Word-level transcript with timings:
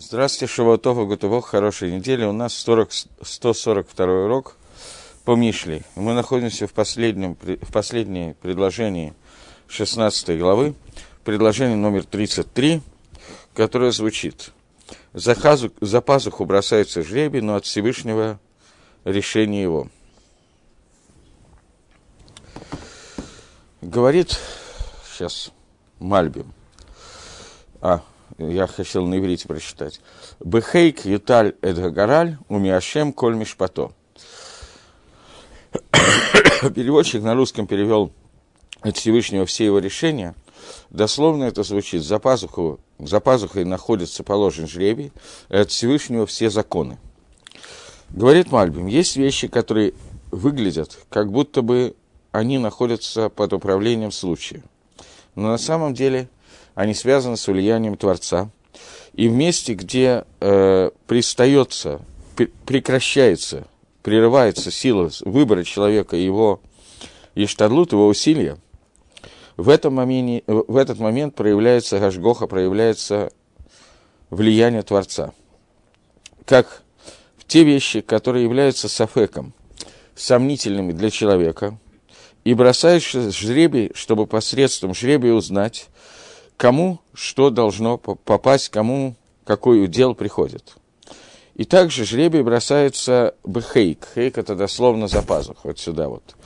Здравствуйте, 0.00 0.54
Шавуатова, 0.54 1.06
Гутувох, 1.06 1.48
хорошей 1.48 1.90
недели. 1.90 2.24
У 2.24 2.30
нас 2.30 2.54
40, 2.54 2.90
142 3.20 4.06
урок 4.06 4.56
по 5.24 5.34
Мишле. 5.34 5.82
Мы 5.96 6.12
находимся 6.12 6.68
в, 6.68 6.72
последнем, 6.72 7.36
в 7.42 7.72
последнем 7.72 8.34
предложении 8.34 9.12
16 9.66 10.38
главы, 10.38 10.76
предложение 11.24 11.76
номер 11.76 12.04
33, 12.04 12.80
которое 13.54 13.90
звучит. 13.90 14.52
За, 15.14 15.34
хазу, 15.34 15.72
за 15.80 16.00
пазуху 16.00 16.44
бросается 16.44 17.02
жребий, 17.02 17.40
но 17.40 17.56
от 17.56 17.64
Всевышнего 17.64 18.38
решение 19.02 19.64
его. 19.64 19.88
Говорит, 23.82 24.38
сейчас, 25.10 25.50
Мальбим. 25.98 26.52
А, 27.80 28.02
я 28.36 28.66
хотел 28.66 29.06
на 29.06 29.18
иврите 29.18 29.48
прочитать. 29.48 30.00
Бехейк 30.40 31.04
юталь 31.04 31.54
эдгагараль 31.62 32.38
умиашем 32.48 33.12
коль 33.12 33.36
мишпато. 33.36 33.92
Переводчик 36.74 37.22
на 37.22 37.34
русском 37.34 37.66
перевел 37.66 38.12
от 38.80 38.96
Всевышнего 38.96 39.46
все 39.46 39.64
его 39.64 39.78
решения. 39.78 40.34
Дословно 40.90 41.44
это 41.44 41.62
звучит. 41.62 42.02
За, 42.02 42.18
пазуху, 42.18 42.80
за 42.98 43.20
пазухой 43.20 43.64
находится 43.64 44.24
положен 44.24 44.68
жребий, 44.68 45.12
от 45.48 45.70
Всевышнего 45.70 46.26
все 46.26 46.50
законы. 46.50 46.98
Говорит 48.10 48.50
Мальбим, 48.50 48.86
есть 48.86 49.16
вещи, 49.16 49.48
которые 49.48 49.94
выглядят, 50.30 50.98
как 51.10 51.30
будто 51.30 51.62
бы 51.62 51.94
они 52.32 52.58
находятся 52.58 53.28
под 53.28 53.52
управлением 53.52 54.12
случая. 54.12 54.62
Но 55.34 55.48
на 55.48 55.58
самом 55.58 55.94
деле 55.94 56.28
они 56.78 56.94
связаны 56.94 57.36
с 57.36 57.48
влиянием 57.48 57.96
Творца. 57.96 58.50
И 59.12 59.26
в 59.28 59.32
месте, 59.32 59.74
где 59.74 60.24
э, 60.38 60.90
пристается, 61.08 62.00
прекращается, 62.66 63.66
прерывается 64.04 64.70
сила 64.70 65.10
выбора 65.22 65.64
человека, 65.64 66.14
его 66.14 66.60
иштадлут, 67.34 67.90
его 67.90 68.06
усилия, 68.06 68.58
в, 69.56 69.70
этом 69.70 69.94
моменте, 69.94 70.44
в 70.46 70.76
этот 70.76 71.00
момент 71.00 71.34
проявляется 71.34 71.98
Гашгоха, 71.98 72.46
проявляется 72.46 73.32
влияние 74.30 74.82
Творца. 74.82 75.32
Как 76.44 76.84
в 77.38 77.44
те 77.44 77.64
вещи, 77.64 78.02
которые 78.02 78.44
являются 78.44 78.88
сафеком, 78.88 79.52
сомнительными 80.14 80.92
для 80.92 81.10
человека, 81.10 81.76
и 82.44 82.54
бросаешь 82.54 83.10
жребий, 83.10 83.90
чтобы 83.96 84.28
посредством 84.28 84.94
жребия 84.94 85.32
узнать, 85.32 85.88
кому 86.58 87.00
что 87.14 87.48
должно 87.48 87.96
попасть, 87.96 88.68
кому 88.68 89.14
какой 89.44 89.82
удел 89.82 90.14
приходит. 90.14 90.76
И 91.54 91.64
также 91.64 92.04
жребий 92.04 92.42
бросается 92.42 93.34
бхейк. 93.44 94.06
Хейк– 94.14 94.36
это 94.38 94.54
дословно 94.54 95.08
за 95.08 95.22
пазух, 95.22 95.64
вот 95.64 95.78
сюда 95.78 96.08
вот. 96.08 96.36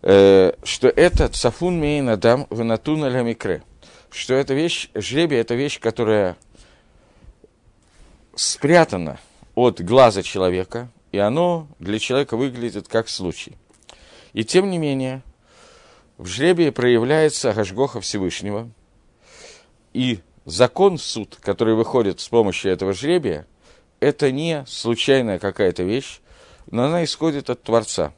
Э, 0.00 0.52
что 0.64 0.88
это 0.88 1.28
цафун 1.28 1.78
мейн 1.78 2.08
адам 2.08 2.46
ванатун 2.50 3.04
аля 3.04 3.22
микре. 3.22 3.62
Что 4.10 4.34
эта 4.34 4.54
вещь, 4.54 4.88
жребий– 4.94 5.38
это 5.40 5.54
вещь, 5.54 5.78
которая 5.80 6.36
спрятана 8.34 9.18
от 9.54 9.80
глаза 9.80 10.22
человека, 10.22 10.88
и 11.12 11.18
оно 11.18 11.66
для 11.78 11.98
человека 11.98 12.36
выглядит 12.36 12.88
как 12.88 13.08
случай. 13.08 13.56
И 14.32 14.44
тем 14.44 14.70
не 14.70 14.78
менее, 14.78 15.22
в 16.16 16.26
жребии 16.26 16.70
проявляется 16.70 17.52
Гашгоха 17.52 18.00
Всевышнего– 18.00 18.70
и 19.92 20.20
закон 20.44 20.98
суд, 20.98 21.38
который 21.40 21.74
выходит 21.74 22.20
с 22.20 22.28
помощью 22.28 22.72
этого 22.72 22.92
жребия, 22.92 23.46
это 24.00 24.30
не 24.32 24.64
случайная 24.66 25.38
какая-то 25.38 25.82
вещь, 25.82 26.20
но 26.70 26.84
она 26.84 27.04
исходит 27.04 27.50
от 27.50 27.62
Творца. 27.62 28.12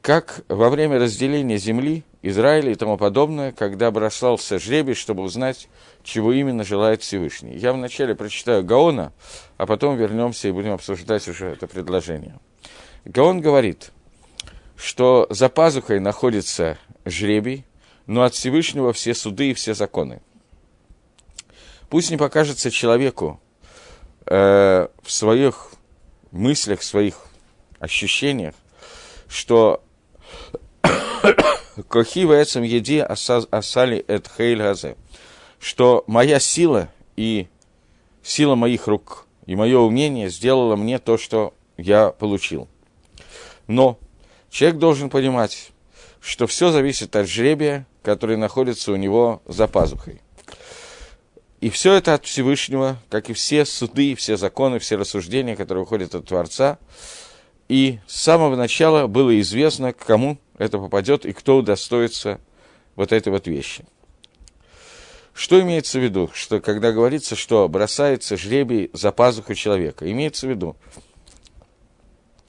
Как 0.00 0.44
во 0.48 0.70
время 0.70 0.98
разделения 0.98 1.58
земли, 1.58 2.04
Израиля 2.22 2.72
и 2.72 2.74
тому 2.74 2.96
подобное, 2.96 3.52
когда 3.52 3.90
бросался 3.90 4.58
жребий, 4.58 4.94
чтобы 4.94 5.22
узнать, 5.22 5.68
чего 6.02 6.32
именно 6.32 6.64
желает 6.64 7.02
Всевышний. 7.02 7.56
Я 7.56 7.72
вначале 7.72 8.14
прочитаю 8.14 8.64
Гаона, 8.64 9.12
а 9.56 9.66
потом 9.66 9.96
вернемся 9.96 10.48
и 10.48 10.52
будем 10.52 10.72
обсуждать 10.72 11.28
уже 11.28 11.46
это 11.46 11.66
предложение. 11.66 12.38
Гаон 13.04 13.40
говорит, 13.40 13.92
что 14.76 15.26
за 15.30 15.48
пазухой 15.48 16.00
находится 16.00 16.78
жребий, 17.04 17.64
но 18.06 18.22
от 18.22 18.34
Всевышнего 18.34 18.92
все 18.92 19.14
суды 19.14 19.50
и 19.50 19.54
все 19.54 19.74
законы. 19.74 20.20
Пусть 21.88 22.10
не 22.10 22.16
покажется 22.16 22.70
человеку 22.70 23.40
э, 24.26 24.88
в 25.02 25.10
своих 25.10 25.72
мыслях, 26.30 26.80
в 26.80 26.84
своих 26.84 27.26
ощущениях, 27.78 28.54
что 29.28 29.82
Кохи 31.88 32.24
в 32.24 32.30
этом 32.30 32.62
еди 32.62 32.98
асали 32.98 34.04
эт 34.08 34.28
хейль 34.36 34.58
газе, 34.58 34.96
что 35.58 36.04
моя 36.06 36.40
сила 36.40 36.88
и 37.16 37.48
сила 38.22 38.54
моих 38.54 38.86
рук 38.86 39.26
и 39.46 39.56
мое 39.56 39.78
умение 39.78 40.28
сделало 40.28 40.76
мне 40.76 40.98
то, 40.98 41.16
что 41.16 41.54
я 41.78 42.10
получил. 42.10 42.68
Но 43.66 43.98
человек 44.50 44.78
должен 44.78 45.08
понимать, 45.08 45.70
что 46.20 46.46
все 46.46 46.70
зависит 46.70 47.16
от 47.16 47.28
жребия, 47.28 47.86
который 48.02 48.36
находится 48.36 48.92
у 48.92 48.96
него 48.96 49.40
за 49.46 49.68
пазухой. 49.68 50.20
И 51.60 51.70
все 51.70 51.94
это 51.94 52.14
от 52.14 52.24
Всевышнего, 52.24 52.98
как 53.10 53.30
и 53.30 53.32
все 53.32 53.64
суды, 53.64 54.14
все 54.14 54.36
законы, 54.36 54.78
все 54.78 54.96
рассуждения, 54.96 55.56
которые 55.56 55.84
выходят 55.84 56.14
от 56.14 56.26
Творца. 56.26 56.78
И 57.68 57.98
с 58.06 58.20
самого 58.20 58.54
начала 58.54 59.06
было 59.08 59.38
известно, 59.40 59.92
к 59.92 59.98
кому 59.98 60.38
это 60.56 60.78
попадет 60.78 61.26
и 61.26 61.32
кто 61.32 61.58
удостоится 61.58 62.40
вот 62.94 63.12
этой 63.12 63.30
вот 63.30 63.46
вещи. 63.48 63.84
Что 65.34 65.60
имеется 65.60 65.98
в 65.98 66.02
виду? 66.02 66.30
Что 66.32 66.60
когда 66.60 66.92
говорится, 66.92 67.36
что 67.36 67.68
бросается 67.68 68.36
жребий 68.36 68.90
за 68.92 69.12
пазуху 69.12 69.54
человека, 69.54 70.10
имеется 70.10 70.46
в 70.46 70.50
виду, 70.50 70.76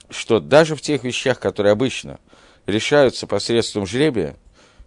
что 0.09 0.39
даже 0.39 0.75
в 0.75 0.81
тех 0.81 1.03
вещах, 1.03 1.39
которые 1.39 1.71
обычно 1.71 2.19
решаются 2.65 3.27
посредством 3.27 3.85
жребия, 3.85 4.35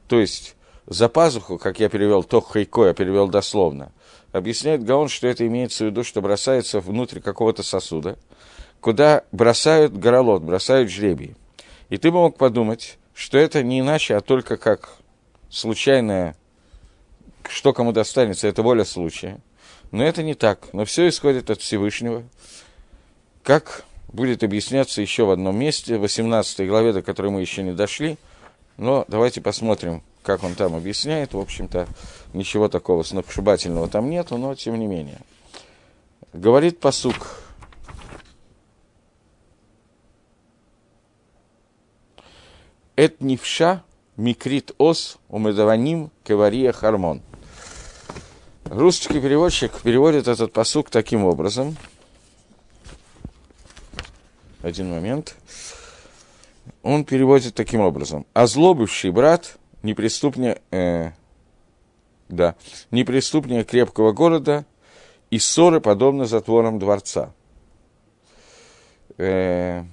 то 0.08 0.18
есть 0.18 0.56
за 0.86 1.08
пазуху, 1.08 1.58
как 1.58 1.78
я 1.78 1.88
перевел, 1.88 2.24
то 2.24 2.40
хайко, 2.40 2.86
я 2.86 2.94
перевел 2.94 3.28
дословно, 3.28 3.92
объясняет 4.32 4.84
Гаон, 4.84 5.08
что 5.08 5.28
это 5.28 5.46
имеется 5.46 5.84
в 5.84 5.86
виду, 5.88 6.04
что 6.04 6.20
бросается 6.20 6.80
внутрь 6.80 7.20
какого-то 7.20 7.62
сосуда, 7.62 8.18
куда 8.80 9.24
бросают 9.30 9.96
горолот, 9.96 10.42
бросают 10.42 10.90
жребий. 10.90 11.36
И 11.88 11.98
ты 11.98 12.10
бы 12.10 12.18
мог 12.18 12.36
подумать, 12.36 12.98
что 13.14 13.38
это 13.38 13.62
не 13.62 13.80
иначе, 13.80 14.16
а 14.16 14.20
только 14.20 14.56
как 14.56 14.96
случайное, 15.50 16.36
что 17.48 17.72
кому 17.72 17.92
достанется, 17.92 18.48
это 18.48 18.62
воля 18.62 18.84
случая. 18.84 19.40
Но 19.90 20.02
это 20.02 20.22
не 20.22 20.34
так. 20.34 20.72
Но 20.72 20.86
все 20.86 21.06
исходит 21.08 21.50
от 21.50 21.60
Всевышнего. 21.60 22.24
Как 23.42 23.84
будет 24.08 24.42
объясняться 24.42 25.02
еще 25.02 25.24
в 25.24 25.30
одном 25.30 25.58
месте, 25.58 25.98
в 25.98 26.00
18 26.00 26.66
главе, 26.66 26.92
до 26.94 27.02
которой 27.02 27.30
мы 27.30 27.40
еще 27.42 27.62
не 27.62 27.72
дошли. 27.72 28.16
Но 28.76 29.04
давайте 29.08 29.40
посмотрим, 29.40 30.02
как 30.22 30.44
он 30.44 30.54
там 30.54 30.74
объясняет, 30.74 31.34
в 31.34 31.38
общем-то, 31.38 31.86
ничего 32.32 32.68
такого 32.68 33.02
сногсшибательного 33.02 33.88
там 33.88 34.08
нету, 34.10 34.38
но 34.38 34.54
тем 34.54 34.78
не 34.78 34.86
менее. 34.86 35.20
Говорит 36.32 36.80
посук. 36.80 37.38
Эт 42.96 43.20
нивша 43.20 43.82
микрит 44.16 44.72
ос 44.78 45.18
умедаваним 45.28 46.10
кевария 46.24 46.72
хармон. 46.72 47.22
Русский 48.64 49.20
переводчик 49.20 49.72
переводит 49.82 50.28
этот 50.28 50.52
посук 50.52 50.88
таким 50.88 51.24
образом. 51.24 51.76
Один 54.62 54.90
момент. 54.90 55.36
Он 56.82 57.04
переводит 57.04 57.54
таким 57.54 57.80
образом. 57.80 58.26
Озлобивший 58.32 59.10
брат– 59.10 59.56
неприступнее, 59.82 60.60
э, 60.70 61.10
да, 62.28 62.54
неприступнее 62.90 63.64
крепкого 63.64 64.12
города, 64.12 64.64
и 65.30 65.38
ссоры 65.38 65.80
подобны 65.80 66.26
затворам 66.26 66.78
дворца. 66.78 67.32
Э, 69.18 69.84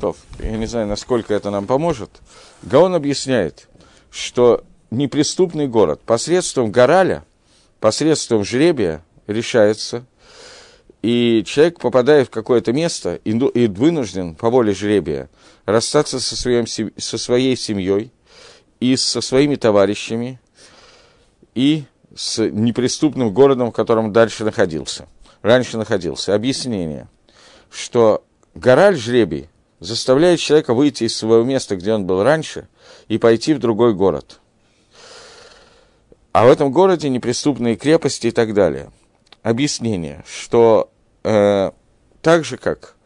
то, 0.00 0.16
я 0.38 0.56
не 0.56 0.66
знаю, 0.66 0.86
насколько 0.86 1.32
это 1.34 1.50
нам 1.50 1.66
поможет. 1.66 2.10
Гаон 2.62 2.94
объясняет, 2.94 3.68
что 4.10 4.64
неприступный 4.90 5.66
город 5.66 6.02
посредством 6.02 6.70
гораля, 6.70 7.24
посредством 7.80 8.44
жребия 8.44 9.02
решается– 9.26 10.04
и 11.02 11.44
человек 11.46 11.78
попадает 11.78 12.28
в 12.28 12.30
какое-то 12.30 12.72
место 12.72 13.20
и 13.24 13.66
вынужден 13.68 14.34
по 14.34 14.50
воле 14.50 14.74
жребия 14.74 15.28
расстаться 15.64 16.18
со, 16.18 16.36
своим, 16.36 16.66
со 16.66 17.18
своей 17.18 17.56
семьей 17.56 18.10
и 18.80 18.96
со 18.96 19.20
своими 19.20 19.54
товарищами 19.54 20.40
и 21.54 21.84
с 22.14 22.38
неприступным 22.38 23.32
городом, 23.32 23.70
в 23.70 23.74
котором 23.74 24.12
дальше 24.12 24.44
находился, 24.44 25.06
раньше 25.42 25.78
находился. 25.78 26.34
Объяснение, 26.34 27.08
что 27.70 28.24
гораль 28.54 28.96
жребий 28.96 29.48
заставляет 29.78 30.40
человека 30.40 30.74
выйти 30.74 31.04
из 31.04 31.16
своего 31.16 31.44
места, 31.44 31.76
где 31.76 31.92
он 31.92 32.06
был 32.06 32.24
раньше, 32.24 32.66
и 33.06 33.18
пойти 33.18 33.54
в 33.54 33.60
другой 33.60 33.94
город. 33.94 34.40
А 36.32 36.44
в 36.44 36.48
этом 36.50 36.72
городе 36.72 37.08
неприступные 37.08 37.76
крепости 37.76 38.28
и 38.28 38.30
так 38.30 38.54
далее. 38.54 38.90
Объяснение, 39.48 40.22
что 40.28 40.92
э, 41.24 41.70
так 42.20 42.44
же, 42.44 42.58
как 42.58 42.96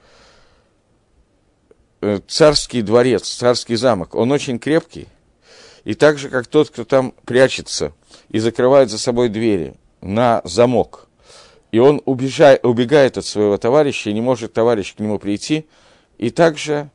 э, 2.00 2.18
царский 2.26 2.82
дворец, 2.82 3.28
царский 3.28 3.76
замок, 3.76 4.16
он 4.16 4.32
очень 4.32 4.58
крепкий, 4.58 5.06
и 5.84 5.94
так 5.94 6.18
же, 6.18 6.30
как 6.30 6.48
тот, 6.48 6.70
кто 6.70 6.84
там 6.84 7.14
прячется 7.26 7.92
и 8.28 8.40
закрывает 8.40 8.90
за 8.90 8.98
собой 8.98 9.28
двери 9.28 9.74
на 10.00 10.42
замок, 10.42 11.06
и 11.70 11.78
он 11.78 12.02
убежает, 12.06 12.64
убегает 12.64 13.18
от 13.18 13.24
своего 13.24 13.56
товарища, 13.56 14.10
и 14.10 14.12
не 14.12 14.20
может 14.20 14.52
товарищ 14.52 14.96
к 14.96 14.98
нему 14.98 15.20
прийти, 15.20 15.68
и 16.18 16.30
также 16.30 16.90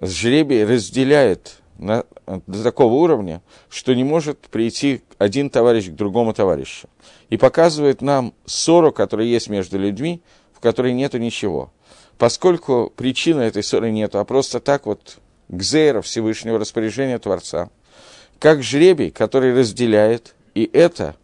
жребий 0.00 0.64
разделяет 0.64 1.56
на, 1.78 2.04
до 2.26 2.62
такого 2.62 2.94
уровня, 2.94 3.42
что 3.68 3.94
не 3.94 4.04
может 4.04 4.38
прийти 4.38 5.02
один 5.18 5.50
товарищ 5.50 5.88
к 5.88 5.94
другому 5.94 6.32
товарищу. 6.32 6.88
И 7.30 7.36
показывает 7.36 8.02
нам 8.02 8.34
ссору, 8.46 8.92
которая 8.92 9.26
есть 9.26 9.48
между 9.48 9.78
людьми, 9.78 10.22
в 10.52 10.60
которой 10.60 10.92
нету 10.92 11.18
ничего. 11.18 11.72
Поскольку 12.18 12.92
причины 12.94 13.42
этой 13.42 13.62
ссоры 13.62 13.90
нету, 13.90 14.18
а 14.18 14.24
просто 14.24 14.60
так 14.60 14.86
вот 14.86 15.18
гзейра 15.48 16.00
Всевышнего 16.00 16.58
распоряжения 16.58 17.18
Творца, 17.18 17.70
как 18.38 18.62
жребий, 18.62 19.10
который 19.10 19.58
разделяет, 19.58 20.34
и 20.54 20.68
это 20.72 21.16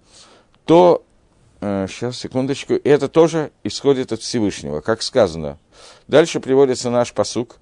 то, 0.64 1.04
э, 1.60 1.86
сейчас, 1.88 2.18
секундочку, 2.18 2.74
это 2.74 3.08
тоже 3.08 3.52
исходит 3.62 4.12
от 4.12 4.20
Всевышнего, 4.20 4.80
как 4.80 5.02
сказано. 5.02 5.58
Дальше 6.08 6.40
приводится 6.40 6.90
наш 6.90 7.12
посук, 7.12 7.58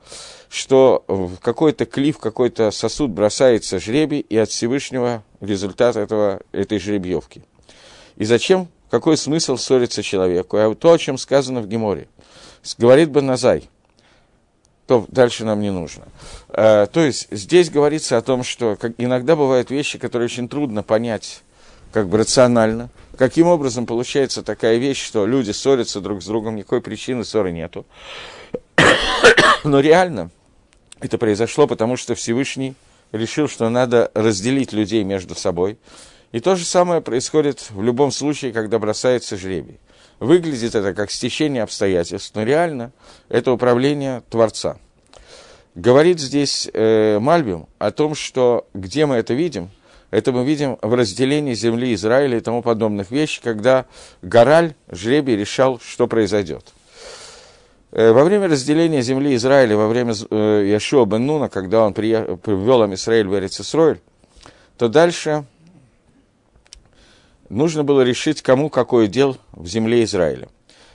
что 0.48 1.04
в 1.08 1.36
какой-то 1.36 1.84
клиф, 1.86 2.18
какой-то 2.18 2.70
сосуд 2.70 3.10
бросается 3.10 3.78
жребий, 3.78 4.20
и 4.20 4.36
от 4.36 4.50
Всевышнего 4.50 5.22
результат 5.40 5.96
этого, 5.96 6.40
этой 6.52 6.78
жребьевки. 6.78 7.42
И 8.16 8.24
зачем, 8.24 8.68
какой 8.90 9.16
смысл 9.16 9.56
ссориться 9.56 10.02
человеку? 10.02 10.56
А 10.56 10.74
то, 10.74 10.92
о 10.92 10.98
чем 10.98 11.18
сказано 11.18 11.60
в 11.60 11.68
Геморе. 11.68 12.08
Говорит 12.78 13.10
Баназай, 13.10 13.68
то 14.86 15.04
дальше 15.08 15.44
нам 15.44 15.60
не 15.60 15.70
нужно. 15.70 16.04
А, 16.48 16.86
то 16.86 17.00
есть 17.00 17.28
здесь 17.30 17.70
говорится 17.70 18.16
о 18.16 18.22
том, 18.22 18.42
что 18.42 18.76
иногда 18.96 19.36
бывают 19.36 19.70
вещи, 19.70 19.98
которые 19.98 20.26
очень 20.26 20.48
трудно 20.48 20.82
понять 20.82 21.42
как 21.92 22.08
бы 22.08 22.18
рационально. 22.18 22.90
Каким 23.16 23.46
образом 23.46 23.86
получается 23.86 24.42
такая 24.42 24.76
вещь, 24.76 25.04
что 25.04 25.26
люди 25.26 25.50
ссорятся 25.50 26.00
друг 26.00 26.22
с 26.22 26.26
другом, 26.26 26.56
никакой 26.56 26.80
причины 26.80 27.24
ссоры 27.24 27.50
нету. 27.50 27.86
Но 29.64 29.80
реально 29.80 30.30
это 31.00 31.18
произошло, 31.18 31.66
потому 31.66 31.96
что 31.96 32.14
Всевышний 32.14 32.74
решил, 33.12 33.48
что 33.48 33.68
надо 33.68 34.10
разделить 34.14 34.72
людей 34.72 35.04
между 35.04 35.34
собой. 35.34 35.78
И 36.32 36.40
то 36.40 36.56
же 36.56 36.64
самое 36.64 37.00
происходит 37.00 37.70
в 37.70 37.82
любом 37.82 38.10
случае, 38.12 38.52
когда 38.52 38.78
бросается 38.78 39.36
жребий. 39.36 39.78
Выглядит 40.20 40.74
это 40.74 40.92
как 40.94 41.10
стечение 41.10 41.62
обстоятельств, 41.62 42.32
но 42.34 42.42
реально 42.42 42.92
это 43.28 43.52
управление 43.52 44.22
Творца. 44.28 44.78
Говорит 45.74 46.18
здесь 46.18 46.68
э, 46.72 47.18
Мальбим 47.20 47.66
о 47.78 47.92
том, 47.92 48.14
что 48.14 48.66
где 48.74 49.06
мы 49.06 49.16
это 49.16 49.32
видим, 49.32 49.70
это 50.10 50.32
мы 50.32 50.44
видим 50.44 50.78
в 50.82 50.94
разделении 50.94 51.54
земли 51.54 51.94
Израиля 51.94 52.38
и 52.38 52.40
тому 52.40 52.62
подобных 52.62 53.10
вещей, 53.10 53.40
когда 53.42 53.86
Гораль, 54.20 54.74
жребий, 54.90 55.36
решал, 55.36 55.78
что 55.80 56.08
произойдет. 56.08 56.72
Э, 57.90 58.12
во 58.12 58.24
время 58.24 58.48
разделения 58.48 59.02
земли 59.02 59.34
Израиля, 59.36 59.76
во 59.76 59.88
время 59.88 60.14
э, 60.30 60.64
Яшуа 60.68 61.06
бен 61.06 61.26
Нуна, 61.26 61.48
когда 61.48 61.84
он 61.84 61.94
привел 61.94 62.82
Амисраиль 62.82 63.26
в 63.26 63.38
Эрицисроиль, 63.38 64.00
то 64.76 64.88
дальше 64.88 65.44
нужно 67.48 67.84
было 67.84 68.02
решить, 68.02 68.42
кому 68.42 68.68
какое 68.68 69.06
дел 69.06 69.38
в 69.52 69.66
земле 69.66 70.04
Израиля. 70.04 70.48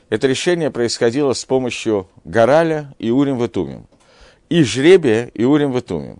Это 0.10 0.28
решение 0.28 0.69
происходило 0.69 1.34
с 1.34 1.44
помощью 1.44 2.07
Гораля 2.24 2.94
и 3.00 3.10
Урим 3.10 3.38
Ватумим. 3.38 3.88
И 4.50 4.63
жребия 4.63 5.31
и 5.34 5.44
Урим 5.44 5.72
Ватумим. 5.72 6.19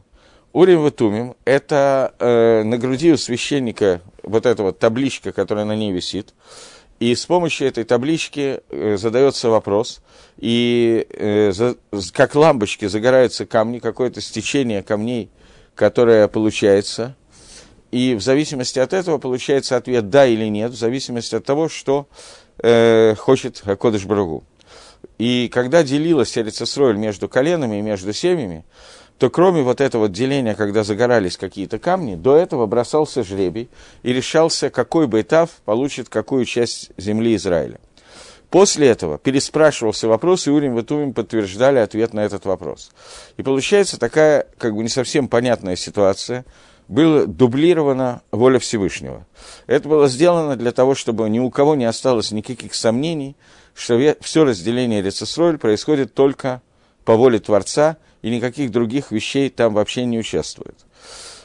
Урим 0.54 0.82
Ватумим– 0.82 1.36
это 1.46 2.16
э, 2.18 2.64
на 2.64 2.78
груди 2.80 3.12
у 3.12 3.18
священника 3.18 4.02
вот 4.24 4.48
эта 4.48 4.64
вот 4.64 4.80
табличка, 4.80 5.32
которая 5.32 5.66
на 5.66 5.76
ней 5.76 5.92
висит. 5.92 6.34
И 7.04 7.16
с 7.16 7.26
помощью 7.26 7.68
этой 7.68 7.84
таблички 7.84 8.62
э, 8.70 8.96
задается 8.96 9.50
вопрос, 9.50 10.02
и 10.38 11.06
э, 11.10 11.52
как 12.14 12.34
лампочки 12.34 12.86
загораются 12.86 13.46
камни, 13.46 13.80
какое-то 13.80 14.22
стечение 14.22 14.84
камней, 14.84 15.30
которое 15.76 16.30
получается, 16.30 17.18
и 17.92 18.16
в 18.16 18.22
зависимости 18.22 18.80
от 18.80 18.94
этого 18.94 19.18
получается 19.18 19.76
ответ 19.76 20.10
«да» 20.10 20.26
или 20.26 20.46
«нет», 20.46 20.72
в 20.72 20.78
зависимости 20.78 21.36
от 21.36 21.44
того, 21.44 21.68
что 21.68 22.08
э, 22.60 23.16
хочет 23.16 23.64
Акодыш 23.66 24.06
Брагу. 24.06 24.46
И 25.18 25.50
когда 25.54 25.84
делилась 25.84 26.38
Эрицесройль 26.38 26.96
между 26.96 27.28
коленами 27.28 27.80
и 27.80 27.82
между 27.82 28.14
семьями, 28.14 28.64
то 29.18 29.30
кроме 29.30 29.62
вот 29.62 29.80
этого 29.80 30.10
деления, 30.10 30.56
когда 30.56 30.84
загорались 30.84 31.38
какие-то 31.38 31.80
камни, 31.80 32.16
до 32.16 32.36
этого 32.36 32.66
бросался 32.66 33.24
жребий 33.24 33.70
и 34.02 34.12
решался, 34.12 34.70
какой 34.70 35.08
бы 35.08 35.22
этап 35.22 35.50
получит 35.66 36.10
какую 36.10 36.46
часть 36.46 36.92
земли 36.98 37.36
Израиля. 37.36 37.80
После 38.50 38.88
этого 38.88 39.18
переспрашивался 39.18 40.08
вопрос, 40.08 40.46
и 40.46 40.52
Урим 40.52 40.78
и 40.78 40.84
Тумим 40.84 41.14
подтверждали 41.14 41.80
ответ 41.80 42.14
на 42.14 42.20
этот 42.20 42.46
вопрос. 42.46 42.92
И 43.38 43.42
получается 43.42 44.00
такая, 44.00 44.46
как 44.60 44.76
бы 44.76 44.84
не 44.84 44.90
совсем 44.90 45.28
понятная 45.28 45.76
ситуация, 45.76 46.46
была 46.88 47.26
дублирована 47.26 48.22
воля 48.32 48.60
Всевышнего. 48.60 49.26
Это 49.66 49.90
было 49.90 50.08
сделано 50.08 50.56
для 50.56 50.72
того, 50.72 50.94
чтобы 50.94 51.28
ни 51.30 51.40
у 51.40 51.50
кого 51.50 51.74
не 51.74 51.86
осталось 51.86 52.32
никаких 52.32 52.76
сомнений, 52.76 53.36
что 53.74 54.00
все 54.22 54.44
разделение 54.44 55.02
Рецесройль 55.02 55.58
происходит 55.58 56.14
только 56.14 56.62
по 57.06 57.16
воле 57.16 57.40
Творца, 57.40 57.98
и 58.24 58.32
никаких 58.32 58.72
других 58.72 59.12
вещей 59.12 59.50
там 59.50 59.76
вообще 59.76 60.06
не 60.06 60.18
участвует. 60.18 60.76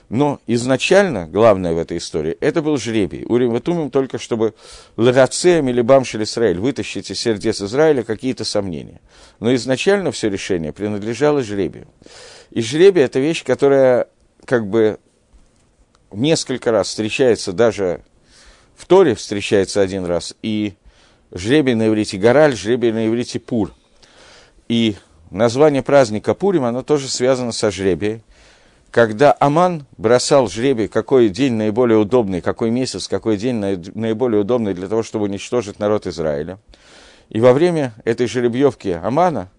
Но 0.09 0.41
изначально, 0.47 1.27
главное 1.27 1.75
в 1.75 1.79
этой 1.79 1.99
истории, 1.99 2.39
это 2.41 2.63
был 2.63 2.79
жребий. 2.79 3.27
Урим 3.29 3.51
Ватумим 3.51 3.91
только, 3.91 4.17
чтобы 4.17 4.55
Лагацеем 4.97 5.69
или 5.69 5.83
Бамшель 5.83 6.23
Израиль 6.23 6.59
вытащить 6.59 7.11
из 7.11 7.21
сердец 7.21 7.61
Израиля 7.61 8.03
какие-то 8.03 8.45
сомнения. 8.45 9.03
Но 9.39 9.55
изначально 9.55 10.11
все 10.11 10.31
решение 10.31 10.73
принадлежало 10.73 11.43
жребию. 11.43 11.89
И 12.51 12.63
жребий– 12.63 13.03
это 13.05 13.19
вещь, 13.19 13.45
которая 13.45 14.09
как 14.47 14.67
бы 14.67 14.99
несколько 16.11 16.71
раз 16.71 16.89
встречается 16.89 17.53
даже 17.53 18.01
в 18.79 18.87
Торе 18.87 19.17
встречается 19.17 19.81
один 19.81 20.05
раз, 20.05 20.37
и 20.41 20.75
жребий 21.33 21.75
на 21.75 21.89
иврите 21.89 22.17
Гораль, 22.17 22.57
жребий 22.57 22.93
на 22.93 23.09
иврите 23.09 23.41
Пур. 23.41 23.75
И 24.69 24.95
название 25.31 25.83
праздника 25.83 26.35
Пурим, 26.35 26.65
оно 26.65 26.83
тоже 26.83 27.09
связано 27.09 27.53
со 27.53 27.71
жребием. 27.71 28.23
Когда 28.91 29.37
Аман 29.39 29.87
бросал 29.99 30.49
жребий, 30.49 30.89
какой 30.89 31.29
день 31.29 31.53
наиболее 31.53 31.99
удобный, 31.99 32.41
какой 32.41 32.71
месяц, 32.71 33.07
какой 33.07 33.37
день 33.37 33.57
наиболее 33.57 34.41
удобный 34.41 34.73
для 34.73 34.89
того, 34.89 35.03
чтобы 35.03 35.27
уничтожить 35.27 35.79
народ 35.79 36.07
Израиля. 36.07 36.59
И 37.29 37.41
во 37.41 37.53
время 37.53 37.93
этой 38.05 38.27
жеребьевки 38.27 38.89
Амана 38.89 39.51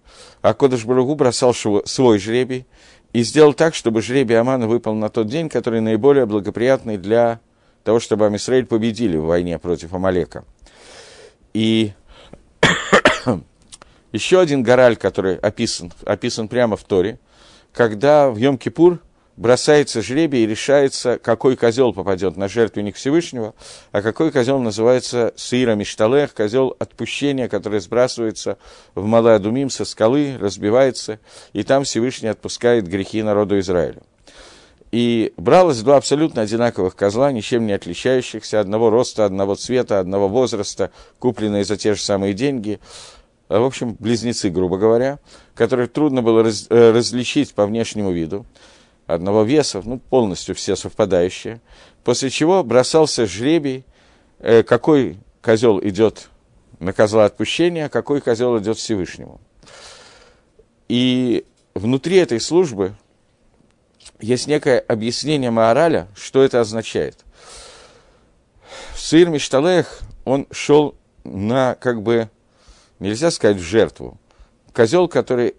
Акодыш 0.42 0.84
Баругу 0.84 1.14
бросал 1.14 1.54
свой 1.54 2.18
жребий 2.18 2.66
и 3.12 3.22
сделал 3.22 3.54
так, 3.54 3.74
чтобы 3.74 4.02
жребий 4.02 4.38
Амана 4.38 4.66
выпал 4.66 4.94
на 4.94 5.08
тот 5.08 5.28
день, 5.28 5.48
который 5.48 5.80
наиболее 5.80 6.26
благоприятный 6.26 6.98
для 6.98 7.38
того, 7.84 8.00
чтобы 8.00 8.26
Амисраиль 8.26 8.66
победили 8.66 9.16
в 9.16 9.26
войне 9.26 9.58
против 9.58 9.94
Амалека. 9.94 10.44
И 11.54 11.92
еще 14.12 14.40
один 14.40 14.62
гораль, 14.62 14.96
который 14.96 15.36
описан, 15.36 15.92
описан 16.04 16.48
прямо 16.48 16.76
в 16.76 16.84
Торе, 16.84 17.18
когда 17.72 18.30
в 18.30 18.36
Йом-Кипур 18.36 18.98
бросается 19.36 20.02
жребий 20.02 20.44
и 20.44 20.46
решается, 20.46 21.18
какой 21.18 21.56
козел 21.56 21.94
попадет 21.94 22.36
на 22.36 22.46
жертвенник 22.46 22.96
Всевышнего, 22.96 23.54
а 23.90 24.02
какой 24.02 24.30
козел 24.30 24.58
называется 24.58 25.32
Сыра 25.34 25.74
Мишталех, 25.74 26.34
козел 26.34 26.76
отпущения, 26.78 27.48
который 27.48 27.80
сбрасывается 27.80 28.58
в 28.94 29.06
Маладумим 29.06 29.70
со 29.70 29.86
скалы, 29.86 30.36
разбивается, 30.38 31.20
и 31.54 31.62
там 31.62 31.84
Всевышний 31.84 32.28
отпускает 32.28 32.86
грехи 32.86 33.22
народу 33.22 33.58
Израиля. 33.60 34.02
И 34.92 35.32
бралось 35.36 35.80
два 35.82 35.96
абсолютно 35.96 36.42
одинаковых 36.42 36.96
козла, 36.96 37.30
ничем 37.30 37.64
не 37.64 37.72
отличающихся, 37.72 38.58
одного 38.58 38.90
роста, 38.90 39.24
одного 39.24 39.54
цвета, 39.54 40.00
одного 40.00 40.28
возраста, 40.28 40.90
купленные 41.20 41.64
за 41.64 41.76
те 41.76 41.94
же 41.94 42.02
самые 42.02 42.34
деньги– 42.34 42.78
в 43.58 43.64
общем, 43.64 43.96
близнецы, 43.98 44.48
грубо 44.48 44.78
говоря, 44.78 45.18
которых 45.54 45.92
трудно 45.92 46.22
было 46.22 46.44
раз, 46.44 46.66
э, 46.70 46.92
различить 46.92 47.52
по 47.52 47.66
внешнему 47.66 48.12
виду, 48.12 48.46
одного 49.06 49.42
веса, 49.42 49.82
ну, 49.84 49.98
полностью 49.98 50.54
все 50.54 50.76
совпадающие, 50.76 51.60
после 52.04 52.30
чего 52.30 52.62
бросался 52.62 53.26
жребий 53.26 53.84
э, 54.38 54.62
какой 54.62 55.18
козел 55.42 55.80
идет 55.80 56.28
на 56.78 56.92
козла 56.92 57.24
отпущения, 57.24 57.86
а 57.86 57.88
какой 57.88 58.20
козел 58.20 58.58
идет 58.58 58.78
Всевышнему. 58.78 59.40
И 60.88 61.44
внутри 61.74 62.16
этой 62.18 62.40
службы 62.40 62.94
есть 64.20 64.46
некое 64.46 64.78
объяснение 64.78 65.50
Маораля, 65.50 66.08
что 66.14 66.42
это 66.42 66.60
означает. 66.60 67.18
Сыр 68.94 69.28
Мишталех, 69.28 70.00
он 70.24 70.46
шел 70.50 70.94
на, 71.24 71.74
как 71.74 72.02
бы, 72.02 72.30
нельзя 73.00 73.30
сказать, 73.30 73.56
в 73.56 73.62
жертву. 73.62 74.18
Козел, 74.72 75.08
который 75.08 75.56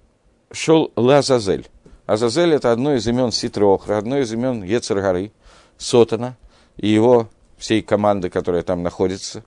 шел 0.52 0.92
Лазазель. 0.96 1.68
Азазель– 2.06 2.54
это 2.56 2.72
одно 2.72 2.96
из 2.96 3.08
имен 3.08 3.32
Ситрохра, 3.32 3.98
одно 3.98 4.20
из 4.20 4.32
имен 4.32 4.64
Ецаргары, 4.64 5.32
Сотана 5.78 6.38
и 6.78 6.88
его 6.88 7.30
всей 7.58 7.82
команды, 7.82 8.30
которая 8.30 8.64
там 8.64 8.84
находится. 8.84 9.44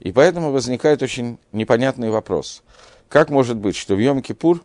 И 0.00 0.12
поэтому 0.12 0.52
возникает 0.52 1.02
очень 1.02 1.38
непонятный 1.52 2.10
вопрос. 2.10 2.62
Как 3.08 3.30
может 3.30 3.56
быть, 3.56 3.76
что 3.76 3.94
в 3.94 3.98
Йом-Кипур, 3.98 4.60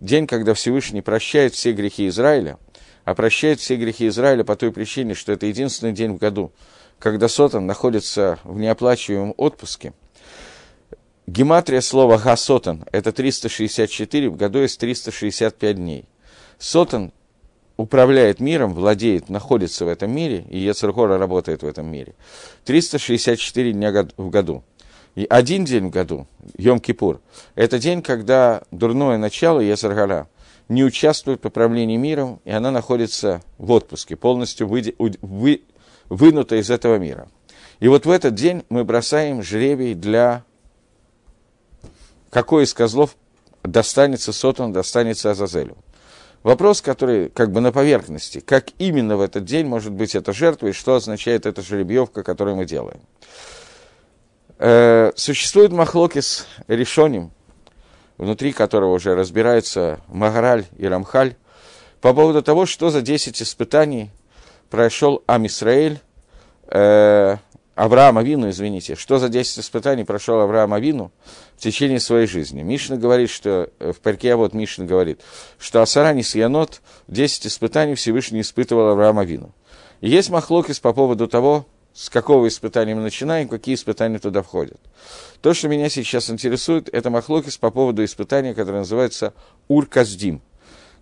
день, 0.00 0.26
когда 0.26 0.54
Всевышний 0.54 1.02
прощает 1.02 1.54
все 1.54 1.72
грехи 1.72 2.08
Израиля, 2.08 2.58
а 3.04 3.14
прощает 3.14 3.60
все 3.60 3.76
грехи 3.76 4.08
Израиля 4.08 4.44
по 4.44 4.56
той 4.56 4.72
причине, 4.72 5.14
что 5.14 5.32
это 5.32 5.46
единственный 5.46 5.92
день 5.92 6.12
в 6.12 6.18
году, 6.18 6.52
когда 6.98 7.28
Сотан 7.28 7.66
находится 7.66 8.38
в 8.44 8.58
неоплачиваемом 8.58 9.34
отпуске, 9.36 9.92
гематрия 11.32 11.80
слова 11.80 12.18
«гасотан»– 12.18 12.84
это 12.92 13.10
364, 13.10 14.28
в 14.28 14.36
году 14.36 14.60
есть 14.60 14.78
365 14.78 15.76
дней. 15.76 16.04
Сотан 16.58 17.12
управляет 17.78 18.38
миром, 18.38 18.74
владеет, 18.74 19.30
находится 19.30 19.86
в 19.86 19.88
этом 19.88 20.14
мире, 20.14 20.44
и 20.50 20.58
Ецергора 20.58 21.16
работает 21.16 21.62
в 21.62 21.66
этом 21.66 21.90
мире. 21.90 22.14
364 22.64 23.72
дня 23.72 24.06
в 24.16 24.28
году. 24.28 24.62
И 25.14 25.26
один 25.28 25.64
день 25.64 25.86
в 25.86 25.90
году, 25.90 26.26
Йом-Кипур, 26.58 27.20
это 27.54 27.78
день, 27.78 28.02
когда 28.02 28.62
дурное 28.70 29.16
начало 29.16 29.60
Ецергора 29.60 30.28
не 30.68 30.84
участвует 30.84 31.42
в 31.42 31.46
управлении 31.46 31.96
миром, 31.96 32.40
и 32.44 32.50
она 32.50 32.70
находится 32.70 33.42
в 33.56 33.70
отпуске, 33.72 34.16
полностью 34.16 34.68
вы, 34.68 34.94
вы, 34.98 35.62
вынута 36.08 36.56
из 36.56 36.70
этого 36.70 36.96
мира. 36.96 37.28
И 37.80 37.88
вот 37.88 38.06
в 38.06 38.10
этот 38.10 38.34
день 38.34 38.64
мы 38.68 38.84
бросаем 38.84 39.42
жребий 39.42 39.94
для 39.94 40.44
какой 42.32 42.64
из 42.64 42.72
козлов 42.72 43.14
достанется 43.62 44.32
Сотон, 44.32 44.72
достанется 44.72 45.30
Азазелю. 45.30 45.76
Вопрос, 46.42 46.80
который 46.80 47.28
как 47.28 47.52
бы 47.52 47.60
на 47.60 47.70
поверхности, 47.70 48.40
как 48.40 48.68
именно 48.78 49.16
в 49.16 49.20
этот 49.20 49.44
день 49.44 49.66
может 49.66 49.92
быть 49.92 50.14
эта 50.16 50.32
жертва 50.32 50.68
и 50.68 50.72
что 50.72 50.94
означает 50.94 51.46
эта 51.46 51.62
жеребьевка, 51.62 52.24
которую 52.24 52.56
мы 52.56 52.64
делаем. 52.64 53.00
Э, 54.58 55.12
существует 55.14 55.72
махлокис 55.72 56.46
решоним, 56.66 57.30
внутри 58.16 58.52
которого 58.52 58.94
уже 58.94 59.14
разбираются 59.14 60.00
Магараль 60.08 60.64
и 60.78 60.86
Рамхаль, 60.86 61.36
по 62.00 62.14
поводу 62.14 62.42
того, 62.42 62.66
что 62.66 62.90
за 62.90 63.02
10 63.02 63.42
испытаний 63.42 64.10
прошел 64.70 65.22
Амисраэль, 65.26 66.00
э, 66.68 67.36
Авраам 67.74 68.18
Авину, 68.18 68.50
извините, 68.50 68.96
что 68.96 69.18
за 69.18 69.28
10 69.28 69.60
испытаний 69.60 70.04
прошел 70.04 70.40
Авраам 70.40 70.74
Авину 70.74 71.10
в 71.56 71.60
течение 71.60 72.00
своей 72.00 72.26
жизни. 72.26 72.62
Мишна 72.62 72.96
говорит, 72.96 73.30
что, 73.30 73.70
э, 73.78 73.92
в 73.92 74.00
парке 74.00 74.36
вот 74.36 74.52
Мишна 74.52 74.84
говорит, 74.84 75.20
что 75.58 75.80
Асарани 75.80 76.22
Янот 76.36 76.82
10 77.08 77.46
испытаний 77.46 77.94
Всевышний 77.94 78.42
испытывал 78.42 78.88
Авраам 78.88 79.18
Авину. 79.18 79.54
И 80.02 80.10
есть 80.10 80.28
махлокис 80.28 80.80
по 80.80 80.92
поводу 80.92 81.28
того, 81.28 81.66
с 81.94 82.10
какого 82.10 82.46
испытания 82.48 82.94
мы 82.94 83.02
начинаем, 83.02 83.48
какие 83.48 83.74
испытания 83.74 84.18
туда 84.18 84.42
входят. 84.42 84.80
То, 85.40 85.54
что 85.54 85.68
меня 85.68 85.88
сейчас 85.88 86.28
интересует, 86.30 86.88
это 86.92 87.10
махлокис 87.10 87.56
по 87.56 87.70
поводу 87.70 88.04
испытания, 88.04 88.54
которое 88.54 88.78
называется 88.78 89.32
Ур-Каздим– 89.68 90.42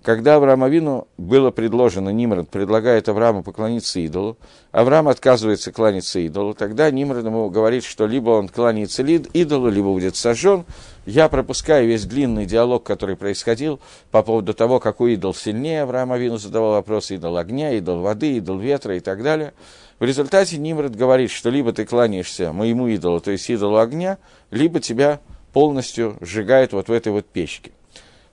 когда 0.02 0.36
Авраам 0.36 0.64
Авину 0.64 1.08
было 1.18 1.50
предложено, 1.50 2.08
Нимрод 2.08 2.48
предлагает 2.48 3.08
Аврааму 3.08 3.42
поклониться 3.42 4.00
идолу, 4.00 4.38
Авраам 4.72 5.08
отказывается 5.08 5.72
кланяться 5.72 6.20
идолу, 6.20 6.54
тогда 6.54 6.90
Нимрод 6.90 7.24
ему 7.24 7.50
говорит, 7.50 7.84
что 7.84 8.06
либо 8.06 8.30
он 8.30 8.48
кланяется 8.48 9.02
идолу, 9.02 9.68
либо 9.68 9.88
будет 9.88 10.16
сожжен. 10.16 10.64
Я 11.04 11.28
пропускаю 11.28 11.86
весь 11.86 12.04
длинный 12.04 12.46
диалог, 12.46 12.82
который 12.82 13.16
происходил 13.16 13.80
по 14.10 14.22
поводу 14.22 14.54
того, 14.54 14.80
какой 14.80 15.14
идол 15.14 15.34
сильнее. 15.34 15.82
Авраам 15.82 16.12
Авину 16.12 16.38
задавал 16.38 16.72
вопрос, 16.72 17.10
идол 17.10 17.36
огня, 17.36 17.72
идол 17.72 18.00
воды, 18.00 18.36
идол 18.36 18.58
ветра 18.58 18.96
и 18.96 19.00
так 19.00 19.22
далее. 19.22 19.52
В 19.98 20.04
результате 20.04 20.56
Нимрод 20.56 20.96
говорит, 20.96 21.30
что 21.30 21.50
либо 21.50 21.72
ты 21.72 21.84
кланяешься 21.84 22.54
моему 22.54 22.88
идолу, 22.88 23.20
то 23.20 23.30
есть 23.30 23.50
идолу 23.50 23.76
огня, 23.76 24.16
либо 24.50 24.80
тебя 24.80 25.20
полностью 25.52 26.16
сжигает 26.22 26.72
вот 26.72 26.88
в 26.88 26.92
этой 26.92 27.12
вот 27.12 27.26
печке. 27.26 27.72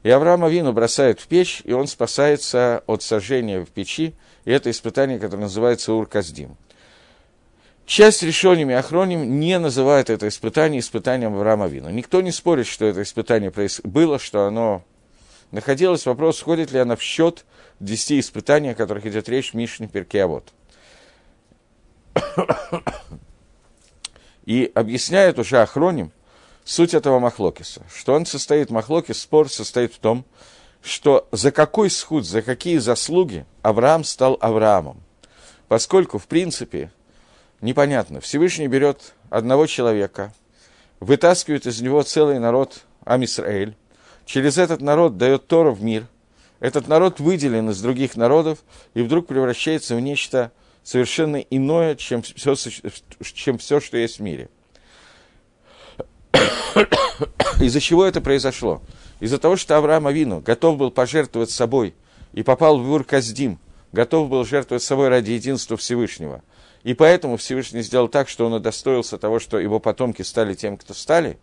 И 0.08 0.10
Авраам 0.10 0.46
Авину 0.46 0.72
бросает 0.72 1.20
в 1.20 1.28
печь, 1.28 1.62
и 1.66 1.74
он 1.74 1.86
спасается 1.86 2.82
от 2.88 3.04
сожжения 3.04 3.60
в 3.60 3.68
печи. 3.68 4.14
И 4.46 4.52
это 4.52 4.72
испытание, 4.72 5.20
которое 5.20 5.42
называется 5.42 5.92
Ур-Каздим. 5.92 6.56
Часть 7.86 8.24
решениями 8.24 8.74
Ахроним 8.74 9.42
не 9.42 9.60
называет 9.60 10.10
это 10.10 10.30
испытание 10.30 10.80
испытанием 10.80 11.36
Авраама 11.36 11.66
Авину. 11.66 11.90
Никто 11.90 12.22
не 12.22 12.32
спорит, 12.32 12.68
что 12.68 12.86
это 12.86 13.02
испытание 13.02 13.52
было, 13.84 14.18
что 14.18 14.46
оно 14.46 14.82
находилось. 15.52 16.06
Вопрос, 16.06 16.40
входит 16.40 16.72
ли 16.72 16.80
оно 16.80 16.96
в 16.96 17.02
счет 17.02 17.44
десяти 17.82 18.22
испытаний, 18.22 18.70
о 18.70 18.76
которых 18.76 19.06
идет 19.06 19.28
речь 19.28 19.52
в 19.52 19.56
Мишне 19.56 19.90
Перкеавод. 19.90 20.54
И 24.46 24.72
объясняет 24.74 25.38
уже 25.38 25.62
Ахроним, 25.62 26.14
суть 26.68 26.94
этого 26.94 27.20
махлокиса. 27.20 27.82
Что 27.94 28.14
он 28.14 28.26
состоит, 28.26 28.70
махлокис, 28.70 29.22
спор 29.22 29.50
состоит 29.50 29.94
в 29.94 30.00
том, 30.00 30.26
что 30.84 31.28
за 31.32 31.52
какой 31.52 31.90
схуд, 31.90 32.26
за 32.26 32.42
какие 32.42 32.78
заслуги 32.78 33.46
Авраам 33.62 34.04
стал 34.04 34.38
Авраамом. 34.42 35.02
Поскольку, 35.70 36.18
в 36.18 36.28
принципе, 36.28 36.92
непонятно, 37.62 38.20
Всевышний 38.20 38.68
берет 38.68 39.14
одного 39.30 39.66
человека, 39.66 40.34
вытаскивает 41.00 41.66
из 41.66 41.82
него 41.82 42.04
целый 42.04 42.38
народ 42.38 42.82
Амисраэль, 43.06 43.76
через 44.26 44.58
этот 44.58 44.82
народ 44.82 45.18
дает 45.18 45.48
Тору 45.48 45.74
в 45.74 45.82
мир, 45.82 46.06
этот 46.60 46.88
народ 46.88 47.22
выделен 47.22 47.70
из 47.70 47.82
других 47.82 48.18
народов 48.18 48.60
и 48.94 49.02
вдруг 49.02 49.28
превращается 49.28 49.96
в 49.96 50.02
нечто 50.02 50.52
совершенно 50.84 51.38
иное, 51.38 51.96
чем 51.96 52.22
все, 52.22 52.56
чем 52.56 53.58
все 53.58 53.80
что 53.80 53.98
есть 53.98 54.20
в 54.20 54.22
мире– 54.22 54.50
Из-за 57.60 57.80
чего 57.80 58.06
это 58.06 58.22
произошло? 58.22 58.82
Из-за 59.20 59.38
того, 59.38 59.56
что 59.56 59.78
Авраам 59.78 60.08
Авину 60.08 60.42
готов 60.42 60.78
был 60.78 60.92
пожертвовать 60.92 61.50
собой 61.50 61.96
и 62.34 62.44
попал 62.44 62.80
в 62.80 62.92
Ур-Каздим, 62.92 63.60
готов 63.92 64.30
был 64.30 64.46
жертвовать 64.46 64.84
собой 64.84 65.10
ради 65.10 65.32
единства 65.32 65.78
Всевышнего. 65.78 66.44
И 66.84 66.94
поэтому 66.94 67.38
Всевышний 67.38 67.82
сделал 67.82 68.08
так, 68.08 68.30
что 68.30 68.46
он 68.46 68.54
удостоился 68.54 69.18
того, 69.18 69.40
что 69.40 69.60
его 69.60 69.80
потомки 69.80 70.22
стали 70.22 70.54
тем, 70.54 70.78
кто 70.78 70.94
стали. 70.94 71.38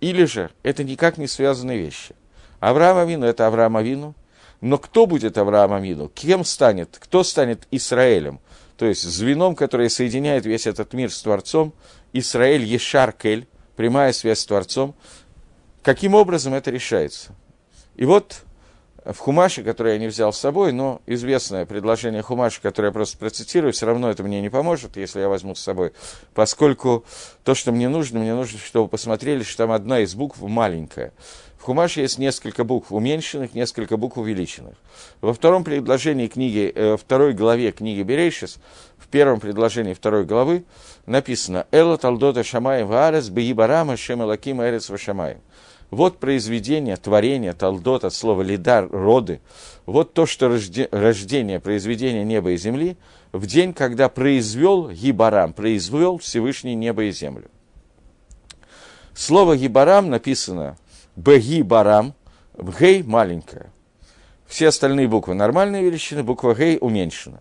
Или 0.00 0.24
же 0.24 0.50
это 0.62 0.84
никак 0.84 1.18
не 1.18 1.26
связанные 1.26 1.78
вещи. 1.78 2.14
Авраам 2.60 2.98
Авину– 2.98 3.26
это 3.26 3.46
Авраам 3.46 3.76
Авину, 3.76 4.14
но 4.60 4.78
кто 4.78 5.06
будет 5.06 5.38
Авраам 5.38 5.72
Авину? 5.72 6.08
Кем 6.08 6.44
станет? 6.44 6.98
Кто 6.98 7.24
станет 7.24 7.66
Израилем? 7.70 8.40
То 8.76 8.86
есть 8.86 9.02
звеном, 9.02 9.54
которое 9.54 9.88
соединяет 9.88 10.46
весь 10.46 10.66
этот 10.66 10.92
мир 10.92 11.10
с 11.10 11.20
Творцом, 11.22 11.72
Израиль 12.12 12.64
Ешаркель, 12.64 13.46
прямая 13.80 14.12
связь 14.12 14.40
с 14.40 14.44
Творцом. 14.44 14.94
Каким 15.82 16.14
образом 16.14 16.52
это 16.52 16.70
решается? 16.70 17.32
И 17.96 18.04
вот 18.04 18.42
в 19.06 19.16
Хумаше, 19.16 19.62
который 19.62 19.94
я 19.94 19.98
не 19.98 20.06
взял 20.06 20.34
с 20.34 20.38
собой, 20.38 20.72
но 20.72 21.00
известное 21.06 21.64
предложение 21.64 22.20
Хумаша, 22.20 22.60
которое 22.60 22.88
я 22.88 22.92
просто 22.92 23.16
процитирую, 23.16 23.72
все 23.72 23.86
равно 23.86 24.10
это 24.10 24.22
мне 24.22 24.42
не 24.42 24.50
поможет, 24.50 24.98
если 24.98 25.20
я 25.20 25.30
возьму 25.30 25.54
с 25.54 25.60
собой, 25.60 25.92
поскольку 26.34 27.06
то, 27.42 27.54
что 27.54 27.72
мне 27.72 27.88
нужно, 27.88 28.20
мне 28.20 28.34
нужно, 28.34 28.58
чтобы 28.58 28.86
посмотрели, 28.86 29.42
что 29.42 29.56
там 29.56 29.72
одна 29.72 30.00
из 30.00 30.14
букв 30.14 30.42
маленькая. 30.42 31.14
В 31.56 31.62
Хумаше 31.62 32.02
есть 32.02 32.18
несколько 32.18 32.64
букв 32.64 32.92
уменьшенных, 32.92 33.54
несколько 33.54 33.96
букв 33.96 34.18
увеличенных. 34.18 34.74
Во 35.22 35.32
втором 35.32 35.64
предложении 35.64 36.26
книги, 36.26 36.70
э, 36.74 36.98
второй 36.98 37.32
главе 37.32 37.72
книги 37.72 38.02
Берейшис, 38.02 38.58
в 38.98 39.08
первом 39.08 39.40
предложении 39.40 39.94
второй 39.94 40.24
главы 40.24 40.64
написано 41.06 41.66
«Эла 41.70 41.96
талдота 41.98 42.44
шамаем 42.44 42.86
ваарес 42.86 43.28
беибарама 43.28 43.96
шем 43.96 44.22
элаким 44.22 44.62
эрец 44.62 44.90
вашамаем». 44.90 45.40
Вот 45.90 46.18
произведение, 46.18 46.96
творение, 46.96 47.52
талдот 47.52 48.04
от 48.04 48.14
слова 48.14 48.42
лидар, 48.42 48.88
роды. 48.88 49.40
Вот 49.86 50.14
то, 50.14 50.24
что 50.24 50.48
рожде, 50.48 50.88
рождение, 50.92 51.58
произведение 51.58 52.24
неба 52.24 52.52
и 52.52 52.56
земли 52.56 52.96
в 53.32 53.46
день, 53.46 53.72
когда 53.72 54.08
произвел 54.08 54.88
Гибарам, 54.90 55.52
произвел 55.52 56.18
Всевышний 56.18 56.76
небо 56.76 57.04
и 57.04 57.10
землю. 57.10 57.50
Слово 59.14 59.56
Гибарам 59.56 60.10
написано 60.10 60.76
Беги 61.16 61.62
Барам, 61.62 62.14
Гей 62.56 63.02
маленькая. 63.02 63.72
Все 64.46 64.68
остальные 64.68 65.08
буквы 65.08 65.34
нормальные 65.34 65.82
величины, 65.82 66.22
буква 66.22 66.54
Гей 66.54 66.78
уменьшена. 66.80 67.40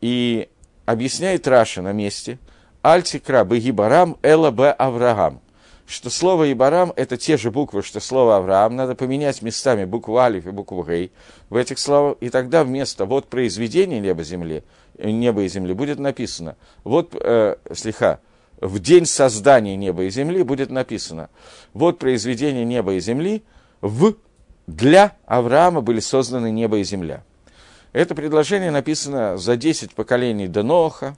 И 0.00 0.48
объясняет 0.88 1.46
Раша 1.46 1.82
на 1.82 1.92
месте, 1.92 2.38
альтикра 2.80 3.44
бы 3.44 3.58
Гибарам 3.58 4.16
эла 4.22 4.50
б 4.50 4.70
Авраам. 4.70 5.42
Что 5.86 6.08
слово 6.08 6.50
Ибарам– 6.50 6.94
это 6.96 7.18
те 7.18 7.36
же 7.36 7.50
буквы, 7.50 7.82
что 7.82 8.00
слово 8.00 8.38
Авраам. 8.38 8.74
Надо 8.74 8.94
поменять 8.94 9.42
местами 9.42 9.84
букву 9.84 10.16
Алиф 10.16 10.46
и 10.46 10.50
букву 10.50 10.82
Гей 10.84 11.12
в 11.50 11.56
этих 11.56 11.78
словах. 11.78 12.16
И 12.20 12.30
тогда 12.30 12.64
вместо 12.64 13.04
«вот 13.04 13.26
произведение 13.26 14.00
неба, 14.00 14.22
земли, 14.22 14.64
неба 14.98 15.42
и 15.42 15.48
земли» 15.48 15.74
будет 15.74 15.98
написано 15.98 16.56
«вот, 16.84 17.14
э, 17.14 17.56
слегка, 17.74 18.20
в 18.58 18.78
день 18.78 19.04
создания 19.04 19.76
неба 19.76 20.04
и 20.04 20.10
земли» 20.10 20.42
будет 20.42 20.70
написано 20.70 21.28
«вот 21.74 21.98
произведение 21.98 22.64
неба 22.64 22.94
и 22.94 23.00
земли 23.00 23.42
в 23.82 24.14
для 24.66 25.12
Авраама 25.26 25.82
были 25.82 26.00
созданы 26.00 26.50
небо 26.50 26.78
и 26.78 26.84
земля». 26.84 27.24
Это 27.92 28.14
предложение 28.14 28.70
написано 28.70 29.38
за 29.38 29.56
10 29.56 29.94
поколений 29.94 30.48
до 30.48 30.62
Ноха, 30.62 31.16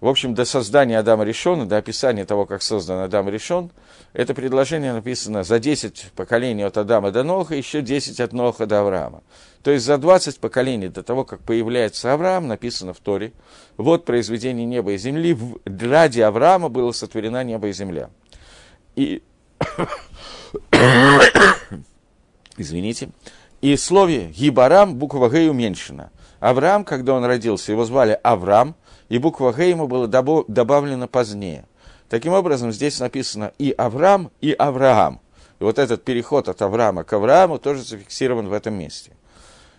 в 0.00 0.08
общем, 0.08 0.34
до 0.34 0.44
создания 0.44 0.98
Адама 0.98 1.24
Решона, 1.24 1.66
до 1.66 1.78
описания 1.78 2.26
того, 2.26 2.44
как 2.44 2.62
создан 2.62 3.00
Адам 3.00 3.30
Решон, 3.30 3.72
это 4.12 4.34
предложение 4.34 4.92
написано 4.92 5.42
за 5.42 5.58
10 5.58 6.12
поколений 6.14 6.64
от 6.64 6.76
Адама 6.76 7.10
до 7.12 7.22
Ноха, 7.24 7.54
еще 7.54 7.80
10 7.80 8.20
от 8.20 8.32
Ноха 8.34 8.66
до 8.66 8.80
Авраама. 8.80 9.22
То 9.62 9.70
есть 9.70 9.86
за 9.86 9.96
20 9.96 10.38
поколений 10.38 10.88
до 10.88 11.02
того, 11.02 11.24
как 11.24 11.40
появляется 11.40 12.12
Авраам, 12.12 12.46
написано 12.46 12.92
в 12.92 12.98
Торе, 12.98 13.32
вот 13.78 14.04
произведение 14.04 14.66
неба 14.66 14.92
и 14.92 14.98
земли, 14.98 15.36
ради 15.64 16.20
Авраама 16.20 16.68
было 16.68 16.92
сотворена 16.92 17.42
небо 17.42 17.68
и 17.68 17.72
земля. 17.72 18.10
И, 18.96 19.22
извините, 22.58 23.08
и 23.60 23.76
слове 23.76 24.26
Гибарам 24.26 24.96
буква 24.96 25.28
Г 25.28 25.48
уменьшена. 25.48 26.10
Авраам, 26.40 26.84
когда 26.84 27.14
он 27.14 27.24
родился, 27.24 27.72
его 27.72 27.84
звали 27.84 28.18
Авраам, 28.22 28.74
и 29.08 29.18
буква 29.18 29.52
Г 29.52 29.68
ему 29.68 29.88
была 29.88 30.06
добавлена 30.06 31.06
позднее. 31.06 31.64
Таким 32.08 32.32
образом, 32.32 32.72
здесь 32.72 33.00
написано 33.00 33.52
и 33.58 33.72
Авраам, 33.72 34.30
и 34.40 34.52
Авраам. 34.52 35.20
И 35.58 35.64
вот 35.64 35.78
этот 35.78 36.04
переход 36.04 36.48
от 36.48 36.60
Авраама 36.62 37.04
к 37.04 37.12
Аврааму 37.12 37.58
тоже 37.58 37.82
зафиксирован 37.82 38.48
в 38.48 38.52
этом 38.52 38.74
месте. 38.74 39.12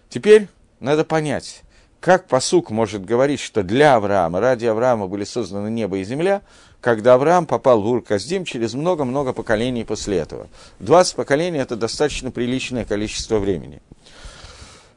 Теперь 0.10 0.48
надо 0.80 1.06
понять, 1.06 1.62
как 2.00 2.28
посук 2.28 2.70
может 2.70 3.06
говорить, 3.06 3.40
что 3.40 3.64
для 3.64 3.96
Авраама, 3.96 4.40
ради 4.40 4.66
Авраама 4.66 5.08
были 5.08 5.24
созданы 5.24 5.70
небо 5.70 5.98
и 5.98 6.04
земля, 6.04 6.42
когда 6.82 7.16
Авраам 7.16 7.46
попал 7.46 7.82
в 7.82 7.88
Ур-Каздим 7.88 8.46
через 8.46 8.74
много-много 8.74 9.34
поколений 9.34 9.84
после 9.84 10.18
этого. 10.18 10.48
20 10.80 11.16
поколений– 11.16 11.58
это 11.60 11.76
достаточно 11.76 12.32
приличное 12.32 12.86
количество 12.86 13.40
времени. 13.40 13.82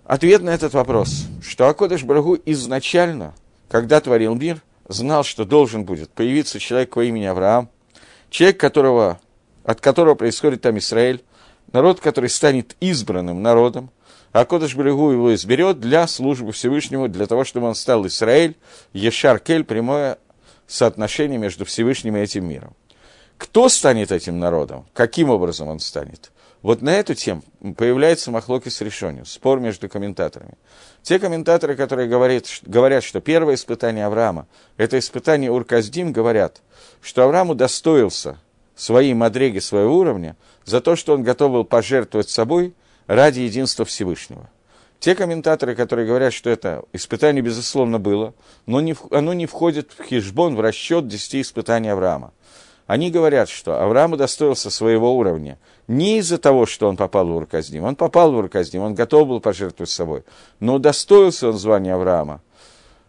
Ответ 0.04 0.42
на 0.42 0.50
этот 0.50 0.74
вопрос, 0.74 1.26
что 1.42 1.68
Акодыш 1.68 2.02
Брагу 2.04 2.36
изначально 2.44 3.34
когда 3.70 4.00
творил 4.00 4.34
мир, 4.34 4.60
знал, 4.88 5.22
что 5.22 5.44
должен 5.44 5.84
будет 5.84 6.10
появиться 6.10 6.58
человек 6.58 6.92
по 6.92 7.04
имени 7.04 7.24
Авраам, 7.24 7.70
человек, 8.30 8.58
которого, 8.58 9.20
от 9.64 9.80
которого 9.80 10.16
происходит 10.16 10.62
там 10.62 10.76
Израиль, 10.78 11.22
народ, 11.72 12.00
который 12.00 12.28
станет 12.28 12.76
избранным 12.80 13.42
народом, 13.42 13.90
а 14.32 14.44
Кодыш 14.44 14.74
Брегу 14.74 15.12
его 15.12 15.32
изберет 15.34 15.78
для 15.78 16.06
службы 16.08 16.50
Всевышнему, 16.50 17.08
для 17.08 17.26
того, 17.26 17.44
чтобы 17.44 17.68
он 17.68 17.76
стал 17.76 18.06
Израиль, 18.08 18.56
Ешар 18.92 19.38
Кель, 19.38 19.62
прямое 19.62 20.18
соотношение 20.70 21.38
между 21.38 21.64
Всевышним 21.64 22.16
и 22.16 22.20
этим 22.20 22.48
миром. 22.48 22.74
Кто 23.36 23.68
станет 23.68 24.12
этим 24.12 24.38
народом? 24.38 24.86
Каким 24.92 25.30
образом 25.30 25.68
он 25.68 25.80
станет? 25.80 26.30
Вот 26.62 26.82
на 26.82 26.90
эту 26.90 27.14
тему 27.14 27.42
появляется 27.76 28.30
Махлокис 28.30 28.82
решению, 28.82 29.24
спор 29.24 29.60
между 29.60 29.88
комментаторами. 29.88 30.58
Те 31.02 31.18
комментаторы, 31.18 31.74
которые 31.74 32.06
говорят, 32.06 32.44
говорят, 32.62 33.02
что 33.02 33.20
первое 33.20 33.54
испытание 33.54 34.04
Авраама– 34.04 34.46
это 34.76 34.98
испытание 34.98 35.50
Урказдим, 35.50 36.12
говорят, 36.12 36.60
что 37.00 37.24
Авраам 37.24 37.48
удостоился 37.48 38.38
своей 38.76 39.14
мадреги, 39.14 39.58
своего 39.58 39.96
уровня, 39.96 40.36
за 40.66 40.82
то, 40.82 40.96
что 40.96 41.14
он 41.14 41.22
готов 41.22 41.52
был 41.52 41.64
пожертвовать 41.64 42.28
собой 42.28 42.74
ради 43.06 43.40
единства 43.40 43.86
Всевышнего. 43.86 44.50
Те 45.00 45.14
комментаторы, 45.14 45.74
которые 45.74 46.06
говорят, 46.06 46.34
что 46.34 46.50
это 46.50 46.84
испытание, 46.92 47.42
безусловно, 47.42 47.98
было, 47.98 48.34
но 48.66 48.82
не, 48.82 48.94
оно 49.10 49.32
не 49.32 49.46
входит 49.46 49.92
в 49.96 50.04
хижбон, 50.04 50.56
в 50.56 50.60
расчет 50.60 51.08
десяти 51.08 51.40
испытаний 51.40 51.88
Авраама. 51.88 52.34
Они 52.86 53.10
говорят, 53.10 53.48
что 53.48 53.82
Авраам 53.82 54.12
удостоился 54.12 54.68
своего 54.68 55.16
уровня 55.16 55.58
не 55.88 56.18
из-за 56.18 56.36
того, 56.36 56.66
что 56.66 56.86
он 56.86 56.98
попал 56.98 57.26
в 57.28 57.34
Урказдим. 57.34 57.84
Он 57.84 57.96
попал 57.96 58.32
в 58.32 58.36
Урказдим, 58.36 58.82
он 58.82 58.94
готов 58.94 59.28
был 59.28 59.40
пожертвовать 59.40 59.90
собой. 59.90 60.22
Но 60.58 60.74
удостоился 60.74 61.48
он 61.48 61.56
звания 61.56 61.94
Авраама. 61.94 62.42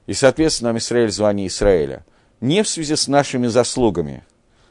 И, 0.08 0.13
соответственно, 0.13 0.69
нам 0.69 0.77
Израиль 0.77 1.12
звание 1.12 1.47
Израиля. 1.47 2.06
Не 2.39 2.63
в 2.63 2.69
связи 2.69 2.95
с 2.95 3.08
нашими 3.08 3.47
заслугами, 3.47 4.23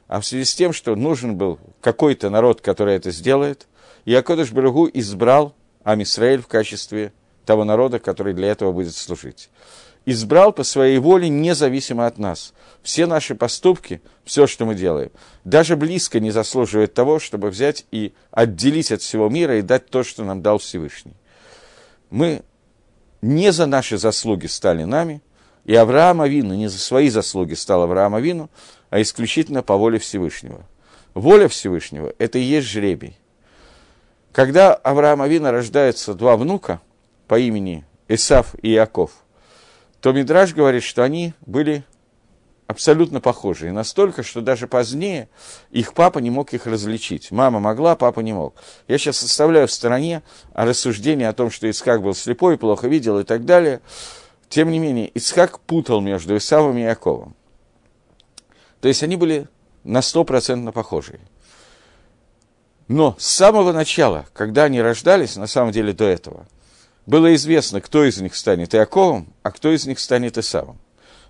а 0.09 0.21
в 0.21 0.27
связи 0.27 0.45
с 0.45 0.55
тем, 0.55 0.73
что 0.73 0.97
нужен 0.97 1.37
был 1.37 1.59
какой-то 1.83 2.31
народ, 2.31 2.63
который 2.63 2.95
это 2.95 3.11
сделает. 3.11 3.69
И 4.07 4.15
Акодыш 4.15 4.53
Барагу 4.53 4.89
избрал 4.93 5.55
Амисраэль 5.85 6.43
в 6.43 6.47
качестве 6.47 7.13
того 7.45 7.65
народа, 7.65 7.99
который 7.99 8.35
для 8.35 8.49
этого 8.49 8.73
будет 8.73 8.95
служить 8.95 9.51
избрал 10.07 10.53
по 10.53 10.65
своей 10.65 10.99
воле 10.99 11.29
независимо 11.29 12.07
от 12.07 12.19
нас. 12.19 12.53
Все 12.83 13.07
наши 13.07 13.35
поступки, 13.35 14.01
все, 14.25 14.47
что 14.47 14.65
мы 14.65 14.75
делаем, 14.75 15.11
даже 15.45 15.77
близко 15.77 16.21
не 16.21 16.31
заслуживает 16.31 16.95
того, 16.95 17.19
чтобы 17.19 17.51
взять 17.51 17.85
и 17.91 18.15
отделить 18.31 18.93
от 18.93 19.03
всего 19.03 19.29
мира 19.29 19.59
и 19.59 19.63
дать 19.63 19.87
то, 19.91 20.03
что 20.03 20.25
нам 20.25 20.43
дал 20.43 20.59
Всевышний. 20.59 21.15
Мы 22.09 22.43
не 23.21 23.53
за 23.53 23.67
наши 23.67 23.99
заслуги 23.99 24.47
стали 24.47 24.85
нами, 24.85 25.23
и 25.65 25.75
Авраам 25.75 26.23
Авину 26.23 26.55
не 26.55 26.69
за 26.69 26.79
свои 26.79 27.11
заслуги 27.11 27.55
стал 27.55 27.83
Авраам 27.83 28.15
Авину, 28.15 28.51
а 28.89 29.01
исключительно 29.01 29.63
по 29.63 29.77
воле 29.77 29.99
Всевышнего. 29.99 30.65
Воля 31.13 31.49
Всевышнего– 31.49 32.15
это 32.19 32.39
и 32.39 32.43
есть 32.43 32.69
жребий. 32.69 33.17
Когда 34.33 34.75
Авраам 34.75 35.23
Авина 35.23 35.53
рождаются 35.53 36.15
два 36.15 36.37
внука 36.37 36.81
по 37.27 37.39
имени 37.39 37.85
Исав 38.09 38.55
и 38.63 38.73
Иаков– 38.73 39.13
то 40.01 40.13
Мидраж 40.13 40.55
говорит, 40.55 40.83
что 40.83 41.03
они 41.03 41.35
были 41.45 41.85
абсолютно 42.67 43.21
похожи. 43.21 43.69
И 43.69 43.73
настолько, 43.73 44.23
что 44.23 44.41
даже 44.41 44.67
позднее 44.67 45.29
их 45.71 45.93
папа 45.93 46.19
не 46.21 46.31
мог 46.31 46.53
их 46.55 46.67
различить. 46.67 47.31
Мама 47.31 47.61
могла, 47.61 47.97
папа 47.97 48.21
не 48.21 48.33
мог. 48.33 48.55
Я 48.89 48.99
сейчас 48.99 49.23
оставляю 49.23 49.69
в 49.69 49.73
стороне 49.73 50.23
рассуждение 50.55 51.29
о 51.29 51.33
том, 51.33 51.51
что 51.51 51.67
Ицхак 51.67 52.03
был 52.03 52.15
слепой, 52.15 52.57
плохо 52.57 52.89
видел 52.89 53.19
и 53.19 53.25
так 53.25 53.45
далее. 53.45 53.81
Тем 54.49 54.71
не 54.71 54.79
менее, 54.79 55.09
Ицхак 55.09 55.61
путал 55.61 56.01
между 56.01 56.37
Исавом 56.37 56.79
и 56.79 56.83
Яковом. 56.83 57.35
То 58.81 58.89
есть 58.89 59.03
они 59.03 59.17
были 59.17 59.49
на 59.85 60.01
стопроцентно 60.01 60.73
похожи. 60.73 61.21
Но 62.91 63.15
с 63.19 63.27
самого 63.27 63.73
начала, 63.73 64.27
когда 64.33 64.65
они 64.65 64.83
рождались, 64.83 65.37
на 65.37 65.47
самом 65.47 65.73
деле 65.73 65.93
до 65.93 66.05
этого– 66.05 66.47
было 67.07 67.35
известно, 67.35 67.81
кто 67.81 68.05
из 68.05 68.21
них 68.21 68.37
станет 68.37 68.75
Иаковом, 68.75 69.33
а 69.43 69.51
кто 69.51 69.73
из 69.73 69.87
них 69.87 69.99
станет 69.99 70.39
Исавом. 70.39 70.79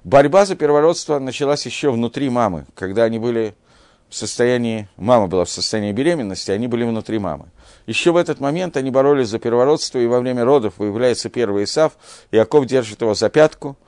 Борьба 0.05 0.44
за 0.44 0.57
первородство 0.57 1.18
началась 1.18 1.64
еще 1.64 1.90
внутри 1.90 2.29
мамы, 2.29 2.66
когда 2.75 3.05
они 3.05 3.18
были 3.18 3.55
в 4.09 4.14
состоянии, 4.14 4.88
мама 4.96 5.27
была 5.27 5.44
в 5.44 5.51
состоянии 5.51 5.92
беременности, 5.92 6.51
они 6.51 6.66
были 6.66 6.85
внутри 6.85 7.18
мамы. 7.18 7.46
Еще 7.87 8.11
в 8.11 8.16
этот 8.16 8.40
момент 8.40 8.77
они 8.77 8.90
боролись 8.90 9.29
за 9.29 9.38
первородство, 9.38 9.99
и 9.99 10.07
во 10.07 10.20
время 10.20 10.44
родов 10.44 10.75
появляется 10.75 11.31
первый 11.31 11.64
Исав, 11.64 11.92
Иаков 12.31 12.66
держит 12.66 13.01
его 13.01 13.14
за 13.14 13.31
пятку, 13.31 13.79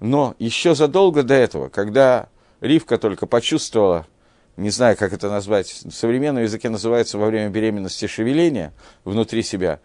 но 0.00 0.34
еще 0.38 0.74
задолго 0.74 1.22
до 1.22 1.34
этого, 1.34 1.68
когда 1.68 2.28
Ривка 2.60 2.98
только 2.98 3.26
почувствовала, 3.26 4.06
не 4.58 4.70
знаю, 4.70 4.96
как 4.96 5.12
это 5.12 5.30
назвать, 5.30 5.82
в 5.84 5.92
современном 5.92 6.42
языке 6.42 6.68
называется 6.68 7.16
во 7.16 7.26
время 7.26 7.48
беременности 7.48 8.06
шевеления 8.06 8.72
внутри 9.04 9.42
себя, 9.42 9.78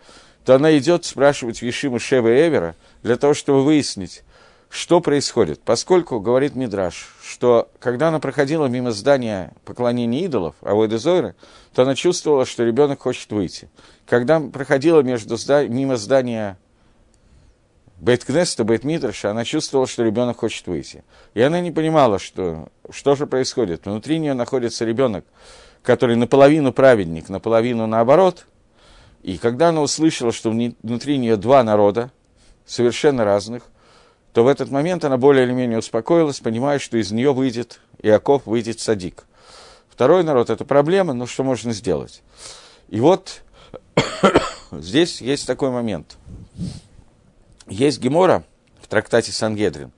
то 0.46 0.56
она 0.56 0.76
идет 0.78 1.06
спрашивать 1.06 1.62
Вишима 1.62 2.00
Шева 2.00 2.28
Эвера 2.28 2.76
для 3.04 3.16
того, 3.16 3.36
чтобы 3.36 3.64
выяснить, 3.64 4.24
что 4.70 5.00
происходит. 5.00 5.62
Поскольку, 5.62 6.20
говорит 6.20 6.56
Мидраш, 6.56 7.16
что 7.24 7.70
когда 7.80 8.08
она 8.08 8.20
проходила 8.20 8.66
мимо 8.66 8.92
здания 8.92 9.54
поклонения 9.64 10.26
идолов, 10.26 10.56
Авойда 10.62 10.98
Зойра, 10.98 11.36
то 11.76 11.84
она 11.84 11.94
чувствовала, 11.94 12.48
что 12.48 12.64
ребенок 12.64 13.02
хочет 13.04 13.32
выйти. 13.32 13.70
Когда 14.08 14.40
проходила 14.40 15.02
между 15.02 15.38
зда... 15.38 15.68
мимо 15.68 15.98
здания 15.98 16.58
Бейткнеста, 18.04 18.64
Бейтмидраша, 18.64 19.32
она 19.32 19.46
чувствовала, 19.46 19.88
что 19.88 20.04
ребенок 20.04 20.40
хочет 20.40 20.68
выйти. 20.68 21.04
И 21.34 21.42
она 21.42 21.62
не 21.62 21.72
понимала, 21.72 22.20
что, 22.20 22.70
что 22.90 23.16
же 23.16 23.28
происходит. 23.28 23.86
Внутри 23.86 24.20
нее 24.20 24.34
находится 24.34 24.86
ребенок, 24.86 25.26
который 25.82 26.16
наполовину 26.16 26.72
праведник, 26.74 27.30
наполовину 27.30 27.88
наоборот– 27.88 28.46
и 29.24 29.38
когда 29.38 29.70
она 29.70 29.82
услышала, 29.82 30.34
что 30.34 30.52
внутри 30.52 31.18
нее 31.18 31.38
два 31.38 31.64
народа, 31.64 32.12
совершенно 32.66 33.24
разных, 33.24 33.64
то 34.34 34.44
в 34.44 34.48
этот 34.48 34.70
момент 34.70 35.06
она 35.06 35.18
более 35.18 35.46
или 35.46 35.54
менее 35.54 35.80
успокоилась, 35.80 36.42
понимая, 36.42 36.78
что 36.78 36.98
из 36.98 37.12
нее 37.12 37.34
выйдет 37.34 37.80
Иаков, 38.02 38.46
выйдет 38.46 38.82
Садик. 38.82 39.24
Второй 39.90 40.24
народ– 40.24 40.50
это 40.50 40.66
проблема, 40.66 41.14
но 41.14 41.26
что 41.26 41.44
можно 41.44 41.72
сделать? 41.72 42.22
И 42.90 43.00
вот 43.00 43.44
здесь 44.72 45.22
есть 45.22 45.48
такой 45.48 45.70
момент. 45.70 46.18
Есть 47.74 48.00
Гемора 48.00 48.44
в 48.84 48.88
трактате 48.88 49.32
Сангедрин, 49.32 49.92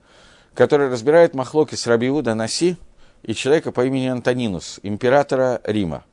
который 0.54 0.90
разбирает 0.90 1.34
махлоки 1.34 1.76
с 1.76 1.88
Рабиуда 1.88 2.34
Наси 2.34 2.78
и 3.22 3.34
человека 3.36 3.74
по 3.74 3.86
имени 3.86 4.08
Антонинус, 4.08 4.80
императора 4.82 5.60
Рима. 5.66 6.06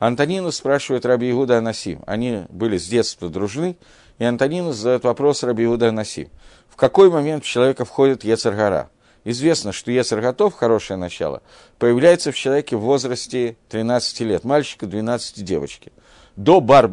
Антонинус 0.00 0.56
спрашивает 0.56 1.06
Раби 1.06 1.30
Иуда 1.30 1.58
Анаси. 1.58 2.00
Они 2.04 2.46
были 2.48 2.78
с 2.78 2.88
детства 2.88 3.28
дружны, 3.28 3.76
и 4.18 4.24
Антонинус 4.24 4.74
задает 4.74 5.04
вопрос 5.04 5.44
Раби 5.44 5.64
Иуда 5.66 5.90
Анаси. 5.90 6.30
В 6.68 6.74
какой 6.74 7.10
момент 7.10 7.44
в 7.44 7.46
человека 7.46 7.84
входит 7.84 8.24
Ецаргара? 8.24 8.90
Известно, 9.22 9.70
что 9.70 9.92
Ецер 9.92 10.20
готов, 10.20 10.54
хорошее 10.54 10.98
начало, 10.98 11.42
появляется 11.78 12.32
в 12.32 12.36
человеке 12.36 12.74
в 12.74 12.80
возрасте 12.80 13.56
13 13.68 14.20
лет, 14.22 14.42
мальчика 14.42 14.86
12 14.86 15.44
девочки. 15.44 15.92
До 16.36 16.60
бар 16.60 16.88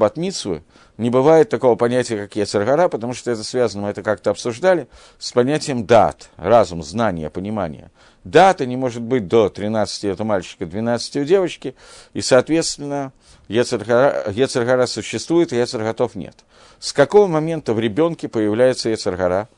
не 1.01 1.09
бывает 1.09 1.49
такого 1.49 1.75
понятия, 1.75 2.15
как 2.15 2.35
Ецергара, 2.35 2.87
потому 2.87 3.15
что 3.15 3.31
это 3.31 3.43
связано, 3.43 3.83
мы 3.83 3.89
это 3.89 4.03
как-то 4.03 4.29
обсуждали, 4.29 4.87
с 5.17 5.31
понятием 5.31 5.87
дат, 5.87 6.29
разум, 6.37 6.83
знание, 6.83 7.31
понимание. 7.31 7.89
Дата 8.23 8.67
не 8.67 8.77
может 8.77 9.01
быть 9.01 9.27
до 9.27 9.49
13 9.49 10.03
лет 10.03 10.21
у 10.21 10.25
мальчика, 10.25 10.67
12 10.67 11.15
у 11.17 11.23
девочки, 11.23 11.73
и, 12.13 12.21
соответственно, 12.21 13.13
Ецергара, 13.47 14.29
Ецергара 14.29 14.85
существует, 14.85 15.51
а 15.53 15.55
Ецерготов 15.55 16.13
нет. 16.13 16.35
С 16.79 16.93
какого 16.93 17.25
момента 17.25 17.73
в 17.73 17.79
ребенке 17.79 18.27
появляется 18.27 18.89
Ецергара? 18.89 19.49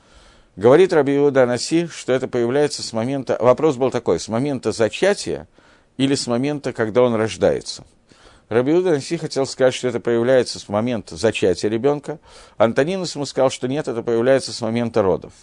Говорит 0.56 0.93
Раби 0.93 1.17
Иуда 1.17 1.46
Наси, 1.46 1.88
что 1.88 2.13
это 2.13 2.30
появляется 2.30 2.84
с 2.84 2.93
момента... 2.93 3.38
Вопрос 3.41 3.76
был 3.76 3.91
такой, 3.91 4.22
с 4.22 4.30
момента 4.30 4.72
зачатия 4.72 5.50
или 5.98 6.15
с 6.15 6.28
момента, 6.28 6.72
когда 6.72 7.02
он 7.02 7.15
рождается. 7.15 7.84
Раби 8.49 8.73
Иуда 8.73 8.91
Наси 8.91 9.17
хотел 9.17 9.45
сказать, 9.45 9.73
что 9.73 9.88
это 9.88 9.99
появляется 9.99 10.60
с 10.60 10.67
момента 10.69 11.15
зачатия 11.15 11.69
ребенка. 11.69 12.19
Антонинус 12.58 13.15
ему 13.15 13.25
сказал, 13.25 13.49
что 13.49 13.67
нет, 13.67 13.88
это 13.88 14.03
появляется 14.03 14.51
с 14.51 14.62
момента 14.62 15.01
родов. 15.01 15.34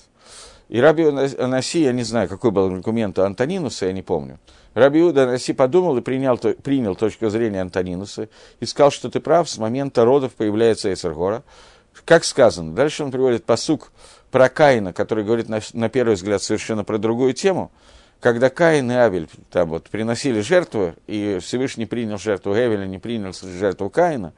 И 0.68 0.80
Раби 0.80 1.04
Анаси, 1.04 1.82
я 1.82 1.92
не 1.92 2.04
знаю, 2.04 2.28
какой 2.28 2.52
был 2.52 2.66
аргумент 2.66 3.18
у 3.18 3.22
Антонинуса, 3.22 3.86
я 3.86 3.92
не 3.92 4.02
помню. 4.02 4.38
Раби 4.74 5.00
Иуда 5.00 5.24
Анаси 5.24 5.52
подумал 5.52 5.96
и 5.96 6.00
принял, 6.00 6.36
принял 6.36 6.94
точку 6.94 7.28
зрения 7.28 7.62
Антонинуса 7.62 8.28
и 8.60 8.66
сказал, 8.66 8.92
что 8.92 9.10
ты 9.10 9.18
прав, 9.18 9.50
с 9.50 9.58
момента 9.58 10.04
родов 10.04 10.34
появляется 10.34 10.92
Эсергора. 10.92 11.42
Как 12.04 12.24
сказано, 12.24 12.72
дальше 12.72 13.02
он 13.02 13.10
приводит 13.10 13.44
посук 13.44 13.90
про 14.30 14.48
Каина, 14.48 14.92
который 14.92 15.24
говорит 15.24 15.48
на, 15.48 15.60
на 15.72 15.88
первый 15.88 16.14
взгляд 16.14 16.40
совершенно 16.40 16.84
про 16.84 16.98
другую 16.98 17.34
тему, 17.34 17.72
когда 18.20 18.50
Каин 18.50 18.90
и 18.90 18.94
Авель 18.94 19.28
там 19.50 19.70
вот 19.70 19.88
приносили 19.88 20.40
жертву, 20.40 20.94
и 21.06 21.38
Всевышний 21.40 21.86
принял 21.86 22.18
жертву 22.18 22.52
Эвеля, 22.54 22.86
не 22.86 22.98
принял 22.98 23.32
жертву 23.32 23.90
Каина, 23.90 24.34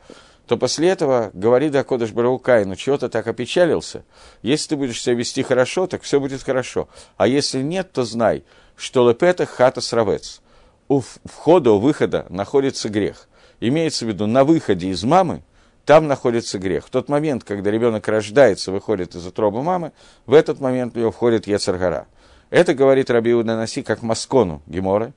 то 0.46 0.56
после 0.56 0.88
этого 0.88 1.30
говорит 1.34 1.74
Акодыш 1.74 2.10
Барау 2.12 2.38
Каину, 2.38 2.76
чего 2.76 2.96
ты 2.98 3.08
так 3.08 3.26
опечалился? 3.26 4.04
Если 4.42 4.70
ты 4.70 4.76
будешь 4.76 5.00
себя 5.00 5.14
вести 5.14 5.42
хорошо, 5.42 5.86
так 5.86 6.02
все 6.02 6.20
будет 6.20 6.42
хорошо. 6.42 6.88
А 7.16 7.26
если 7.26 7.62
нет, 7.62 7.92
то 7.92 8.04
знай, 8.04 8.44
что 8.76 9.08
лепета 9.08 9.46
хата 9.46 9.80
сравец. 9.80 10.40
У 10.88 11.00
входа, 11.00 11.72
у 11.72 11.78
выхода 11.78 12.26
находится 12.28 12.88
грех. 12.88 13.28
Имеется 13.60 14.04
в 14.04 14.08
виду, 14.08 14.26
на 14.26 14.44
выходе 14.44 14.88
из 14.88 15.04
мамы 15.04 15.42
там 15.84 16.06
находится 16.06 16.58
грех. 16.58 16.86
В 16.86 16.90
тот 16.90 17.08
момент, 17.08 17.44
когда 17.44 17.70
ребенок 17.70 18.06
рождается, 18.08 18.72
выходит 18.72 19.14
из 19.14 19.26
утробы 19.26 19.62
мамы, 19.62 19.92
в 20.26 20.34
этот 20.34 20.60
момент 20.60 20.94
в 20.94 20.98
него 20.98 21.10
входит 21.10 21.46
Ецаргара. 21.46 22.06
Это 22.52 22.74
говорит 22.74 23.08
Раби 23.08 23.32
Наси 23.32 23.82
как 23.82 24.02
Маскону 24.02 24.60
Геморы. 24.66 25.14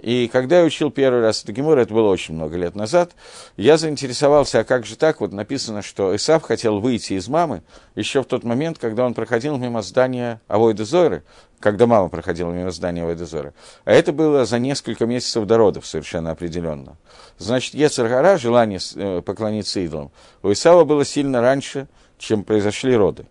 И 0.00 0.26
когда 0.32 0.60
я 0.60 0.64
учил 0.64 0.90
первый 0.90 1.20
раз 1.20 1.42
это 1.42 1.52
Гемора, 1.52 1.80
это 1.80 1.92
было 1.92 2.08
очень 2.08 2.34
много 2.34 2.56
лет 2.56 2.74
назад, 2.74 3.12
я 3.58 3.76
заинтересовался, 3.76 4.60
а 4.60 4.64
как 4.64 4.86
же 4.86 4.96
так? 4.96 5.20
Вот 5.20 5.32
написано, 5.32 5.82
что 5.82 6.16
Исав 6.16 6.44
хотел 6.44 6.78
выйти 6.78 7.12
из 7.14 7.28
мамы 7.28 7.62
еще 7.94 8.22
в 8.22 8.26
тот 8.26 8.42
момент, 8.42 8.78
когда 8.78 9.04
он 9.04 9.12
проходил 9.12 9.58
мимо 9.58 9.82
здания 9.82 10.40
Авойда 10.48 10.86
Зоры, 10.86 11.24
когда 11.60 11.86
мама 11.86 12.08
проходила 12.08 12.52
мимо 12.52 12.70
здания 12.70 13.02
Авойда 13.02 13.26
Зоры. 13.26 13.52
А 13.84 13.92
это 13.92 14.14
было 14.14 14.46
за 14.46 14.58
несколько 14.58 15.04
месяцев 15.04 15.44
до 15.44 15.58
родов 15.58 15.86
совершенно 15.86 16.30
определенно. 16.30 16.96
Значит, 17.36 17.74
Ецаргара, 17.74 18.38
желание 18.38 18.80
э, 18.94 19.20
поклониться 19.20 19.80
идолам, 19.80 20.10
у 20.42 20.50
Исава 20.52 20.84
было 20.84 21.04
сильно 21.04 21.42
раньше, 21.42 21.86
чем 22.16 22.44
произошли 22.44 22.96
роды. 22.96 23.26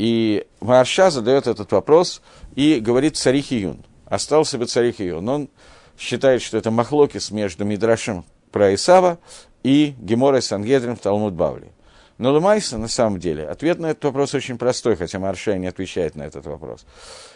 И 0.00 0.46
Марша 0.60 1.10
задает 1.10 1.46
этот 1.46 1.72
вопрос 1.72 2.22
и 2.54 2.80
говорит 2.80 3.18
царихи 3.18 3.52
Юн 3.56 3.84
остался 4.06 4.56
бы 4.56 4.64
царих 4.64 4.98
ее. 4.98 5.20
Но 5.20 5.34
он 5.34 5.48
считает, 5.98 6.40
что 6.40 6.56
это 6.56 6.70
махлокис 6.70 7.30
между 7.30 7.66
Мидрашем 7.66 8.24
про 8.50 8.74
Исава 8.74 9.18
и 9.62 9.94
Геморой 9.98 10.40
Сангедрин 10.40 10.96
в 10.96 11.00
Талмуд 11.00 11.34
Бавли. 11.34 11.70
Но 12.16 12.34
Лемайса, 12.34 12.78
на 12.78 12.88
самом 12.88 13.20
деле, 13.20 13.46
ответ 13.46 13.78
на 13.78 13.90
этот 13.90 14.04
вопрос 14.04 14.32
очень 14.32 14.56
простой, 14.56 14.96
хотя 14.96 15.18
Маршай 15.18 15.58
не 15.58 15.66
отвечает 15.66 16.16
на 16.16 16.22
этот 16.22 16.46
вопрос. 16.46 16.86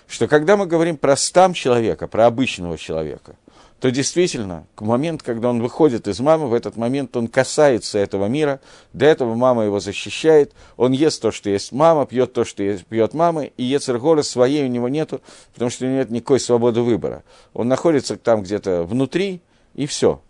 Что 0.07 0.27
когда 0.27 0.57
мы 0.57 0.65
говорим 0.65 0.97
про 0.97 1.17
стам 1.17 1.53
человека, 1.53 2.09
про 2.09 2.25
обычного 2.25 2.79
человека, 2.79 3.37
то 3.81 3.91
действительно, 3.91 4.67
к 4.75 4.81
моменту, 4.81 5.25
когда 5.25 5.51
он 5.51 5.61
выходит 5.61 6.09
из 6.09 6.19
мамы, 6.21 6.47
в 6.47 6.55
этот 6.55 6.77
момент 6.77 7.17
он 7.17 7.29
касается 7.29 7.99
этого 7.99 8.27
мира, 8.27 8.61
до 8.93 9.05
этого 9.05 9.35
мама 9.35 9.65
его 9.65 9.79
защищает, 9.79 10.53
он 10.77 10.93
ест 10.93 11.21
то, 11.21 11.31
что 11.31 11.51
есть 11.51 11.73
мама, 11.73 12.07
пьет 12.07 12.33
то, 12.33 12.45
что 12.45 12.63
есть, 12.63 12.87
пьет 12.87 13.13
мама, 13.13 13.45
и 13.45 13.63
Ецергора 13.63 14.23
своей 14.23 14.65
у 14.65 14.69
него 14.69 14.89
нету, 14.89 15.21
потому 15.53 15.71
что 15.71 15.85
у 15.85 15.89
него 15.89 15.99
нет 15.99 16.11
никакой 16.11 16.41
свободы 16.41 16.81
выбора. 16.81 17.25
Он 17.53 17.69
находится 17.69 18.17
там 18.17 18.43
где-то 18.43 18.85
внутри, 18.85 19.43
и 19.75 19.87
все. 19.87 20.23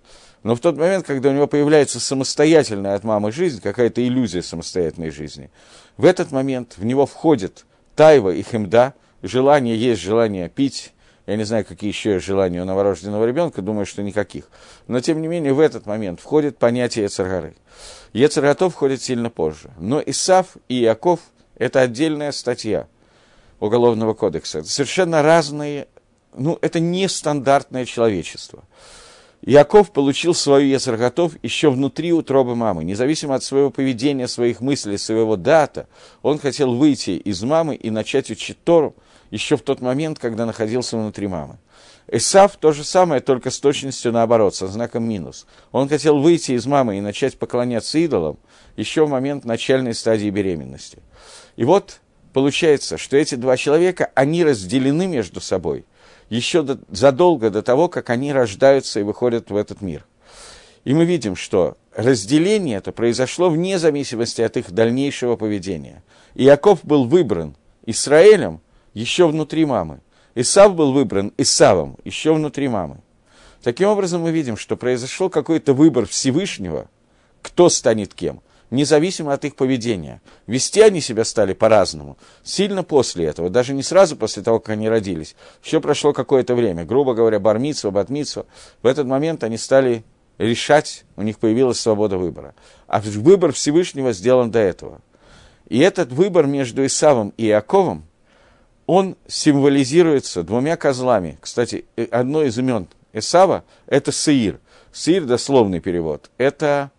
Но 0.43 0.55
в 0.55 0.61
тот 0.61 0.77
момент, 0.77 1.07
когда 1.07 1.31
у 1.31 1.33
него 1.33 1.47
появляется 1.47 2.01
самостоятельная 2.01 2.95
от 2.95 3.05
мамы 3.05 3.31
жизнь, 3.33 3.61
какая-то 3.61 4.07
иллюзия 4.07 4.43
самостоятельной 4.43 5.11
жизни, 5.11 5.51
в 5.97 6.05
этот 6.05 6.33
момент 6.33 6.75
в 6.77 6.85
него 6.85 7.07
входит 7.07 7.65
тайва 7.95 8.31
и 8.31 8.43
хемда, 8.43 8.95
желание 9.23 9.77
есть, 9.77 10.03
желание 10.03 10.49
пить, 10.49 10.94
я 11.27 11.37
не 11.37 11.45
знаю, 11.45 11.65
какие 11.65 11.89
еще 11.89 12.19
желания 12.21 12.61
у 12.61 12.65
новорожденного 12.67 13.25
ребенка, 13.25 13.63
думаю, 13.63 13.87
что 13.87 14.03
никаких. 14.03 14.51
Но, 14.89 15.01
тем 15.01 15.23
не 15.23 15.29
менее, 15.29 15.55
в 15.55 15.61
этот 15.61 15.87
момент 15.87 16.21
входит 16.21 16.59
понятие 16.59 17.05
Ецаргары. 17.05 17.55
Ецарготов 18.13 18.75
входит 18.75 19.03
сильно 19.03 19.31
позже. 19.31 19.71
Но 19.79 20.03
Исав 20.05 20.57
и 20.69 20.75
Яков– 20.75 21.21
это 21.57 21.81
отдельная 21.81 22.31
статья 22.33 22.89
Уголовного 23.59 24.13
кодекса. 24.13 24.59
Это 24.59 24.69
совершенно 24.69 25.23
разные, 25.23 25.89
ну, 26.37 26.59
это 26.61 26.79
нестандартное 26.79 27.87
человечество. 27.87 28.65
Яков 29.41 29.93
получил 29.93 30.35
свою 30.35 30.67
Ецарготов 30.69 31.33
еще 31.43 31.71
внутри 31.71 32.13
утробы 32.13 32.55
мамы. 32.55 32.85
Независимо 32.85 33.35
от 33.35 33.43
своего 33.43 33.71
поведения, 33.71 34.29
своих 34.29 34.61
мыслей, 34.61 34.99
своего 34.99 35.37
дата, 35.37 35.87
он 36.21 36.39
хотел 36.39 36.75
выйти 36.75 37.13
из 37.13 37.43
мамы 37.43 37.77
и 37.77 37.89
начать 37.89 38.31
учить 38.31 38.63
Тору– 38.63 38.95
еще 39.35 39.57
в 39.57 39.63
тот 39.63 39.81
момент, 39.81 40.21
когда 40.21 40.47
находился 40.47 40.97
внутри 40.97 41.27
мамы. 41.27 41.59
Исав 42.07 42.57
то 42.57 42.71
же 42.71 42.85
самое, 42.85 43.21
только 43.21 43.51
с 43.51 43.59
точностью 43.59 44.13
наоборот, 44.13 44.55
со 44.55 44.69
знаком 44.69 45.09
минус. 45.09 45.47
Он 45.73 45.89
хотел 45.89 46.21
выйти 46.21 46.53
из 46.53 46.67
мамы 46.67 46.99
и 46.99 47.01
начать 47.01 47.37
поклоняться 47.37 47.99
идолам 47.99 48.39
еще 48.77 49.05
в 49.05 49.11
момент 49.11 49.45
начальной 49.45 49.93
стадии 49.93 50.31
беременности. 50.31 50.99
И 51.57 51.65
вот 51.65 52.01
получается, 52.33 52.97
что 52.97 53.17
эти 53.17 53.35
два 53.35 53.57
человека, 53.57 54.13
они 54.15 54.45
разделены 54.45 55.09
между 55.09 55.41
собой 55.41 55.85
еще 56.29 56.63
до, 56.63 56.79
задолго 56.89 57.51
до 57.51 57.63
того, 57.63 57.89
как 57.89 58.11
они 58.11 58.33
рождаются 58.33 59.01
и 59.01 59.03
выходят 59.03 59.51
в 59.51 59.57
этот 59.57 59.81
мир. 59.81 60.07
И 60.85 60.95
мы 60.95 61.07
видим, 61.07 61.35
что 61.35 61.77
разделение 61.93 62.79
это 62.79 62.93
произошло 62.93 63.51
вне 63.51 63.81
зависимости 63.81 64.43
от 64.43 64.57
их 64.57 64.71
дальнейшего 64.71 65.35
поведения. 65.35 66.05
Иаков 66.37 66.85
был 66.85 67.05
выбран 67.07 67.57
Израилем 67.85 68.61
еще 68.95 69.27
внутри 69.27 69.67
мамы. 69.67 70.01
Исав 70.35 70.75
был 70.75 70.93
выбран 70.93 71.33
Исавом 71.37 71.97
еще 72.05 72.35
внутри 72.35 72.69
мамы. 72.69 72.99
Таким 73.63 73.89
образом, 73.89 74.23
мы 74.23 74.31
видим, 74.31 74.57
что 74.57 74.77
произошел 74.77 75.31
какой-то 75.31 75.75
выбор 75.75 76.07
Всевышнего, 76.07 76.89
кто 77.41 77.69
станет 77.69 78.13
кем, 78.15 78.43
независимо 78.71 79.33
от 79.33 79.45
их 79.45 79.57
поведения. 79.57 80.21
Вести 80.47 80.81
они 80.81 81.01
себя 81.01 81.25
стали 81.25 81.55
по-разному. 81.55 82.19
Сильно 82.43 82.83
после 82.83 83.27
этого, 83.27 83.49
даже 83.49 83.73
не 83.73 83.83
сразу 83.83 84.17
после 84.17 84.43
того, 84.43 84.61
как 84.61 84.71
они 84.71 84.89
родились. 84.89 85.35
Еще 85.63 85.81
прошло 85.81 86.13
какое-то 86.13 86.55
время, 86.55 86.85
грубо 86.85 87.15
говоря, 87.15 87.41
бармитсва, 87.41 87.91
батмитсва. 87.91 88.47
В 88.83 88.87
этот 88.87 89.07
момент 89.07 89.45
они 89.45 89.57
стали 89.57 90.05
решать, 90.37 91.05
у 91.17 91.23
них 91.23 91.39
появилась 91.39 91.81
свобода 91.81 92.19
выбора. 92.19 92.55
А 92.87 93.01
выбор 93.01 93.53
Всевышнего 93.53 94.13
сделан 94.13 94.51
до 94.51 94.59
этого. 94.59 95.01
И 95.69 95.79
этот 95.79 96.13
выбор 96.13 96.47
между 96.47 96.85
Исавом 96.85 97.33
и 97.39 97.47
Иаковом– 97.47 98.05
он 98.87 99.17
символизируется 99.27 100.43
двумя 100.43 100.77
козлами. 100.77 101.39
Кстати, 101.41 101.85
э, 101.97 102.05
одно 102.11 102.43
из 102.43 102.59
имен 102.59 102.89
Эсава– 103.13 103.65
это 103.87 104.13
Сеир. 104.13 104.59
Сеир– 104.93 105.25
дословный 105.27 105.81
перевод, 105.81 106.31
это 106.39 106.91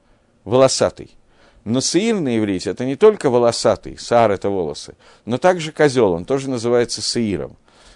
волосатый. 0.43 1.15
Но 1.63 1.81
Сеир 1.81 2.19
на 2.19 2.37
иврите– 2.37 2.69
это 2.71 2.85
не 2.85 2.95
только 2.95 3.29
волосатый, 3.29 3.97
Саар– 3.97 4.31
это 4.31 4.49
волосы, 4.49 4.95
но 5.25 5.37
также 5.37 5.71
козел, 5.71 6.13
он 6.13 6.25
тоже 6.25 6.49
называется 6.49 7.01
Сеиром. 7.01 7.55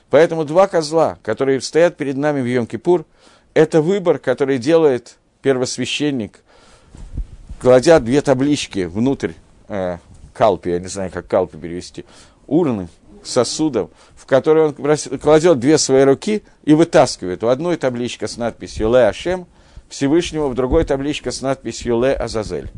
Поэтому 0.09 0.43
два 0.43 0.67
козла, 0.67 1.19
которые 1.21 1.61
стоят 1.61 1.95
перед 1.95 2.17
нами 2.17 2.41
в 2.41 2.45
Йом-Кипур, 2.45 3.05
это 3.53 3.81
выбор, 3.81 4.17
который 4.17 4.57
делает 4.57 5.17
первосвященник, 5.41 6.39
кладя 7.61 7.99
две 7.99 8.21
таблички 8.21 8.85
внутрь 8.85 9.33
э, 9.67 9.97
калпи, 10.33 10.71
я 10.71 10.79
не 10.79 10.87
знаю, 10.87 11.11
как 11.11 11.27
калпи 11.27 11.57
перевести, 11.57 12.05
урны, 12.47 12.87
сосудов, 13.29 13.89
в 14.15 14.25
который 14.25 14.65
он 14.65 14.73
кладет 15.19 15.59
две 15.59 15.77
свои 15.77 16.03
руки 16.03 16.43
и 16.63 16.73
вытаскивает. 16.73 17.43
У 17.43 17.47
одной 17.47 17.77
табличка 17.77 18.27
с 18.27 18.37
надписью 18.37 18.91
«Ле 18.91 19.07
Ашем», 19.07 19.47
Всевышнего, 19.89 20.47
в 20.47 20.55
другой 20.55 20.85
табличка 20.85 21.31
с 21.31 21.41
надписью 21.41 22.01
«Ле 22.01 22.13
Азазель». 22.13 22.69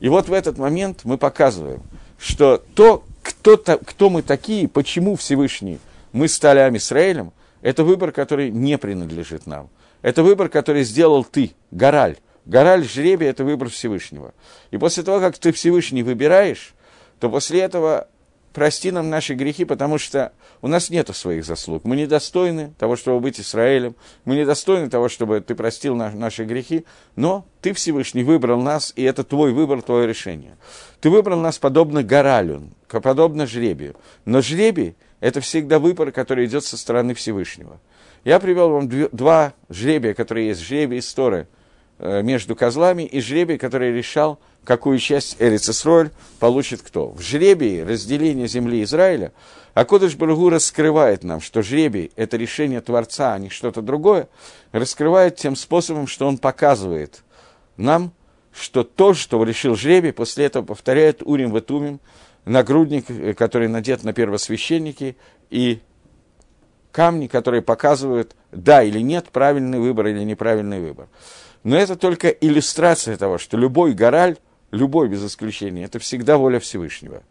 И 0.00 0.08
вот 0.08 0.28
в 0.28 0.32
этот 0.32 0.58
момент 0.58 1.00
мы 1.04 1.18
показываем, 1.18 1.82
что 2.18 2.62
то, 2.74 3.04
кто, 3.22 3.56
кто 3.56 4.10
мы 4.10 4.22
такие, 4.22 4.68
почему 4.68 5.16
Всевышний 5.16 5.78
мы 6.12 6.28
стали 6.28 6.58
Амисраэлем, 6.58 7.32
это 7.62 7.84
выбор, 7.84 8.12
который 8.12 8.50
не 8.50 8.78
принадлежит 8.78 9.46
нам. 9.46 9.68
Это 10.02 10.22
выбор, 10.22 10.48
который 10.48 10.82
сделал 10.84 11.24
ты, 11.24 11.52
Гораль. 11.70 12.16
Гораль, 12.46 12.84
жребий– 12.84 13.26
это 13.28 13.44
выбор 13.44 13.68
Всевышнего. 13.68 14.32
И 14.70 14.78
после 14.78 15.02
того, 15.02 15.20
как 15.20 15.38
ты 15.38 15.52
Всевышний 15.52 16.02
выбираешь, 16.02 16.74
то 17.20 17.28
после 17.28 17.60
этого 17.60 18.08
прости 18.52 18.90
нам 18.90 19.10
наши 19.10 19.34
грехи, 19.34 19.64
потому 19.64 19.98
что 19.98 20.32
у 20.62 20.68
нас 20.68 20.90
нет 20.90 21.14
своих 21.14 21.44
заслуг. 21.44 21.84
Мы 21.84 21.96
недостойны 21.96 22.72
того, 22.78 22.96
чтобы 22.96 23.20
быть 23.20 23.40
Израилем, 23.40 23.94
мы 24.24 24.36
недостойны 24.36 24.88
того, 24.90 25.08
чтобы 25.08 25.40
ты 25.40 25.54
простил 25.54 25.94
на, 25.94 26.10
наши 26.10 26.44
грехи, 26.44 26.84
но 27.16 27.46
ты, 27.60 27.72
Всевышний, 27.72 28.24
выбрал 28.24 28.60
нас, 28.60 28.92
и 28.96 29.02
это 29.02 29.24
твой 29.24 29.52
выбор, 29.52 29.82
твое 29.82 30.06
решение. 30.06 30.56
Ты 31.00 31.10
выбрал 31.10 31.38
нас 31.40 31.58
подобно 31.58 32.02
горалю, 32.02 32.70
подобно 32.88 33.46
жребию. 33.46 33.96
Но 34.24 34.40
жребий– 34.40 34.96
это 35.20 35.40
всегда 35.40 35.78
выбор, 35.78 36.12
который 36.12 36.46
идет 36.46 36.64
со 36.64 36.76
стороны 36.76 37.14
Всевышнего. 37.14 37.80
Я 38.24 38.38
привел 38.38 38.70
вам 38.70 38.88
два 38.88 39.54
жребия, 39.68 40.14
которые 40.14 40.48
есть, 40.48 40.60
жребий 40.60 40.98
истории 40.98 41.42
э, 41.42 41.59
между 42.00 42.56
козлами 42.56 43.02
и 43.02 43.20
жребий, 43.20 43.58
который 43.58 43.92
решал– 43.92 44.38
какую 44.64 44.98
часть 44.98 45.36
Эрицесроль 45.38 46.10
получит 46.38 46.82
кто. 46.82 47.10
В 47.10 47.20
жребии 47.20 47.80
разделения 47.80 48.46
земли 48.46 48.82
Израиля 48.82 49.32
Акодыш 49.74 50.16
Барагу 50.16 50.50
раскрывает 50.50 51.24
нам, 51.24 51.40
что 51.40 51.62
жребий– 51.62 52.10
это 52.16 52.36
решение 52.36 52.80
Творца, 52.80 53.34
а 53.34 53.38
не 53.38 53.50
что-то 53.50 53.82
другое, 53.82 54.28
раскрывает 54.72 55.36
тем 55.36 55.56
способом, 55.56 56.06
что 56.06 56.26
он 56.26 56.38
показывает 56.38 57.22
нам, 57.76 58.12
что 58.52 58.82
то, 58.82 59.14
что 59.14 59.42
решил 59.44 59.76
жребий, 59.76 60.12
после 60.12 60.46
этого 60.46 60.64
повторяет 60.64 61.22
Урим 61.22 61.52
Ватумим, 61.52 62.00
нагрудник, 62.44 63.08
э, 63.08 63.32
который 63.32 63.68
надет 63.68 64.02
на 64.02 64.12
первосвященники, 64.12 65.16
и 65.50 65.80
камни, 66.90 67.28
которые 67.28 67.62
показывают, 67.62 68.34
да 68.50 68.82
или 68.82 68.98
нет, 68.98 69.28
правильный 69.30 69.78
выбор 69.78 70.08
или 70.08 70.24
неправильный 70.24 70.80
выбор. 70.80 71.08
Но 71.62 71.76
это 71.76 71.96
только 71.96 72.28
иллюстрация 72.28 73.16
того, 73.16 73.38
что 73.38 73.56
любой 73.56 73.92
гораль 73.92 74.36
любой 74.70 75.08
без 75.08 75.24
исключения, 75.24 75.84
это 75.84 75.98
всегда 75.98 76.36
воля 76.36 76.60
Всевышнего. 76.60 77.22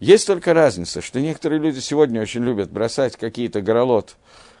Есть 0.00 0.26
только 0.26 0.52
разница, 0.54 1.00
что 1.00 1.20
некоторые 1.20 1.60
люди 1.60 1.78
сегодня 1.78 2.20
очень 2.20 2.42
любят 2.42 2.70
бросать 2.70 3.16
какие-то 3.16 3.60
горолот, 3.60 4.16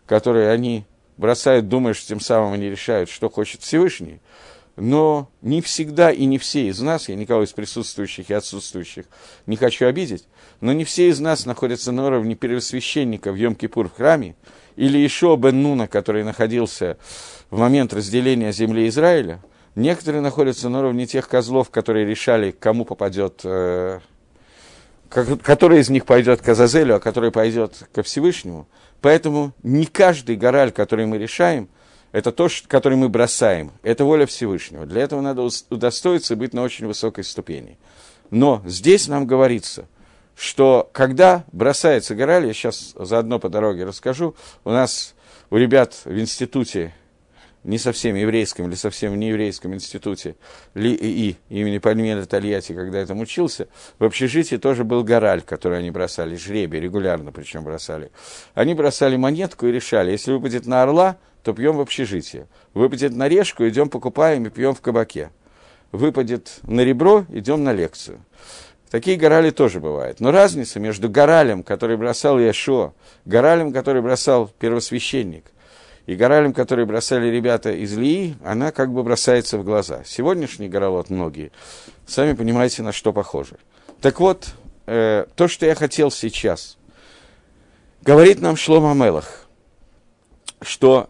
которые 0.06 0.50
они 0.50 0.84
бросают, 1.16 1.68
думая, 1.68 1.94
что 1.94 2.08
тем 2.08 2.20
самым 2.20 2.52
они 2.52 2.68
решают, 2.70 3.10
что 3.10 3.28
хочет 3.28 3.62
Всевышний, 3.62 4.20
но 4.76 5.30
не 5.42 5.60
всегда 5.60 6.10
и 6.10 6.24
не 6.24 6.38
все 6.38 6.68
из 6.68 6.80
нас, 6.80 7.08
я 7.08 7.14
никого 7.14 7.44
из 7.44 7.52
присутствующих 7.52 8.30
и 8.30 8.34
отсутствующих 8.34 9.06
не 9.46 9.56
хочу 9.56 9.86
обидеть, 9.86 10.26
но 10.60 10.72
не 10.72 10.84
все 10.84 11.08
из 11.08 11.20
нас 11.20 11.46
находятся 11.46 11.92
на 11.92 12.06
уровне 12.06 12.34
первосвященника 12.34 13.32
в 13.32 13.36
Йом-Кипур 13.36 13.88
в 13.88 13.96
храме, 13.96 14.34
или 14.76 14.98
еще 14.98 15.36
Бен 15.36 15.62
Нуна, 15.62 15.86
который 15.86 16.24
находился 16.24 16.96
в 17.50 17.58
момент 17.58 17.92
разделения 17.92 18.52
земли 18.52 18.88
Израиля– 18.88 19.42
Некоторые 19.74 20.20
находятся 20.20 20.68
на 20.68 20.80
уровне 20.80 21.06
тех 21.06 21.28
козлов, 21.28 21.70
которые 21.70 22.04
решали, 22.04 22.50
кому 22.50 22.84
попадет, 22.84 23.40
э, 23.44 24.00
который 25.08 25.80
из 25.80 25.88
них 25.88 26.04
пойдет 26.04 26.42
к 26.42 26.48
Азазелю, 26.48 26.96
а 26.96 27.00
который 27.00 27.30
пойдет 27.30 27.88
ко 27.92 28.02
Всевышнему. 28.02 28.68
Поэтому 29.00 29.52
не 29.62 29.86
каждый 29.86 30.36
гораль, 30.36 30.72
который 30.72 31.06
мы 31.06 31.16
решаем, 31.16 31.68
это 32.12 32.30
то, 32.30 32.48
который 32.68 32.96
мы 32.96 33.08
бросаем. 33.08 33.72
Это 33.82 34.04
воля 34.04 34.26
Всевышнего. 34.26 34.86
Для 34.86 35.02
этого 35.02 35.20
надо 35.22 35.48
удостоиться 35.70 36.36
быть 36.36 36.52
на 36.52 36.62
очень 36.62 36.86
высокой 36.86 37.24
ступени. 37.24 37.78
Но 38.30 38.62
здесь 38.66 39.08
нам 39.08 39.26
говорится, 39.26 39.88
что 40.36 40.88
когда 40.92 41.44
бросается 41.52 42.14
гораль, 42.14 42.46
я 42.46 42.52
сейчас 42.52 42.94
заодно 42.96 43.38
по 43.38 43.48
дороге 43.48 43.84
расскажу, 43.84 44.34
у 44.64 44.70
нас 44.70 45.14
у 45.50 45.56
ребят 45.56 45.94
в 46.04 46.18
институте 46.18 46.94
не 47.64 47.78
совсем 47.78 48.16
еврейском 48.16 48.66
или 48.66 48.74
совсем 48.74 49.18
не 49.18 49.28
еврейском 49.28 49.72
институте 49.72 50.34
Ли 50.74 50.92
и 50.94 51.36
имени 51.48 51.78
Пальмира 51.78 52.24
Тольятти, 52.24 52.72
когда 52.72 53.00
я 53.00 53.06
там 53.06 53.20
учился, 53.20 53.68
в 53.98 54.04
общежитии 54.04 54.56
тоже 54.56 54.84
был 54.84 55.04
гораль, 55.04 55.42
который 55.42 55.78
они 55.78 55.90
бросали, 55.90 56.36
жребий, 56.36 56.80
регулярно 56.80 57.30
причем 57.32 57.62
бросали. 57.62 58.10
Они 58.54 58.74
бросали 58.74 59.16
монетку 59.16 59.66
и 59.66 59.72
решали, 59.72 60.10
если 60.10 60.32
выпадет 60.32 60.66
на 60.66 60.82
орла, 60.82 61.18
то 61.42 61.52
пьем 61.52 61.76
в 61.76 61.80
общежитии. 61.80 62.46
Выпадет 62.74 63.14
на 63.14 63.28
решку, 63.28 63.68
идем 63.68 63.88
покупаем 63.88 64.46
и 64.46 64.50
пьем 64.50 64.74
в 64.74 64.80
кабаке. 64.80 65.30
Выпадет 65.90 66.60
на 66.62 66.82
ребро, 66.82 67.26
идем 67.28 67.64
на 67.64 67.72
лекцию. 67.72 68.20
Такие 68.90 69.16
горали 69.16 69.50
тоже 69.50 69.80
бывают. 69.80 70.20
Но 70.20 70.30
разница 70.30 70.78
между 70.78 71.08
горалем, 71.08 71.62
который 71.62 71.96
бросал 71.96 72.38
Яшо, 72.38 72.94
горалем, 73.24 73.72
который 73.72 74.02
бросал 74.02 74.50
первосвященник– 74.58 75.44
и 76.06 76.14
горалем, 76.14 76.52
которые 76.52 76.86
бросали 76.86 77.28
ребята 77.28 77.70
из 77.70 77.96
Лии, 77.96 78.36
она 78.44 78.72
как 78.72 78.92
бы 78.92 79.02
бросается 79.02 79.58
в 79.58 79.64
глаза. 79.64 80.02
Сегодняшний 80.04 80.68
горолот 80.68 81.10
многие, 81.10 81.52
сами 82.06 82.34
понимаете, 82.34 82.82
на 82.82 82.92
что 82.92 83.12
похоже. 83.12 83.56
Так 84.00 84.18
вот, 84.18 84.48
э, 84.86 85.26
то, 85.36 85.48
что 85.48 85.66
я 85.66 85.74
хотел 85.74 86.10
сейчас, 86.10 86.76
говорит 88.02 88.40
нам 88.40 88.56
Шлома 88.56 88.94
Мелах, 88.94 89.46
что 90.60 91.08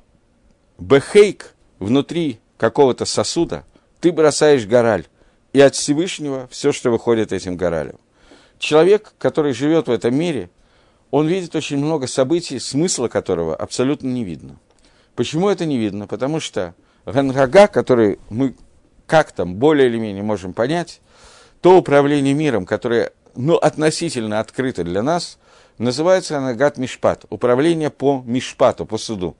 бехейк 0.83 1.55
внутри 1.79 2.41
какого-то 2.57 3.05
сосуда, 3.05 3.65
ты 4.01 4.13
бросаешь 4.13 4.67
гораль, 4.67 5.07
и 5.53 5.61
от 5.61 5.75
Всевышнего 5.75 6.49
все, 6.51 6.73
что 6.73 6.91
выходит 6.91 7.33
этим 7.33 7.57
горалем. 7.57 7.99
Человек, 8.59 9.15
который 9.19 9.53
живет 9.53 9.89
в 9.89 9.91
этом 9.91 10.15
мире, 10.15 10.51
он 11.11 11.27
видит 11.27 11.55
очень 11.55 11.79
много 11.79 12.07
событий, 12.07 12.59
смысла 12.59 13.09
которого 13.09 13.55
абсолютно 13.55 14.09
не 14.09 14.25
видно. 14.25 14.59
Почему 15.15 15.49
это 15.49 15.67
не 15.67 15.79
видно? 15.79 16.07
Потому 16.07 16.41
что 16.41 16.75
Ганрага, 17.05 17.67
который 17.67 18.19
мы 18.31 18.55
как 19.07 19.33
там 19.33 19.57
более 19.57 19.89
или 19.89 19.99
менее 19.99 20.23
можем 20.23 20.55
понять, 20.55 21.01
то 21.61 21.77
управление 21.77 22.35
миром, 22.35 22.65
которое 22.65 23.13
ну, 23.35 23.57
относительно 23.57 24.41
открыто 24.41 24.85
для 24.85 25.03
нас, 25.03 25.39
называется 25.79 26.39
Анагат 26.39 26.79
Мишпат, 26.79 27.27
управление 27.29 27.91
по 27.91 28.23
Мишпату, 28.25 28.87
по 28.87 28.97
суду. 28.97 29.37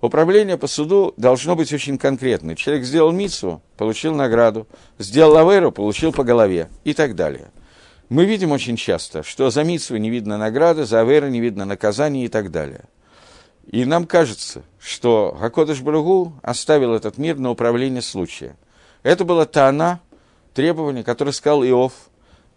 Управление 0.00 0.56
по 0.56 0.66
суду 0.66 1.12
должно 1.16 1.56
быть 1.56 1.72
очень 1.72 1.98
конкретным. 1.98 2.56
Человек 2.56 2.84
сделал 2.84 3.12
мицу, 3.12 3.60
получил 3.76 4.14
награду, 4.14 4.66
сделал 4.98 5.34
лаверу, 5.34 5.72
получил 5.72 6.12
по 6.12 6.24
голове 6.24 6.68
и 6.84 6.94
так 6.94 7.14
далее. 7.14 7.50
Мы 8.08 8.24
видим 8.24 8.50
очень 8.52 8.76
часто, 8.76 9.22
что 9.22 9.50
за 9.50 9.62
мицу 9.62 9.96
не 9.96 10.10
видно 10.10 10.38
награды, 10.38 10.84
за 10.84 11.00
аверу 11.00 11.28
не 11.28 11.40
видно 11.40 11.64
наказания 11.64 12.24
и 12.24 12.28
так 12.28 12.50
далее– 12.50 12.84
и 13.70 13.84
нам 13.84 14.04
кажется, 14.04 14.64
что 14.80 15.36
Хакодыш 15.38 15.80
Баругу 15.80 16.32
оставил 16.42 16.92
этот 16.92 17.18
мир 17.18 17.38
на 17.38 17.50
управление 17.50 18.02
случая. 18.02 18.56
Это 19.04 19.24
была 19.24 19.46
Тана, 19.46 20.00
требование, 20.54 21.04
которое 21.04 21.30
сказал 21.30 21.62
Иов 21.62 21.92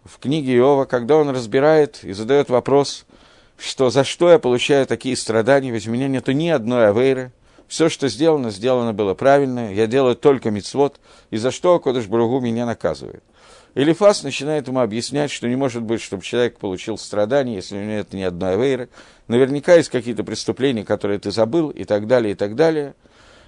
в 0.04 0.18
книге 0.18 0.56
Иова, 0.56 0.86
когда 0.86 1.16
он 1.16 1.28
разбирает 1.30 2.02
и 2.02 2.12
задает 2.12 2.50
вопрос, 2.50 3.06
что 3.64 3.90
за 3.90 4.04
что 4.04 4.30
я 4.30 4.38
получаю 4.38 4.86
такие 4.86 5.16
страдания, 5.16 5.70
ведь 5.70 5.88
у 5.88 5.90
меня 5.90 6.08
нету 6.08 6.32
ни 6.32 6.48
одной 6.48 6.88
авейры, 6.88 7.32
все, 7.66 7.88
что 7.88 8.08
сделано, 8.08 8.50
сделано 8.50 8.92
было 8.92 9.14
правильно, 9.14 9.72
я 9.72 9.86
делаю 9.86 10.16
только 10.16 10.50
мицвод, 10.50 11.00
и 11.30 11.36
за 11.36 11.50
что 11.50 11.78
Кодыш 11.80 12.06
Баругу 12.06 12.40
меня 12.40 12.66
наказывает. 12.66 13.22
Элифас 13.74 14.22
начинает 14.22 14.68
ему 14.68 14.80
объяснять, 14.80 15.32
что 15.32 15.48
не 15.48 15.56
может 15.56 15.82
быть, 15.82 16.00
чтобы 16.00 16.22
человек 16.22 16.58
получил 16.58 16.96
страдания, 16.96 17.56
если 17.56 17.76
у 17.76 17.80
него 17.80 17.92
нет 17.92 18.12
ни 18.12 18.22
одной 18.22 18.54
авейры. 18.54 18.88
Наверняка 19.26 19.74
есть 19.74 19.88
какие-то 19.88 20.22
преступления, 20.22 20.84
которые 20.84 21.18
ты 21.18 21.32
забыл, 21.32 21.70
и 21.70 21.84
так 21.84 22.06
далее, 22.06 22.32
и 22.32 22.36
так 22.36 22.54
далее. 22.54 22.94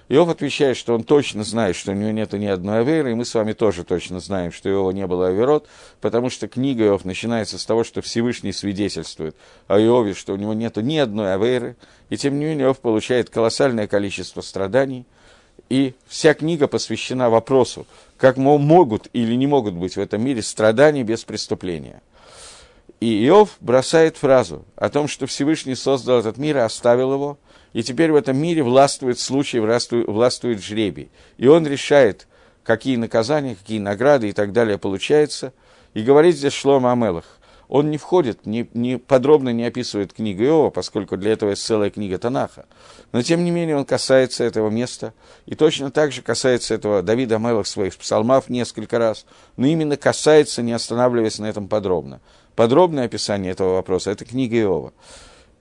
Иов 0.09 0.29
отвечает, 0.29 0.77
что 0.77 0.95
он 0.95 1.03
точно 1.03 1.43
знает, 1.43 1.75
что 1.75 1.91
у 1.91 1.95
него 1.95 2.11
нет 2.11 2.31
ни 2.31 2.45
одной 2.45 2.79
аверы, 2.79 3.11
и 3.11 3.13
мы 3.13 3.25
с 3.25 3.33
вами 3.33 3.51
тоже 3.51 3.83
точно 3.83 4.21
знаем, 4.21 4.53
что 4.53 4.69
у 4.69 4.71
него 4.71 4.91
не 4.93 5.05
было 5.05 5.27
аверот, 5.27 5.67
потому 5.99 6.29
что 6.29 6.47
книга 6.47 6.85
Иов 6.85 7.03
начинается 7.03 7.57
с 7.57 7.65
того, 7.65 7.83
что 7.83 8.01
Всевышний 8.01 8.53
свидетельствует 8.53 9.35
о 9.67 9.77
Иове, 9.79 10.13
что 10.13 10.33
у 10.33 10.37
него 10.37 10.53
нет 10.53 10.77
ни 10.77 10.97
одной 10.97 11.33
аверы, 11.33 11.75
и 12.09 12.15
тем 12.15 12.39
не 12.39 12.45
менее 12.45 12.67
Иов 12.67 12.79
получает 12.79 13.29
колоссальное 13.29 13.87
количество 13.87 14.39
страданий, 14.39 15.05
и 15.69 15.93
вся 16.07 16.33
книга 16.33 16.67
посвящена 16.67 17.29
вопросу, 17.29 17.85
как 18.17 18.37
могут 18.37 19.09
или 19.11 19.33
не 19.35 19.47
могут 19.47 19.73
быть 19.73 19.97
в 19.97 19.99
этом 19.99 20.23
мире 20.23 20.41
страдания 20.41 21.03
без 21.03 21.25
преступления. 21.25 22.01
И 23.01 23.27
Иов 23.27 23.57
бросает 23.59 24.15
фразу 24.15 24.63
о 24.75 24.89
том, 24.89 25.09
что 25.09 25.27
Всевышний 25.27 25.75
создал 25.75 26.19
этот 26.19 26.37
мир 26.37 26.57
и 26.57 26.61
оставил 26.61 27.13
его, 27.13 27.37
и 27.77 27.83
теперь 27.83 28.11
в 28.11 28.15
этом 28.15 28.35
мире 28.35 28.63
властвует 28.63 29.19
случай, 29.19 29.59
властвует, 29.59 30.63
жребий. 30.63 31.11
И 31.37 31.45
он 31.45 31.67
решает, 31.67 32.27
какие 32.63 32.95
наказания, 32.95 33.53
какие 33.53 33.77
награды 33.77 34.29
и 34.29 34.31
так 34.31 34.51
далее 34.51 34.79
получается. 34.79 35.53
И 35.93 36.01
говорит 36.01 36.35
здесь 36.35 36.53
Шлома 36.53 36.93
Амелах 36.93 37.25
он 37.69 37.91
не 37.91 37.97
входит, 37.97 38.47
не, 38.47 38.67
не 38.73 38.97
подробно 38.97 39.49
не 39.49 39.65
описывает 39.65 40.13
книгу 40.13 40.43
Иова, 40.43 40.69
поскольку 40.69 41.17
для 41.17 41.33
этого 41.33 41.51
есть 41.51 41.63
целая 41.63 41.89
книга 41.89 42.17
Танаха. 42.17 42.65
Но, 43.11 43.21
тем 43.21 43.43
не 43.43 43.51
менее, 43.51 43.77
он 43.77 43.85
касается 43.85 44.43
этого 44.43 44.69
места, 44.69 45.13
и 45.45 45.53
точно 45.53 45.91
так 45.91 46.11
же 46.11 46.21
касается 46.21 46.73
этого 46.73 47.03
Давида 47.03 47.37
Мелах 47.37 47.67
своих 47.67 47.95
псалмов 47.97 48.49
несколько 48.49 48.97
раз, 48.97 49.25
но 49.57 49.67
именно 49.67 49.97
касается, 49.97 50.61
не 50.61 50.71
останавливаясь 50.71 51.39
на 51.39 51.45
этом 51.45 51.67
подробно. 51.67 52.21
Подробное 52.55 53.05
описание 53.05 53.51
этого 53.51 53.73
вопроса– 53.73 54.11
это 54.11 54.25
книга 54.25 54.57
Иова. 54.57 54.93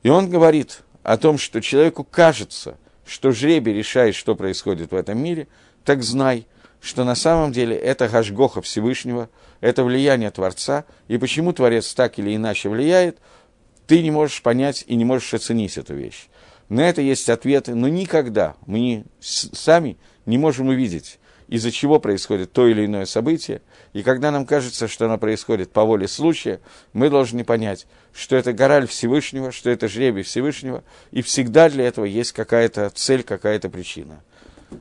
И 0.03 0.09
он 0.09 0.31
говорит 0.31 0.83
о 1.07 1.17
том, 1.17 1.39
что 1.39 1.61
человеку 1.61 2.05
кажется, 2.05 2.77
что 3.07 3.31
жребий 3.31 3.73
решает, 3.73 4.15
что 4.15 4.35
происходит 4.35 4.91
в 4.91 4.95
этом 4.95 5.19
мире, 5.19 5.49
так 5.85 6.03
знай– 6.03 6.47
что 6.81 7.05
на 7.05 7.15
самом 7.15 7.53
деле 7.53 7.77
это 7.77 8.09
Гашгоха 8.09 8.63
Всевышнего, 8.63 9.29
это 9.61 9.83
влияние 9.83 10.31
Творца, 10.31 10.85
и 11.09 11.19
почему 11.19 11.53
Творец 11.53 11.93
так 11.95 12.19
или 12.19 12.37
иначе 12.37 12.69
влияет, 12.69 13.19
ты 13.87 14.03
не 14.03 14.11
можешь 14.11 14.43
понять 14.43 14.85
и 14.87 14.95
не 14.95 15.05
можешь 15.05 15.35
оценить 15.35 15.79
эту 15.79 15.95
вещь. 15.95 16.27
На 16.69 16.83
это 16.89 17.01
есть 17.01 17.29
ответы, 17.29 17.75
но 17.75 17.89
никогда 17.89 18.57
мы 18.67 19.05
сами 19.21 19.97
не 20.27 20.39
можем 20.39 20.69
увидеть, 20.69 21.19
из-за 21.49 21.71
чего 21.71 22.01
происходит 22.01 22.53
то 22.53 22.67
или 22.67 22.85
иное 22.85 23.07
событие, 23.07 23.63
и 23.93 24.03
когда 24.03 24.31
нам 24.31 24.47
кажется, 24.47 24.89
что 24.89 25.07
оно 25.07 25.19
происходит 25.19 25.71
по 25.71 25.85
воле 25.85 26.09
случая, 26.09 26.61
мы 26.93 27.09
должны 27.09 27.45
понять, 27.45 27.87
что 28.13 28.37
это 28.37 28.53
гораль 28.53 28.87
Всевышнего, 28.87 29.53
что 29.53 29.71
это 29.71 29.89
жребий 29.89 30.23
Всевышнего, 30.23 30.83
и 31.13 31.23
всегда 31.23 31.69
для 31.69 31.87
этого 31.87 32.05
есть 32.05 32.33
какая-то 32.33 32.91
цель, 32.91 33.23
какая-то 33.23 33.69
причина. 33.69 34.21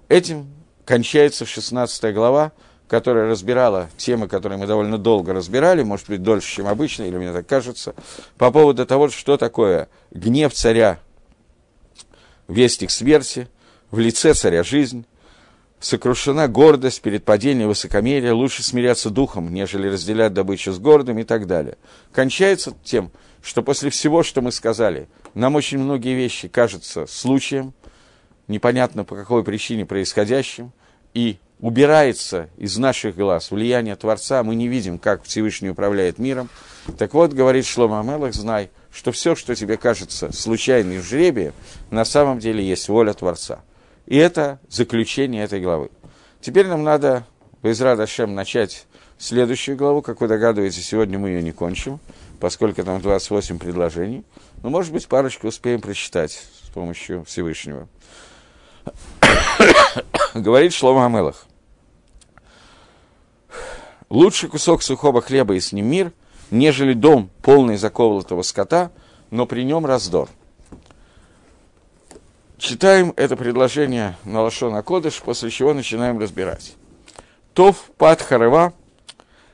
Этим 0.09 0.47
кончается 0.85 1.45
16 1.45 2.13
глава, 2.13 2.51
которая 2.87 3.27
разбирала 3.29 3.89
темы, 3.97 4.27
которые 4.27 4.59
мы 4.59 4.67
довольно 4.67 4.97
долго 4.97 5.33
разбирали, 5.33 5.83
может 5.83 6.07
быть, 6.07 6.21
дольше, 6.21 6.55
чем 6.55 6.67
обычно, 6.67 7.03
или 7.03 7.17
мне 7.17 7.33
так 7.33 7.47
кажется, 7.47 7.95
по 8.37 8.51
поводу 8.51 8.85
того, 8.85 9.09
что 9.09 9.37
такое 9.37 9.89
гнев 10.11 10.53
царя, 10.53 10.99
вестник 12.47 12.91
смерти, 12.91 13.47
в 13.91 13.99
лице 13.99 14.33
царя 14.33 14.63
жизнь, 14.63 15.05
сокрушена 15.85 16.47
гордость 16.47 17.01
перед 17.01 17.23
падением 17.23 17.69
высокомерия, 17.69 18.33
лучше 18.33 18.63
смиряться 18.63 19.09
духом, 19.09 19.53
нежели 19.53 19.87
разделять 19.87 20.33
добычу 20.33 20.71
с 20.71 20.79
гордым 20.79 21.19
и 21.19 21.23
так 21.23 21.47
далее. 21.47 21.77
Кончается 22.11 22.73
тем, 22.83 23.11
что 23.41 23.61
после 23.61 23.89
всего, 23.89 24.23
что 24.23 24.41
мы 24.41 24.51
сказали, 24.51 25.07
нам 25.33 25.55
очень 25.55 25.79
многие 25.79 26.15
вещи 26.15 26.47
кажутся 26.47 27.05
случаем– 27.07 27.73
непонятно 28.47 29.03
по 29.03 29.15
какой 29.15 29.43
причине 29.43 29.85
происходящим, 29.85 30.71
и 31.13 31.37
убирается 31.59 32.49
из 32.57 32.77
наших 32.77 33.15
глаз 33.15 33.51
влияние 33.51 33.95
Творца, 33.95 34.43
мы 34.43 34.55
не 34.55 34.67
видим, 34.67 34.99
как 34.99 35.23
Всевышний 35.23 35.69
управляет 35.69 36.19
миром. 36.19 36.49
Так 36.97 37.13
вот, 37.13 37.33
говорит 37.33 37.65
Шлома 37.65 38.01
Амелах, 38.01 38.33
знай, 38.33 38.69
что 38.91 39.11
все, 39.11 39.35
что 39.35 39.55
тебе 39.55 39.77
кажется 39.77 40.31
случайным 40.31 41.01
жребием, 41.01 41.53
на 41.89 42.05
самом 42.05 42.39
деле 42.39 42.63
есть 42.65 42.89
воля 42.89 43.13
Творца. 43.13 43.61
И 44.07 44.17
это 44.17 44.59
заключение 44.69 45.43
этой 45.43 45.61
главы. 45.61 45.89
Теперь 46.41 46.67
нам 46.67 46.83
надо, 46.83 47.25
без 47.63 47.81
Радашем, 47.81 48.35
начать 48.35 48.85
следующую 49.17 49.77
главу. 49.77 50.01
Как 50.01 50.21
вы 50.21 50.27
догадываетесь, 50.27 50.85
сегодня 50.85 51.17
мы 51.17 51.29
ее 51.29 51.41
не 51.41 51.51
кончим, 51.51 51.99
поскольку 52.39 52.83
там 52.83 53.01
28 53.01 53.57
предложений. 53.57 54.23
Но, 54.61 54.69
может 54.69 54.93
быть, 54.93 55.07
парочку 55.07 55.47
успеем 55.47 55.81
прочитать 55.81 56.43
с 56.63 56.69
помощью 56.69 57.23
Всевышнего. 57.25 57.87
Говорит 60.35 60.73
Шлома 60.73 61.07
Амелах. 61.07 61.47
Лучший 64.09 64.49
кусок 64.49 64.83
сухого 64.83 65.21
хлеба 65.21 65.55
и 65.55 65.59
с 65.59 65.71
ним 65.71 65.87
мир, 65.87 66.11
нежели 66.51 66.93
дом, 66.93 67.31
полный 67.41 67.77
заколотого 67.77 68.43
скота, 68.43 68.91
но 69.31 69.47
при 69.47 69.63
нем 69.63 69.85
раздор. 69.85 70.29
Читаем 72.57 73.13
это 73.17 73.35
предложение 73.35 74.15
на 74.23 74.41
Лашона 74.41 74.81
Кодыш, 74.81 75.21
после 75.21 75.49
чего 75.49 75.73
начинаем 75.73 76.19
разбирать. 76.19 76.75
Тов 77.53 77.91
пат 77.97 78.21
харева 78.21 78.73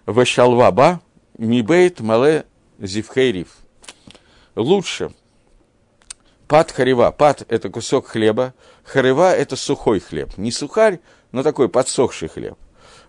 вешалва 0.06 0.72
ба 0.72 1.02
мибейт 1.38 2.00
мале 2.00 2.46
зивхейрив. 2.80 3.48
Лучше 4.56 5.12
Пат 6.52 6.70
харева. 6.70 7.12
Пат– 7.12 7.46
это 7.48 7.70
кусок 7.70 8.08
хлеба. 8.08 8.54
Харева– 8.84 9.34
это 9.36 9.56
сухой 9.56 10.02
хлеб. 10.02 10.38
Не 10.38 10.52
сухарь, 10.52 11.00
но 11.32 11.44
такой 11.44 11.70
подсохший 11.70 12.28
хлеб. 12.28 12.58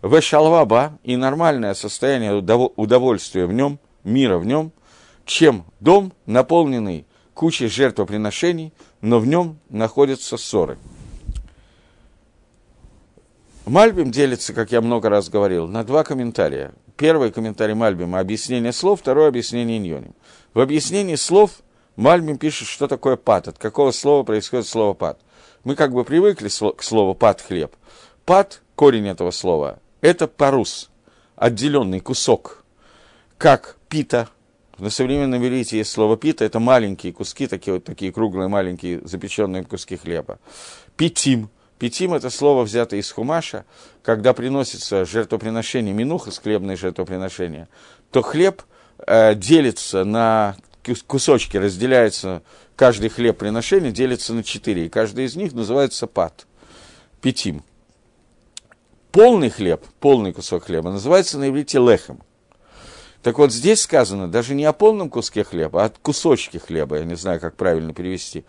Вешалваба 0.01 0.97
и 1.03 1.17
нормальное 1.17 1.75
состояние 1.75 2.35
удовольствия 2.35 3.47
в 3.47 3.53
нем, 3.53 3.81
мира 4.05 4.39
в 4.39 4.47
нем, 4.47 4.71
чем 5.25 5.65
дом, 5.81 6.13
наполненный 6.25 7.05
кучей 7.35 7.67
жертвоприношений, 7.67 8.73
но 9.03 9.19
в 9.19 9.27
нем 9.27 9.59
находятся 9.69 10.39
ссоры. 10.39 10.79
Мальбим 13.67 14.11
делится, 14.11 14.55
как 14.55 14.73
я 14.73 14.81
много 14.81 15.09
раз 15.11 15.29
говорил, 15.29 15.69
на 15.69 15.85
два 15.85 16.03
комментария. 16.03 16.73
Первый 16.97 17.31
комментарий 17.31 17.75
Мальбима– 17.75 18.19
объяснение 18.21 18.73
слов, 18.73 19.01
второе– 19.01 19.29
объяснение 19.29 19.79
иньоним. 19.79 20.15
В 20.55 20.61
объяснении 20.61 21.17
слов– 21.17 21.51
Мальбим 21.97 22.39
пишет, 22.39 22.69
что 22.69 22.89
такое 22.89 23.17
пат, 23.17 23.49
от 23.49 23.59
какого 23.59 23.91
слова 23.91 24.23
происходит 24.23 24.67
слово 24.67 24.95
пат. 24.95 25.21
Мы 25.65 25.77
как 25.77 25.93
бы 25.93 26.05
привыкли 26.05 26.49
к 26.49 26.83
слову 26.83 27.15
пат 27.15 27.43
хлеб. 27.43 27.77
Пат, 28.25 28.63
корень 28.75 29.09
этого 29.09 29.31
слова, 29.31 29.79
это 30.01 30.27
парус, 30.27 30.91
отделенный 31.37 32.01
кусок. 32.01 32.65
Как 33.37 33.77
пита, 33.89 34.29
на 34.79 34.91
современном 34.91 35.45
иврите 35.45 35.79
есть 35.79 35.91
слово 35.91 36.17
пита, 36.17 36.45
это 36.45 36.59
маленькие 36.59 37.13
куски, 37.13 37.47
такие 37.47 37.75
вот 37.75 37.85
такие 37.85 38.13
круглые 38.13 38.49
маленькие 38.49 39.01
запеченные 39.05 39.65
куски 39.65 39.97
хлеба. 39.97 40.39
Питим. 40.97 41.51
Питим– 41.79 42.15
это 42.15 42.31
слово, 42.31 42.63
взятое 42.63 43.01
из 43.01 43.11
хумаша, 43.11 43.65
когда 44.03 44.33
приносится 44.35 45.05
жертвоприношение 45.05 45.93
минуха, 45.93 46.31
хлебное 46.31 46.77
жертвоприношение, 46.77 47.69
то 48.13 48.23
хлеб 48.23 48.63
э, 49.05 49.35
делится 49.35 50.05
на 50.05 50.57
кусочки 51.07 51.57
разделяются, 51.57 52.43
каждый 52.77 53.09
хлеб 53.09 53.39
приношения 53.39 53.91
делится 53.91 54.33
на 54.33 54.45
четыре, 54.45 54.87
и 54.87 54.89
каждый 54.89 55.25
из 55.25 55.35
них 55.37 55.53
называется 55.53 56.07
пат, 56.07 56.47
пятим. 57.21 57.65
Полный 59.11 59.51
хлеб, 59.51 59.85
полный 60.01 60.33
кусок 60.33 60.65
хлеба 60.65 60.91
называется 60.91 61.39
на 61.39 61.49
иврите 61.49 61.79
лехом. 61.79 62.23
Так 63.23 63.39
вот, 63.39 63.53
здесь 63.53 63.83
сказано 63.83 64.29
даже 64.29 64.55
не 64.55 64.65
о 64.65 64.73
полном 64.73 65.09
куске 65.09 65.45
хлеба, 65.45 65.85
а 65.85 65.87
о 65.87 65.91
кусочке 65.91 66.59
хлеба, 66.59 66.99
я 66.99 67.05
не 67.05 67.15
знаю, 67.15 67.41
как 67.41 67.57
правильно 67.57 67.95
перевести. 67.95 68.45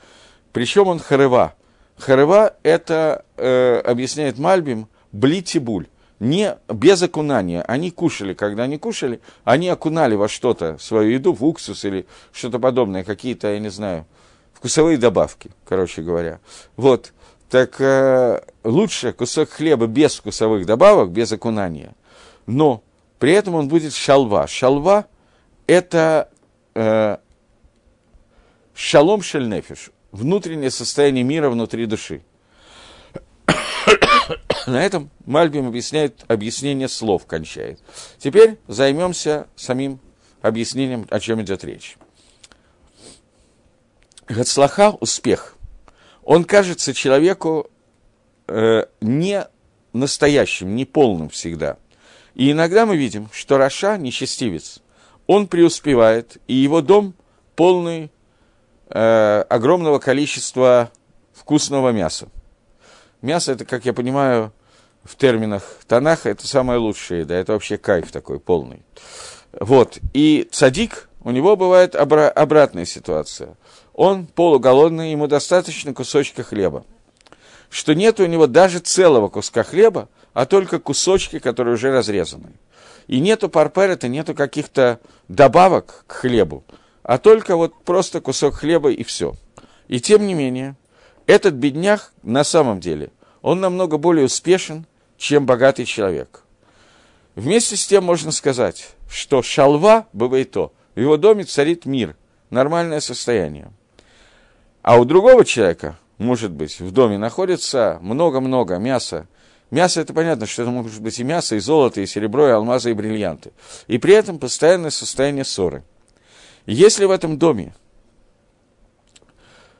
Причем 0.52 0.88
он 0.88 1.00
харева. 1.00 1.54
Харева– 1.98 2.56
это, 2.64 3.24
э, 3.38 3.80
объясняет 3.86 4.40
Мальбим, 4.40 4.88
блитибуль 5.12 5.88
не 6.20 6.58
без 6.70 7.02
окунания. 7.02 7.64
Они 7.64 7.92
кушали, 7.92 8.34
когда 8.34 8.64
они 8.64 8.78
кушали, 8.78 9.20
они 9.44 9.70
окунали 9.70 10.16
во 10.16 10.28
что-то 10.28 10.78
свою 10.80 11.12
еду, 11.12 11.34
в 11.34 11.44
уксус 11.44 11.84
или 11.86 12.08
что-то 12.32 12.60
подобное, 12.60 13.04
какие-то, 13.04 13.50
я 13.50 13.60
не 13.60 13.70
знаю, 13.70 14.06
вкусовые 14.54 14.98
добавки, 14.98 15.52
короче 15.66 16.02
говоря. 16.02 16.40
Вот, 16.78 17.14
так 17.50 17.76
э, 17.80 18.42
лучше 18.64 19.12
кусок 19.12 19.50
хлеба 19.50 19.86
без 19.86 20.16
вкусовых 20.16 20.66
добавок, 20.66 21.12
без 21.12 21.32
окунания, 21.32 21.94
но 22.48 22.82
при 23.24 23.32
этом 23.32 23.56
он 23.56 23.70
будет 23.70 23.94
шалва. 23.94 24.48
Шалва– 24.48 25.08
это 25.68 26.30
э, 26.76 27.16
шалом 28.76 29.22
шельнефиш, 29.22 29.92
внутреннее 30.12 30.70
состояние 30.70 31.24
мира 31.24 31.50
внутри 31.50 31.86
души. 31.86 32.22
На 34.68 34.86
этом 34.86 35.10
Мальбим 35.26 35.70
объясняет, 35.70 36.26
объяснение 36.28 36.90
слов 36.90 37.26
кончает. 37.26 37.80
Теперь 38.18 38.58
займемся 38.68 39.48
самим 39.56 40.02
объяснением, 40.42 41.08
о 41.10 41.22
чем 41.22 41.42
идет 41.42 41.64
речь. 41.64 41.96
Гацлаха– 44.28 44.98
успех. 45.00 45.56
Он 46.26 46.44
кажется 46.44 46.94
человеку 46.94 47.72
э, 48.50 48.84
не 49.00 49.48
настоящим, 49.94 50.76
не 50.76 50.84
полным 50.84 51.30
всегда. 51.30 51.78
И 52.36 52.52
иногда 52.52 52.86
мы 52.86 52.98
видим, 52.98 53.30
что 53.32 53.58
Раша– 53.58 53.98
нечестивец. 54.00 54.80
Он 55.28 55.48
преуспевает, 55.48 56.38
и 56.48 56.54
его 56.54 56.82
дом 56.82 57.14
полный 57.56 58.12
э, 58.90 59.46
огромного 59.50 60.00
количества 60.00 60.92
вкусного 61.34 61.90
мяса. 61.92 62.28
Мясо 63.22 63.52
это, 63.52 63.66
как 63.66 63.86
я 63.86 63.94
понимаю, 63.94 64.52
в 65.04 65.16
терминах 65.16 65.80
Танаха, 65.88 66.30
это 66.30 66.48
самое 66.48 66.80
лучшее, 66.80 67.26
да, 67.26 67.36
это 67.36 67.54
вообще 67.54 67.78
кайф 67.78 68.12
такой 68.12 68.40
полный. 68.40 68.82
Вот, 69.60 70.00
и 70.14 70.48
цадик, 70.52 71.10
у 71.24 71.32
него 71.32 71.56
бывает 71.56 71.96
обра- 71.96 72.30
обратная 72.30 72.86
ситуация. 72.86 73.56
Он 73.94 74.26
полуголодный, 74.26 75.12
ему 75.12 75.28
достаточно 75.28 75.94
кусочка 75.94 76.44
хлеба. 76.44 76.86
Что 77.70 77.94
нет 77.94 78.20
у 78.20 78.26
него 78.26 78.48
даже 78.48 78.80
целого 78.80 79.30
куска 79.30 79.64
хлеба, 79.64 80.10
а 80.34 80.46
только 80.46 80.80
кусочки, 80.80 81.40
которые 81.40 81.76
уже 81.76 81.92
разрезаны. 81.92 82.54
И 83.08 83.20
нету 83.20 83.50
парперета, 83.50 84.08
нету 84.08 84.34
каких-то 84.34 85.00
добавок 85.28 86.06
к 86.08 86.14
хлебу, 86.14 86.64
а 87.04 87.18
только 87.18 87.56
вот 87.56 87.84
просто 87.84 88.22
кусок 88.22 88.56
хлеба 88.56 88.92
и 88.92 89.04
все. 89.04 89.36
И 89.88 90.00
тем 90.00 90.26
не 90.26 90.34
менее, 90.34 90.76
этот 91.26 91.54
бедняк 91.54 92.14
на 92.24 92.44
самом 92.44 92.80
деле, 92.80 93.12
он 93.42 93.60
намного 93.60 93.98
более 93.98 94.26
успешен, 94.26 94.86
чем 95.18 95.46
богатый 95.46 95.86
человек. 95.86 96.44
Вместе 97.36 97.76
с 97.76 97.86
тем 97.88 98.04
можно 98.04 98.32
сказать, 98.32 98.96
что 99.10 99.42
шалва, 99.42 100.08
бывает 100.14 100.52
то, 100.52 100.74
в 100.96 101.00
его 101.00 101.18
доме 101.18 101.44
царит 101.44 101.86
мир, 101.86 102.16
нормальное 102.50 103.00
состояние. 103.00 103.72
А 104.82 104.98
у 105.00 105.06
другого 105.06 105.44
человека, 105.44 105.98
может 106.18 106.52
быть, 106.52 106.80
в 106.80 106.92
доме 106.92 107.18
находится 107.18 107.98
много-много 108.02 108.78
мяса. 108.78 109.28
Мясо, 109.74 110.02
это 110.02 110.14
понятно, 110.14 110.46
что 110.46 110.62
это 110.62 110.70
может 110.70 111.02
быть 111.02 111.18
и 111.18 111.24
мясо, 111.24 111.56
и 111.56 111.60
золото, 111.60 112.00
и 112.00 112.06
серебро, 112.06 112.48
и 112.48 112.52
алмазы, 112.52 112.92
и 112.92 112.94
бриллианты. 112.94 113.54
И 113.88 113.98
при 113.98 114.14
этом 114.14 114.38
постоянное 114.38 114.92
состояние 114.92 115.46
ссоры. 115.46 115.84
Если 116.68 117.06
в 117.06 117.10
этом 117.10 117.40
доме 117.40 117.74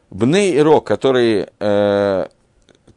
Бней 0.10 0.56
и 0.56 0.60
Рок, 0.60 0.88
которые, 0.88 1.52
э, 1.60 2.28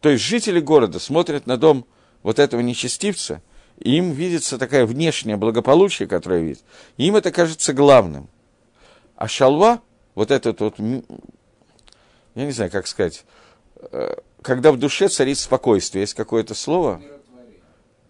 то 0.01 0.09
есть 0.09 0.25
жители 0.25 0.59
города 0.59 0.99
смотрят 0.99 1.47
на 1.47 1.59
дом 1.59 1.85
вот 2.23 2.39
этого 2.39 2.63
нечестивца, 2.63 3.43
и 3.79 3.99
им 3.99 4.13
видится 4.13 4.57
такая 4.57 4.87
внешняя 4.87 5.37
благополучие, 5.37 6.09
которое 6.09 6.41
видит, 6.41 6.65
им 6.97 7.15
это 7.15 7.31
кажется 7.31 7.75
главным. 7.75 8.31
А 9.17 9.29
шалва, 9.29 9.83
вот 10.15 10.31
этот 10.31 10.63
вот, 10.63 10.79
я 10.79 11.03
не 12.47 12.53
знаю, 12.53 12.71
как 12.71 12.87
сказать, 12.87 13.27
э, 13.93 14.15
когда 14.47 14.71
в 14.71 14.79
душе 14.79 15.09
царит 15.09 15.39
спокойствие, 15.39 16.03
есть 16.03 16.15
какое-то 16.15 16.55
слово? 16.55 17.03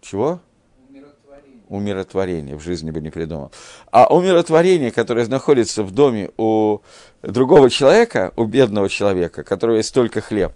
Чего? 0.01 0.39
Умиротворение. 0.87 1.63
умиротворение, 1.67 2.55
в 2.55 2.61
жизни 2.61 2.91
бы 2.91 3.01
не 3.01 3.09
придумал. 3.09 3.51
А 3.91 4.05
умиротворение, 4.13 4.91
которое 4.91 5.25
находится 5.25 5.81
в 5.81 5.89
доме 5.89 6.29
у 6.37 6.81
другого 7.23 7.71
человека, 7.71 8.33
у 8.35 8.45
бедного 8.45 8.87
человека, 8.87 9.39
у 9.39 9.43
которого 9.43 9.77
есть 9.77 9.91
только 9.95 10.21
хлеб, 10.21 10.53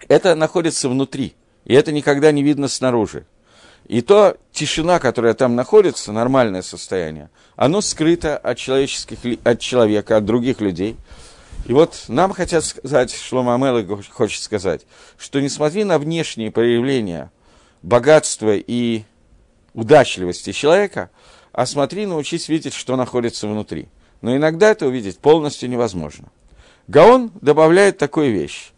это 0.08 0.34
находится 0.34 0.90
внутри, 0.90 1.34
и 1.64 1.72
это 1.72 1.90
никогда 1.90 2.32
не 2.32 2.42
видно 2.42 2.68
снаружи. 2.68 3.24
И 3.86 4.02
то 4.02 4.36
тишина, 4.52 4.98
которая 4.98 5.32
там 5.32 5.56
находится, 5.56 6.12
нормальное 6.12 6.62
состояние, 6.62 7.30
оно 7.56 7.80
скрыто 7.80 8.36
от, 8.36 8.58
человеческих, 8.58 9.18
от 9.42 9.58
человека, 9.58 10.18
от 10.18 10.26
других 10.26 10.60
людей. 10.60 10.96
И 11.66 11.72
вот 11.72 12.04
нам 12.08 12.32
хотят 12.32 12.64
сказать, 12.64 13.14
Шлома 13.14 13.54
Амела 13.54 13.84
хочет 14.10 14.42
сказать, 14.42 14.82
что 15.16 15.40
несмотря 15.40 15.84
на 15.86 15.98
внешние 15.98 16.50
проявления 16.50 17.30
богатства 17.82 18.54
и 18.54 19.04
удачливости 19.72 20.52
человека, 20.52 21.10
а 21.52 21.66
смотри, 21.66 22.04
научись 22.06 22.48
видеть, 22.48 22.74
что 22.74 22.96
находится 22.96 23.48
внутри. 23.48 23.88
Но 24.20 24.36
иногда 24.36 24.70
это 24.70 24.86
увидеть 24.86 25.18
полностью 25.18 25.70
невозможно. 25.70 26.28
Гаон 26.86 27.32
добавляет 27.40 27.96
такую 27.96 28.32
вещь, 28.32 28.72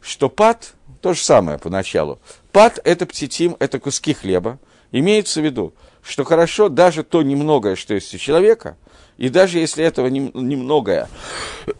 что 0.00 0.28
пад, 0.28 0.74
то 1.00 1.14
же 1.14 1.20
самое 1.20 1.58
поначалу, 1.58 2.18
пад– 2.50 2.80
это 2.84 3.06
птитим, 3.06 3.56
это 3.60 3.78
куски 3.78 4.14
хлеба, 4.14 4.58
имеется 4.90 5.40
в 5.40 5.44
виду, 5.44 5.74
что 6.02 6.24
хорошо 6.24 6.68
даже 6.68 7.04
то 7.04 7.22
немногое, 7.22 7.76
что 7.76 7.94
есть 7.94 8.14
у 8.14 8.18
человека, 8.18 8.76
и 9.18 9.28
даже 9.28 9.58
если 9.58 9.84
этого 9.84 10.06
немногое, 10.08 11.08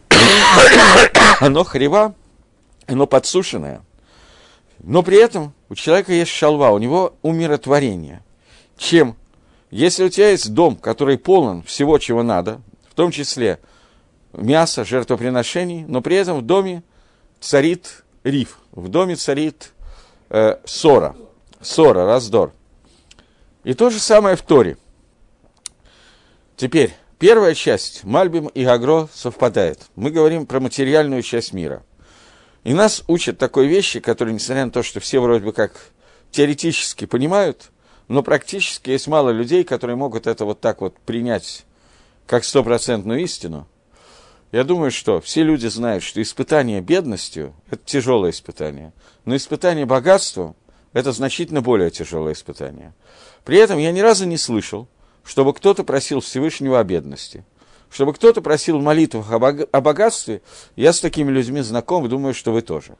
оно 1.39 1.63
хрева, 1.63 2.13
оно 2.87 3.07
подсушенное, 3.07 3.81
но 4.83 5.01
при 5.01 5.17
этом 5.17 5.53
у 5.69 5.75
человека 5.75 6.13
есть 6.13 6.31
шалва, 6.31 6.71
у 6.71 6.77
него 6.77 7.15
умиротворение. 7.21 8.23
Чем? 8.77 9.15
Если 9.71 10.03
у 10.03 10.09
тебя 10.09 10.29
есть 10.29 10.53
дом, 10.53 10.75
который 10.75 11.17
полон 11.17 11.63
всего, 11.63 11.97
чего 11.97 12.21
надо, 12.21 12.61
в 12.89 12.93
том 12.93 13.09
числе 13.11 13.59
мяса, 14.33 14.83
жертвоприношений, 14.83 15.85
но 15.87 16.01
при 16.01 16.17
этом 16.17 16.39
в 16.39 16.41
доме 16.41 16.83
царит 17.39 18.03
риф, 18.23 18.59
в 18.71 18.89
доме 18.89 19.15
царит 19.15 19.73
э, 20.29 20.57
ссора, 20.65 21.15
ссора, 21.61 22.05
раздор. 22.05 22.53
И 23.63 23.73
то 23.73 23.89
же 23.89 23.99
самое 23.99 24.35
в 24.35 24.41
Торе. 24.41 24.77
Теперь, 26.55 26.93
первая 27.23 27.55
часть, 27.55 28.03
Мальбим 28.03 28.47
и 28.47 28.65
Гагро, 28.65 29.07
совпадает. 29.13 29.79
Мы 29.95 30.11
говорим 30.11 30.45
про 30.45 30.59
материальную 30.59 31.21
часть 31.21 31.53
мира. 31.53 31.81
И 32.65 32.73
нас 32.73 33.01
учат 33.07 33.37
такой 33.37 33.67
вещи, 33.67 34.01
которые, 34.01 34.33
несмотря 34.33 34.65
на 34.65 34.71
то, 34.71 34.83
что 34.83 34.99
все 34.99 35.21
вроде 35.21 35.45
бы 35.45 35.53
как 35.53 35.71
теоретически 36.31 37.05
понимают, 37.05 37.71
но 38.09 38.23
практически 38.23 38.89
есть 38.89 39.07
мало 39.07 39.29
людей, 39.29 39.63
которые 39.63 39.95
могут 39.95 40.27
это 40.27 40.43
вот 40.43 40.59
так 40.59 40.81
вот 40.81 40.99
принять 40.99 41.63
как 42.27 42.43
стопроцентную 42.43 43.21
истину– 43.21 43.69
я 44.51 44.63
думаю, 44.63 44.91
что 44.91 45.19
все 45.19 45.41
люди 45.41 45.65
знают, 45.65 46.03
что 46.03 46.21
испытание 46.21 46.79
бедностью– 46.79 47.55
это 47.71 47.83
тяжелое 47.85 48.29
испытание, 48.29 48.93
но 49.25 49.35
испытание 49.35 49.87
богатством– 49.87 50.55
это 50.93 51.11
значительно 51.11 51.63
более 51.63 51.89
тяжелое 51.89 52.33
испытание. 52.33 52.93
При 53.45 53.57
этом 53.57 53.79
я 53.79 53.91
ни 53.91 53.99
разу 53.99 54.27
не 54.27 54.37
слышал, 54.37 54.87
чтобы 55.23 55.53
кто-то 55.53 55.83
просил 55.83 56.19
Всевышнего 56.19 56.79
о 56.79 56.83
бедности. 56.83 57.45
Чтобы 57.89 58.13
кто-то 58.13 58.41
просил 58.41 58.79
молитв 58.79 59.23
о 59.31 59.81
богатстве, 59.81 60.41
я 60.75 60.93
с 60.93 60.99
такими 60.99 61.29
людьми 61.29 61.61
знаком, 61.61 62.09
думаю, 62.09 62.33
что 62.33 62.51
вы 62.51 62.63
тоже. 62.63 62.95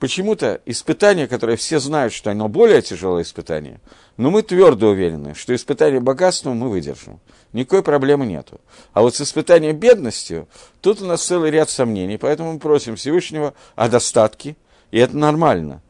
Почему-то 0.00 0.60
испытание, 0.66 1.28
которое 1.28 1.56
все 1.56 1.78
знают, 1.78 2.12
что 2.12 2.32
оно 2.32 2.48
более 2.48 2.82
тяжелое 2.82 3.22
испытание, 3.22 3.80
но 4.16 4.32
мы 4.32 4.42
твердо 4.42 4.88
уверены, 4.88 5.34
что 5.34 5.54
испытание 5.54 6.00
богатством 6.00 6.56
мы 6.56 6.70
выдержим 6.70 7.20
никакой 7.52 7.82
проблемы 7.82 8.26
нету. 8.26 8.60
А 8.92 9.02
вот 9.02 9.14
с 9.14 9.20
испытанием 9.20 9.76
бедностью, 9.76 10.48
тут 10.80 11.00
у 11.00 11.06
нас 11.06 11.24
целый 11.24 11.50
ряд 11.50 11.70
сомнений, 11.70 12.18
поэтому 12.18 12.54
мы 12.54 12.58
просим 12.58 12.96
Всевышнего 12.96 13.54
о 13.76 13.88
достатке, 13.88 14.56
и 14.90 14.98
это 14.98 15.16
нормально. 15.16 15.82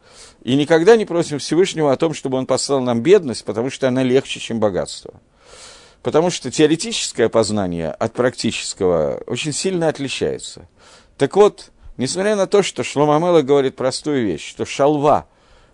И 0.43 0.57
никогда 0.57 0.97
не 0.97 1.05
просим 1.05 1.39
Всевышнего 1.39 1.93
о 1.93 1.97
том, 1.97 2.15
чтобы 2.15 2.37
он 2.37 2.47
послал 2.47 2.81
нам 2.81 3.01
бедность, 3.01 3.45
потому 3.45 3.71
что 3.71 3.89
она 3.89 4.03
легче, 4.03 4.41
чем 4.41 4.59
богатство. 4.59 5.15
Потому 6.03 6.31
что 6.31 6.51
теоретическое 6.51 7.29
познание 7.29 7.91
от 7.91 8.13
практического 8.13 9.23
очень 9.27 9.53
сильно 9.53 9.89
отличается. 9.89 10.69
Так 11.17 11.37
вот, 11.37 11.71
несмотря 11.97 12.35
на 12.35 12.47
то, 12.47 12.63
что 12.63 12.83
Шломамела 12.83 13.43
говорит 13.43 13.77
простую 13.77 14.27
вещь, 14.27 14.49
что 14.49 14.65
шалва, 14.65 15.29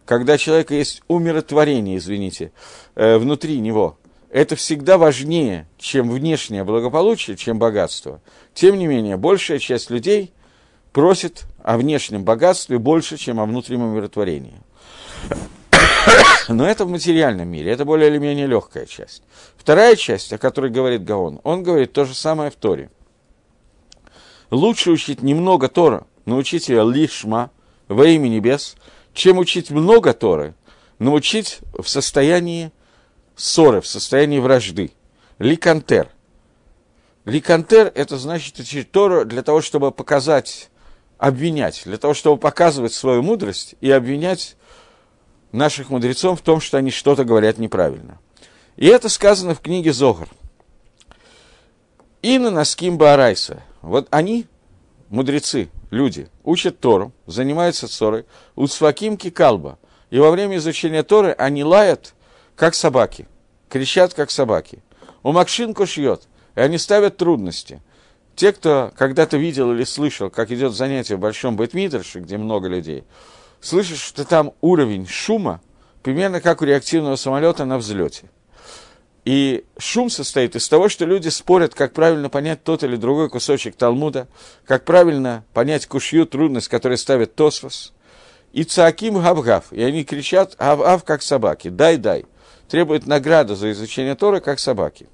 когда 0.04 0.34
у 0.34 0.38
человека 0.38 0.74
есть 0.74 1.02
умиротворение, 1.08 1.96
извините, 1.96 2.52
э, 2.94 3.16
внутри 3.16 3.58
него, 3.58 3.98
это 4.30 4.56
всегда 4.56 4.98
важнее, 4.98 5.66
чем 5.78 6.10
внешнее 6.10 6.64
благополучие, 6.64 7.36
чем 7.36 7.58
богатство. 7.58 8.20
Тем 8.52 8.78
не 8.78 8.86
менее, 8.86 9.16
большая 9.16 9.58
часть 9.58 9.88
людей 9.88 10.32
просит 10.92 11.44
о 11.62 11.78
внешнем 11.78 12.24
богатстве 12.24 12.78
больше, 12.78 13.16
чем 13.16 13.40
о 13.40 13.46
внутреннем 13.46 13.84
умиротворении. 13.84 14.60
Но 16.48 16.66
это 16.66 16.86
в 16.86 16.88
материальном 16.88 17.48
мире, 17.48 17.72
это 17.72 17.84
более 17.84 18.08
или 18.08 18.16
менее 18.16 18.46
легкая 18.46 18.86
часть. 18.86 19.22
Вторая 19.56 19.96
часть, 19.96 20.32
о 20.32 20.38
которой 20.38 20.70
говорит 20.70 21.04
Гаон, 21.04 21.40
он 21.44 21.62
говорит 21.62 21.92
то 21.92 22.06
же 22.06 22.14
самое 22.14 22.50
в 22.50 22.56
Торе. 22.56 22.90
Лучше 24.50 24.90
учить 24.90 25.22
немного 25.22 25.68
Тора, 25.68 26.06
научить 26.24 26.70
ее 26.70 26.90
лишма 26.90 27.50
во 27.86 28.06
имя 28.06 28.28
небес, 28.28 28.76
чем 29.12 29.36
учить 29.36 29.70
много 29.70 30.14
Торы, 30.14 30.54
научить 30.98 31.58
в 31.74 31.86
состоянии 31.86 32.72
ссоры, 33.36 33.82
в 33.82 33.86
состоянии 33.86 34.38
вражды. 34.38 34.92
Ликантер. 35.38 36.08
Ликантер– 37.26 37.92
это 37.94 38.16
значит 38.16 38.58
учить 38.58 38.90
Тору 38.90 39.26
для 39.26 39.42
того, 39.42 39.60
чтобы 39.60 39.92
показать, 39.92 40.70
обвинять, 41.18 41.82
для 41.84 41.98
того, 41.98 42.14
чтобы 42.14 42.38
показывать 42.38 42.94
свою 42.94 43.22
мудрость 43.22 43.74
и 43.82 43.90
обвинять 43.90 44.56
наших 45.52 45.90
мудрецов 45.90 46.40
в 46.40 46.42
том, 46.42 46.60
что 46.60 46.78
они 46.78 46.90
что-то 46.90 47.24
говорят 47.24 47.58
неправильно. 47.58 48.18
И 48.76 48.86
это 48.86 49.08
сказано 49.08 49.54
в 49.54 49.60
книге 49.60 49.92
Зогар. 49.92 50.28
Инна 52.22 52.50
Наским 52.50 52.98
Баарайса. 52.98 53.62
Вот 53.80 54.08
они, 54.10 54.46
мудрецы, 55.08 55.70
люди, 55.90 56.28
учат 56.44 56.80
Тору, 56.80 57.12
занимаются 57.26 57.88
ссорой, 57.88 58.26
уцфаким 58.54 59.16
кикалба. 59.16 59.78
И 60.10 60.18
во 60.18 60.30
время 60.30 60.56
изучения 60.56 61.02
Торы 61.02 61.32
они 61.32 61.64
лают– 61.64 62.14
как 62.58 62.74
собаки, 62.74 63.28
кричат, 63.68 64.12
как 64.14 64.30
собаки. 64.30 64.82
У 65.22 65.32
Макшинку 65.32 65.86
шьет, 65.86 66.22
и 66.56 66.60
они 66.60 66.76
ставят 66.76 67.16
трудности. 67.16 67.80
Те, 68.34 68.52
кто 68.52 68.92
когда-то 68.96 69.36
видел 69.36 69.72
или 69.72 69.84
слышал, 69.84 70.28
как 70.28 70.50
идет 70.50 70.74
занятие 70.74 71.16
в 71.16 71.20
Большом 71.20 71.56
Бэтмидрше, 71.56 72.18
где 72.18 72.36
много 72.36 72.68
людей, 72.68 73.04
слышат, 73.60 73.98
что 73.98 74.24
там 74.24 74.52
уровень 74.60 75.06
шума 75.06 75.60
примерно 76.02 76.40
как 76.40 76.62
у 76.62 76.64
реактивного 76.64 77.16
самолета 77.16 77.64
на 77.64 77.78
взлете. 77.78 78.30
И 79.24 79.64
шум 79.76 80.08
состоит 80.08 80.56
из 80.56 80.66
того, 80.68 80.88
что 80.88 81.04
люди 81.04 81.28
спорят, 81.28 81.74
как 81.74 81.92
правильно 81.92 82.30
понять 82.30 82.64
тот 82.64 82.82
или 82.82 82.96
другой 82.96 83.28
кусочек 83.28 83.76
Талмуда, 83.76 84.26
как 84.64 84.86
правильно 84.86 85.44
понять 85.52 85.86
кушью, 85.86 86.24
трудность, 86.24 86.68
которую 86.68 86.96
ставит 86.96 87.34
Тосфос. 87.34 87.92
И 88.54 88.64
цааким 88.64 89.20
гав-гав. 89.20 89.70
И 89.70 89.82
они 89.82 90.04
кричат 90.04 90.56
гав-гав, 90.58 91.04
как 91.04 91.20
собаки. 91.20 91.68
Дай-дай. 91.68 92.24
требуют 92.68 93.06
награду 93.06 93.54
за 93.54 93.70
изучение 93.72 94.14
Торы, 94.14 94.40
как 94.40 94.58
собаки. 94.58 95.08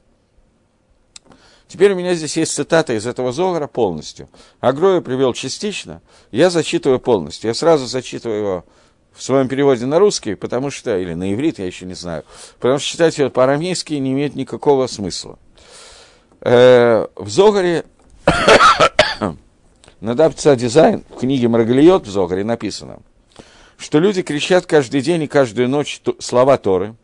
Теперь 1.75 1.91
у 1.91 1.97
меня 1.97 2.14
здесь 2.14 2.37
есть 2.37 2.53
цитата 2.53 2.93
из 2.93 3.05
этого 3.05 3.33
Зогара 3.33 3.66
полностью. 3.66 4.29
Агрою 4.61 5.03
привел 5.03 5.33
частично, 5.33 6.03
я 6.31 6.49
зачитываю 6.49 7.01
полностью. 7.01 7.49
Я 7.49 7.55
сразу 7.55 7.87
зачитываю 7.87 8.39
его 8.39 8.64
в 9.12 9.20
своем 9.20 9.49
переводе 9.49 9.85
на 9.85 9.99
русский, 9.99 10.37
потому 10.37 10.70
что, 10.70 10.97
или 10.97 11.14
на 11.14 11.35
иврит, 11.35 11.59
я 11.59 11.66
еще 11.66 11.85
не 11.85 11.95
знаю, 11.95 12.22
потому 12.61 12.79
что 12.79 12.89
читать 12.89 13.18
его 13.18 13.29
по-арамейски 13.29 13.95
не 13.95 14.12
имеет 14.12 14.37
никакого 14.37 14.87
смысла. 14.87 15.37
Э, 16.43 17.09
в 17.16 17.29
Зогаре 17.29 17.85
Надапца 20.01 20.55
дизайн 20.55 21.05
в 21.11 21.18
книге 21.18 21.49
Маргалиот 21.49 22.07
в 22.07 22.09
Зогаре 22.09 22.45
написано, 22.45 23.01
что 23.79 23.99
люди 23.99 24.22
кричат 24.22 24.66
каждый 24.66 25.01
день 25.01 25.25
и 25.25 25.27
каждую 25.27 25.68
ночь 25.68 26.01
слова 26.20 26.57
Торы, 26.57 26.95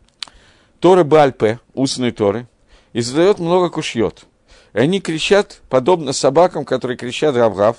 Торы 0.79 1.03
Бальпе, 1.03 1.59
устной 1.75 2.13
Торы, 2.13 2.47
и 2.93 3.01
задает 3.01 3.41
много 3.41 3.69
кушьет. 3.69 4.27
И 4.73 4.79
они 4.79 5.01
кричат, 5.01 5.61
подобно 5.69 6.13
собакам, 6.13 6.65
которые 6.65 6.97
кричат 6.97 7.37
Равгав. 7.37 7.77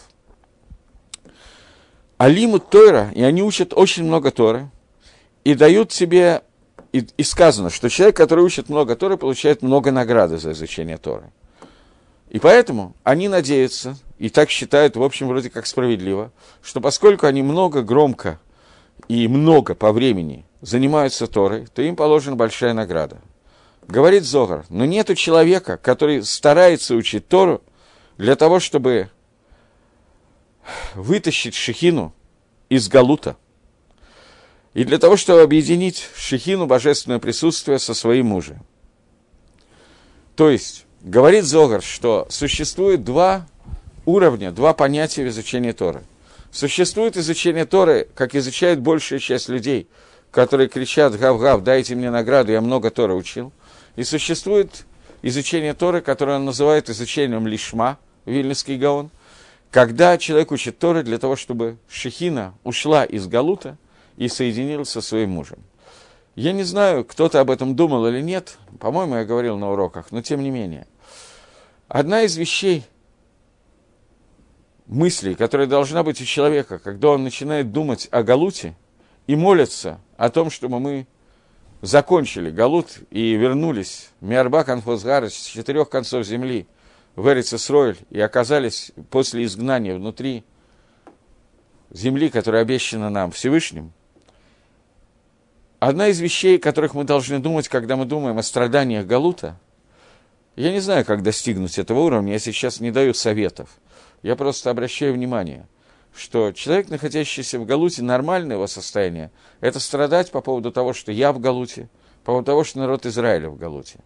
Алимут 2.17 2.69
Тора, 2.69 3.11
и 3.15 3.23
они 3.23 3.41
учат 3.41 3.73
очень 3.73 4.03
много 4.03 4.31
Торы, 4.31 4.69
и 5.43 5.55
дают 5.55 5.91
себе, 5.91 6.43
и, 6.91 7.07
и 7.17 7.23
сказано, 7.23 7.69
что 7.69 7.89
человек, 7.89 8.15
который 8.15 8.43
учит 8.43 8.69
много 8.69 8.95
Торы, 8.95 9.17
получает 9.17 9.63
много 9.63 9.91
награды 9.91 10.37
за 10.37 10.51
изучение 10.51 10.97
Торы. 10.97 11.31
И 12.29 12.39
поэтому 12.39 12.95
они 13.03 13.27
надеются, 13.27 13.97
и 14.19 14.29
так 14.29 14.49
считают, 14.49 14.95
в 14.95 15.03
общем, 15.03 15.27
вроде 15.27 15.49
как 15.49 15.65
справедливо, 15.65 16.31
что 16.61 16.79
поскольку 16.79 17.25
они 17.25 17.41
много, 17.41 17.81
громко 17.81 18.39
и 19.07 19.27
много 19.27 19.73
по 19.73 19.91
времени 19.91 20.45
занимаются 20.61 21.25
Торой, 21.25 21.65
то 21.73 21.81
им 21.81 21.95
положена 21.95 22.35
большая 22.35 22.73
награда. 22.73 23.17
Говорит 23.91 24.23
Зогар, 24.23 24.65
но 24.69 24.85
нету 24.85 25.15
человека, 25.15 25.75
который 25.75 26.23
старается 26.23 26.95
учить 26.95 27.27
Тору 27.27 27.61
для 28.17 28.37
того, 28.37 28.61
чтобы 28.61 29.09
вытащить 30.95 31.55
Шехину 31.55 32.13
из 32.69 32.87
Галута, 32.87 33.35
и 34.73 34.85
для 34.85 34.97
того, 34.97 35.17
чтобы 35.17 35.41
объединить 35.41 36.07
Шехину, 36.15 36.67
божественное 36.67 37.19
присутствие, 37.19 37.79
со 37.79 37.93
своим 37.93 38.27
мужем. 38.27 38.65
То 40.37 40.49
есть, 40.49 40.85
говорит 41.01 41.43
Зогар, 41.43 41.83
что 41.83 42.27
существует 42.29 43.03
два 43.03 43.45
уровня, 44.05 44.53
два 44.53 44.73
понятия 44.73 45.25
в 45.25 45.27
изучении 45.27 45.73
Торы. 45.73 46.01
Существует 46.49 47.17
изучение 47.17 47.65
Торы, 47.65 48.07
как 48.15 48.35
изучает 48.35 48.79
большая 48.79 49.19
часть 49.19 49.49
людей, 49.49 49.89
которые 50.31 50.69
кричат 50.69 51.19
«Гав-гав, 51.19 51.61
дайте 51.61 51.93
мне 51.95 52.09
награду, 52.09 52.53
я 52.53 52.61
много 52.61 52.89
Торы 52.89 53.15
учил». 53.15 53.51
И 53.95 54.03
существует 54.03 54.85
изучение 55.21 55.73
Торы, 55.73 56.01
которое 56.01 56.37
он 56.37 56.45
называет 56.45 56.89
изучением 56.89 57.47
лишма, 57.47 57.97
Вильнюсский 58.25 58.77
Гаон, 58.77 59.09
когда 59.71 60.17
человек 60.17 60.51
учит 60.51 60.79
Торы 60.79 61.03
для 61.03 61.17
того, 61.17 61.35
чтобы 61.35 61.77
Шехина 61.89 62.53
ушла 62.63 63.03
из 63.03 63.27
Галута 63.27 63.77
и 64.17 64.27
соединилась 64.27 64.89
со 64.89 65.01
своим 65.01 65.31
мужем. 65.31 65.59
Я 66.35 66.53
не 66.53 66.63
знаю, 66.63 67.03
кто-то 67.03 67.39
об 67.39 67.49
этом 67.49 67.75
думал 67.75 68.07
или 68.07 68.21
нет, 68.21 68.57
по-моему, 68.79 69.15
я 69.15 69.25
говорил 69.25 69.57
на 69.57 69.71
уроках, 69.71 70.11
но 70.11 70.21
тем 70.21 70.41
не 70.43 70.49
менее. 70.49 70.87
Одна 71.87 72.21
из 72.23 72.37
вещей, 72.37 72.85
мыслей, 74.87 75.35
которая 75.35 75.67
должна 75.67 76.03
быть 76.03 76.21
у 76.21 76.25
человека, 76.25 76.79
когда 76.79 77.09
он 77.09 77.23
начинает 77.23 77.71
думать 77.71 78.07
о 78.11 78.23
Галуте 78.23 78.75
и 79.27 79.35
молится 79.35 79.99
о 80.17 80.29
том, 80.29 80.49
чтобы 80.49 80.79
мы 80.79 81.07
закончили 81.81 82.51
Галут 82.51 82.99
и 83.09 83.33
вернулись. 83.33 84.09
Миарба 84.21 84.63
Конфозгара 84.63 85.29
с 85.29 85.45
четырех 85.45 85.89
концов 85.89 86.25
земли 86.25 86.67
в 87.15 87.27
Эрицесройль 87.27 87.97
и 88.09 88.19
оказались 88.19 88.91
после 89.09 89.43
изгнания 89.45 89.95
внутри 89.95 90.43
земли, 91.89 92.29
которая 92.29 92.61
обещана 92.61 93.09
нам 93.09 93.31
Всевышним, 93.31 93.91
одна 95.79 96.07
из 96.07 96.19
вещей, 96.19 96.57
о 96.57 96.61
которых 96.61 96.93
мы 96.93 97.03
должны 97.03 97.39
думать, 97.39 97.67
когда 97.67 97.95
мы 97.95 98.05
думаем 98.05 98.37
о 98.37 98.43
страданиях 98.43 99.05
Галута, 99.05 99.57
я 100.55 100.71
не 100.71 100.79
знаю, 100.79 101.05
как 101.05 101.23
достигнуть 101.23 101.77
этого 101.79 101.99
уровня, 101.99 102.33
я 102.33 102.39
сейчас 102.39 102.79
не 102.79 102.91
даю 102.91 103.13
советов. 103.13 103.69
Я 104.21 104.35
просто 104.35 104.69
обращаю 104.69 105.13
внимание, 105.13 105.65
что 106.15 106.51
человек, 106.51 106.89
находящийся 106.89 107.59
в 107.59 107.65
Галуте, 107.65 108.03
нормальное 108.03 108.55
его 108.55 108.67
состояние– 108.67 109.31
это 109.61 109.79
страдать 109.79 110.31
по 110.31 110.41
поводу 110.41 110.71
того, 110.71 110.93
что 110.93 111.11
я 111.11 111.31
в 111.31 111.39
Галуте, 111.39 111.89
по 112.23 112.33
поводу 112.33 112.45
того, 112.47 112.63
что 112.63 112.79
народ 112.79 113.05
Израиля 113.05 113.49
в 113.49 113.57
Галуте. 113.57 113.99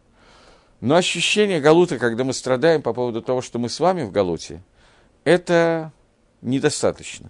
Но 0.82 0.96
ощущение 0.96 1.60
Галута, 1.60 1.98
когда 1.98 2.24
мы 2.24 2.34
страдаем 2.34 2.82
по 2.82 2.94
поводу 2.94 3.22
того, 3.22 3.42
что 3.42 3.60
мы 3.60 3.70
с 3.70 3.80
вами 3.80 4.04
в 4.04 4.12
Галуте, 4.12 4.62
это 5.24 5.92
недостаточно. 6.42 7.30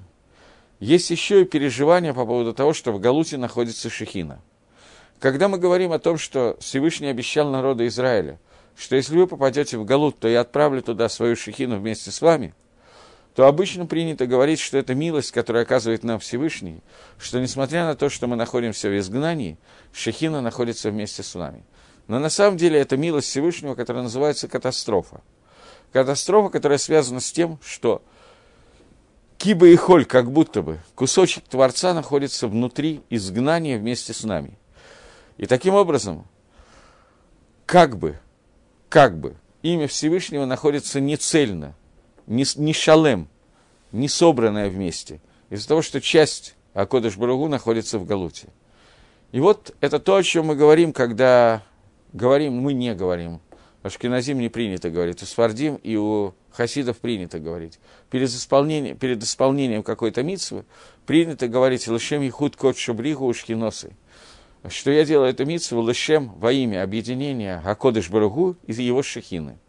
Есть 0.79 1.09
еще 1.09 1.41
и 1.41 1.45
переживание 1.45 2.13
по 2.13 2.25
поводу 2.25 2.53
того, 2.53 2.73
что 2.73 2.91
в 2.91 2.99
Галуте 2.99 3.37
находится 3.37 3.89
Шехина. 3.89 4.41
Когда 5.19 5.47
мы 5.47 5.57
говорим 5.57 5.93
о 5.93 5.99
том, 5.99 6.17
что 6.17 6.57
Всевышний 6.59 7.07
обещал 7.07 7.49
народу 7.49 7.87
Израиля, 7.87 8.39
что 8.75 8.97
если 8.97 9.15
вы 9.15 9.25
попадете 9.25 9.77
в 9.77 9.85
Галут, 9.85 10.19
то 10.19 10.27
я 10.27 10.41
отправлю 10.41 10.81
туда 10.81 11.07
свою 11.07 11.37
Шехину 11.37 11.77
вместе 11.77 12.11
с 12.11 12.21
вами– 12.21 12.53
то 13.35 13.47
обычно 13.47 13.85
принято 13.85 14.27
говорить, 14.27 14.61
что 14.61 14.77
это 14.77 14.95
милость, 14.95 15.31
которая 15.31 15.63
оказывает 15.63 16.05
нам 16.05 16.19
Всевышний, 16.19 16.81
что 17.19 17.41
несмотря 17.41 17.85
на 17.85 17.95
то, 17.95 18.09
что 18.09 18.27
мы 18.27 18.37
находимся 18.37 18.87
в 18.87 18.97
изгнании, 18.97 19.57
Шехина 19.91 20.39
находится 20.39 20.89
вместе 20.89 21.21
с 21.21 21.35
нами. 21.35 21.65
Но 22.07 22.19
на 22.19 22.29
самом 22.29 22.55
деле 22.55 22.79
это 22.79 22.95
милость 22.95 23.27
Всевышнего, 23.27 23.75
которая 23.75 24.03
называется 24.03 24.47
катастрофа. 24.47 25.21
Катастрофа, 25.91 26.49
которая 26.49 26.77
связана 26.77 27.19
с 27.19 27.29
тем, 27.29 27.59
что 27.61 28.01
Киба 29.37 29.67
и 29.67 29.75
Холь, 29.75 30.05
как 30.05 30.31
будто 30.31 30.61
бы, 30.61 30.79
кусочек 30.95 31.43
Творца 31.43 31.93
находится 31.93 32.47
внутри 32.47 33.03
изгнания 33.09 33.77
вместе 33.77 34.13
с 34.13 34.23
нами. 34.23 34.57
И 35.35 35.45
таким 35.45 35.73
образом, 35.73 36.25
как 37.65 37.97
бы, 37.97 38.17
как 38.87 39.19
бы, 39.19 39.35
имя 39.61 39.89
Всевышнего 39.89 40.45
находится 40.45 41.01
не 41.01 41.17
цельно, 41.17 41.75
не, 42.27 42.45
не 42.55 42.73
шалем, 42.73 43.27
не 43.91 44.07
собранная 44.07 44.69
вместе, 44.69 45.21
из-за 45.49 45.67
того, 45.67 45.81
что 45.81 46.01
часть 46.01 46.55
Акодыш 46.73 47.17
Баругу 47.17 47.47
находится 47.47 47.97
в 47.99 48.05
Галуте. 48.05 48.49
И 49.31 49.39
вот 49.39 49.75
это 49.81 49.99
то, 49.99 50.15
о 50.15 50.23
чем 50.23 50.47
мы 50.47 50.55
говорим, 50.55 50.93
когда 50.93 51.63
говорим, 52.13 52.53
мы 52.53 52.73
не 52.73 52.93
говорим. 52.93 53.39
Ашкеназим 53.83 54.39
не 54.39 54.49
принято 54.49 54.89
говорить, 54.89 55.21
у 55.21 55.25
Свардим 55.25 55.75
и 55.75 55.95
у 55.95 56.33
хасидов 56.51 56.97
принято 56.97 57.39
говорить. 57.39 57.79
Перед 58.09 58.29
исполнением, 58.29 58.97
перед 58.97 59.21
исполнением 59.21 59.83
какой-то 59.83 60.23
митсвы 60.23 60.65
принято 61.05 61.47
говорить 61.47 61.87
«Лешем 61.87 62.27
Ихуд 62.27 62.55
Кот 62.55 62.77
Шубригу 62.77 63.27
Ушкиносы». 63.27 63.95
Что 64.67 64.89
я 64.89 65.05
делаю 65.05 65.29
эту 65.29 65.45
митсву 65.45 65.87
Лешем 65.87 66.33
во 66.39 66.51
имя 66.51 66.81
объединения 66.81 67.61
Акодыш 67.63 68.09
Баругу 68.09 68.55
и 68.65 68.73
его 68.73 69.03
шахины. 69.03 69.59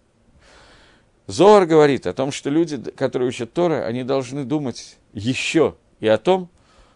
Зоар 1.27 1.67
говорит 1.67 2.07
о 2.07 2.13
том, 2.13 2.31
что 2.31 2.51
люди, 2.51 2.79
которые 2.93 3.29
учат 3.29 3.53
Тора, 3.53 3.85
они 3.85 4.05
должны 4.05 4.45
думать 4.45 4.97
еще 5.13 5.77
и 5.99 6.07
о 6.07 6.19
том, 6.19 6.49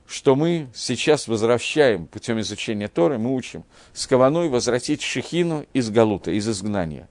что 0.07 0.35
мы 0.37 0.68
сейчас 0.74 1.28
возвращаем 1.28 2.07
путем 2.07 2.41
изучения 2.41 2.89
Торы, 2.89 3.18
мы 3.18 3.35
учим 3.35 3.64
с 3.93 4.07
Каваной 4.07 4.49
возвратить 4.49 5.03
Шехину 5.03 5.66
из 5.72 5.91
Галута, 5.91 6.31
из 6.33 6.49
изгнания. 6.49 7.09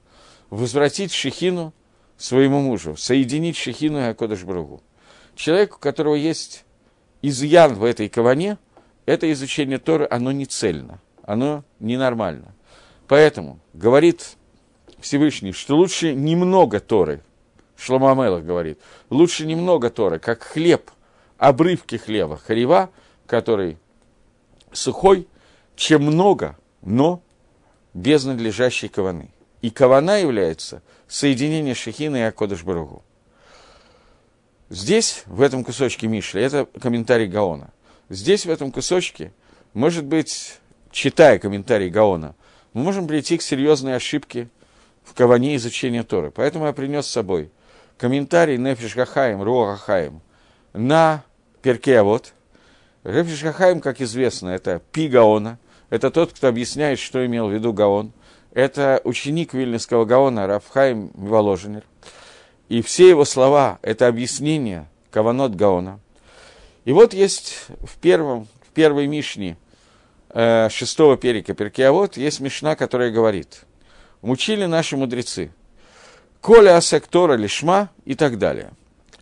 Возвратить 0.49 1.11
Шехину 1.11 1.73
своему 2.17 2.61
мужу, 2.61 2.95
соединить 2.97 3.57
Шехину 3.57 3.99
и 3.99 4.03
Акодыш 4.03 4.43
Бругу. 4.43 4.81
Человек, 5.35 5.77
у 5.77 5.79
которого 5.79 6.15
есть 6.15 6.65
изъян 7.21 7.73
в 7.73 7.83
этой 7.83 8.09
Каване, 8.09 8.57
это 9.05 9.31
изучение 9.31 9.77
Торы, 9.77 10.07
оно 10.09 10.31
не 10.31 10.45
цельно, 10.45 11.01
оно 11.23 11.63
ненормально. 11.79 12.53
Поэтому, 13.07 13.59
говорит 13.73 14.37
Всевышний, 15.01 15.53
что 15.53 15.75
лучше 15.75 16.13
немного 16.13 16.79
Торы, 16.79 17.21
Шломамелах 17.77 18.43
говорит, 18.43 18.79
лучше 19.09 19.45
немного 19.45 19.89
Торы, 19.89 20.19
как 20.19 20.43
хлеб, 20.43 20.91
обрывки 21.37 21.95
хлеба, 21.95 22.37
харева, 22.37 22.89
который 23.25 23.77
сухой, 24.71 25.27
чем 25.75 26.03
много, 26.03 26.57
но 26.81 27.21
без 27.93 28.25
надлежащей 28.25 28.89
каваны. 28.89 29.31
И 29.61 29.69
кавана 29.69 30.19
является 30.19 30.81
соединение 31.07 31.75
Шехина 31.75 32.17
и 32.17 32.21
Акодыш 32.21 32.63
Баругу. 32.63 33.03
Здесь, 34.69 35.23
в 35.25 35.41
этом 35.41 35.63
кусочке 35.63 36.07
Мишли, 36.07 36.43
это 36.43 36.67
комментарий 36.79 37.27
Гаона. 37.27 37.71
Здесь, 38.09 38.45
в 38.45 38.49
этом 38.49 38.71
кусочке, 38.71 39.33
может 39.73 40.05
быть, 40.05 40.59
читая 40.91 41.39
комментарий 41.39 41.89
Гаона, 41.89 42.35
мы 42.73 42.83
можем 42.83 43.07
прийти 43.07 43.37
к 43.37 43.41
серьезной 43.41 43.95
ошибке 43.95 44.47
в 45.09 45.13
каване 45.15 45.55
изучения 45.55 46.03
Торы. 46.03 46.31
Поэтому 46.31 46.67
я 46.67 46.73
принес 46.73 47.07
с 47.07 47.11
собой 47.11 47.49
комментарий 47.97 48.57
Нефиш 48.57 48.95
Гахаим, 48.95 49.41
Руа 49.41 49.71
Гахаим 49.71 50.21
на 50.73 51.23
Перке 51.61 51.99
Авод. 51.99 52.33
Нефиш 53.03 53.43
Гахаим, 53.43 53.81
как 53.81 54.01
известно, 54.01 54.49
это 54.49 54.81
Пи 54.91 55.07
Гаона. 55.07 55.57
это 55.89 56.11
тот, 56.11 56.33
кто 56.33 56.47
объясняет, 56.47 56.99
что 56.99 57.25
имел 57.25 57.47
в 57.47 57.53
виду 57.53 57.73
Гаон. 57.73 58.13
Это 58.53 59.01
ученик 59.03 59.53
Вильнюсского 59.53 60.05
Гаона 60.05 60.47
Рафхайм 60.47 61.11
Воложенер. 61.13 61.83
И 62.67 62.81
все 62.83 63.09
его 63.09 63.25
слова– 63.25 63.79
это 63.81 64.07
объяснение 64.07 64.87
Каванот 65.11 65.55
Гаона. 65.55 65.99
И 66.85 66.91
вот 66.91 67.13
есть 67.13 67.65
в, 67.81 67.97
первом, 67.97 68.47
в 68.61 68.73
первой 68.73 69.07
Мишне 69.07 69.57
э, 70.29 70.69
шестого 70.69 71.17
перика 71.17 71.53
Перкиавод, 71.53 72.17
есть 72.17 72.39
Мишна, 72.39 72.75
которая 72.75 73.11
говорит, 73.11 73.65
«Мучили 74.21 74.65
наши 74.65 74.97
мудрецы, 74.97 75.51
Коля 76.41 76.77
асек 76.77 77.07
лишма» 77.13 77.89
и 78.05 78.15
так 78.15 78.37
далее. 78.37 78.71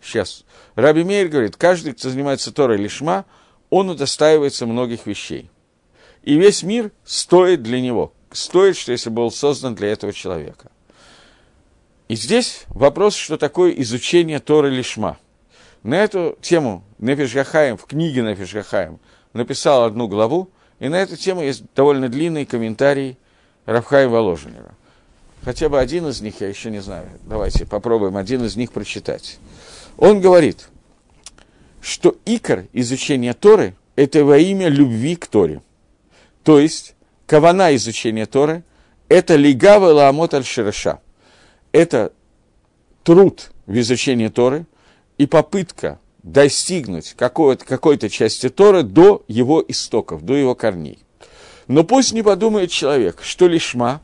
Сейчас. 0.02 0.44
Раби 0.74 1.04
Мейр 1.04 1.28
говорит, 1.28 1.56
каждый, 1.56 1.92
кто 1.92 2.10
занимается 2.10 2.52
Торой 2.52 2.78
лишма, 2.78 3.24
он 3.70 3.90
удостаивается 3.90 4.66
многих 4.66 5.06
вещей. 5.06 5.50
И 6.22 6.36
весь 6.36 6.62
мир 6.62 6.90
стоит 7.04 7.62
для 7.62 7.80
него, 7.80 8.12
стоит, 8.32 8.76
что 8.76 8.92
если 8.92 9.10
был 9.10 9.30
создан 9.30 9.74
для 9.74 9.88
этого 9.88 10.12
человека. 10.12 10.70
И 12.08 12.16
здесь 12.16 12.64
вопрос, 12.68 13.14
что 13.14 13.36
такое 13.36 13.72
изучение 13.72 14.40
Торы 14.40 14.70
Лишма. 14.70 15.18
На 15.82 15.96
эту 15.96 16.38
тему 16.40 16.82
Нефиш 16.98 17.34
Гахаем, 17.34 17.76
в 17.76 17.84
книге 17.84 18.22
Нефиш 18.22 18.54
Гахаем, 18.54 18.98
написал 19.34 19.84
одну 19.84 20.08
главу, 20.08 20.50
и 20.80 20.88
на 20.88 20.96
эту 20.96 21.16
тему 21.16 21.42
есть 21.42 21.62
довольно 21.74 22.08
длинный 22.08 22.46
комментарий 22.46 23.18
Рафхаем 23.66 24.10
Воложенера. 24.10 24.74
Хотя 25.44 25.68
бы 25.68 25.80
один 25.80 26.06
из 26.08 26.20
них, 26.20 26.40
я 26.40 26.48
еще 26.48 26.70
не 26.70 26.80
знаю. 26.80 27.08
Давайте 27.24 27.64
попробуем 27.64 28.16
один 28.16 28.44
из 28.44 28.56
них 28.56 28.72
прочитать. 28.72 29.38
Он 29.96 30.20
говорит, 30.20 30.68
что 31.80 32.16
икор 32.24 32.64
изучения 32.72 33.34
Торы– 33.34 33.74
это 33.96 34.24
во 34.24 34.38
имя 34.38 34.68
любви 34.68 35.16
к 35.16 35.26
Торе. 35.26 35.62
То 36.42 36.58
есть, 36.58 36.94
кавана 37.26 37.74
изучения 37.76 38.26
Торы– 38.26 38.62
это 39.08 39.36
лигава 39.36 39.92
ламот 39.92 40.34
аль 40.34 40.44
шираша– 40.44 41.00
это 41.72 42.12
труд 43.02 43.50
в 43.66 43.78
изучении 43.78 44.28
Торы 44.28 44.66
и 45.16 45.26
попытка 45.26 45.98
достигнуть 46.22 47.14
какой-то, 47.14 47.64
какой-то 47.64 48.10
части 48.10 48.48
Торы 48.48 48.82
до 48.82 49.24
его 49.28 49.64
истоков, 49.66 50.22
до 50.22 50.34
его 50.34 50.54
корней. 50.54 50.98
Но 51.66 51.84
пусть 51.84 52.12
не 52.12 52.22
подумает 52.22 52.70
человек, 52.70 53.20
что 53.22 53.46
лишма, 53.46 54.00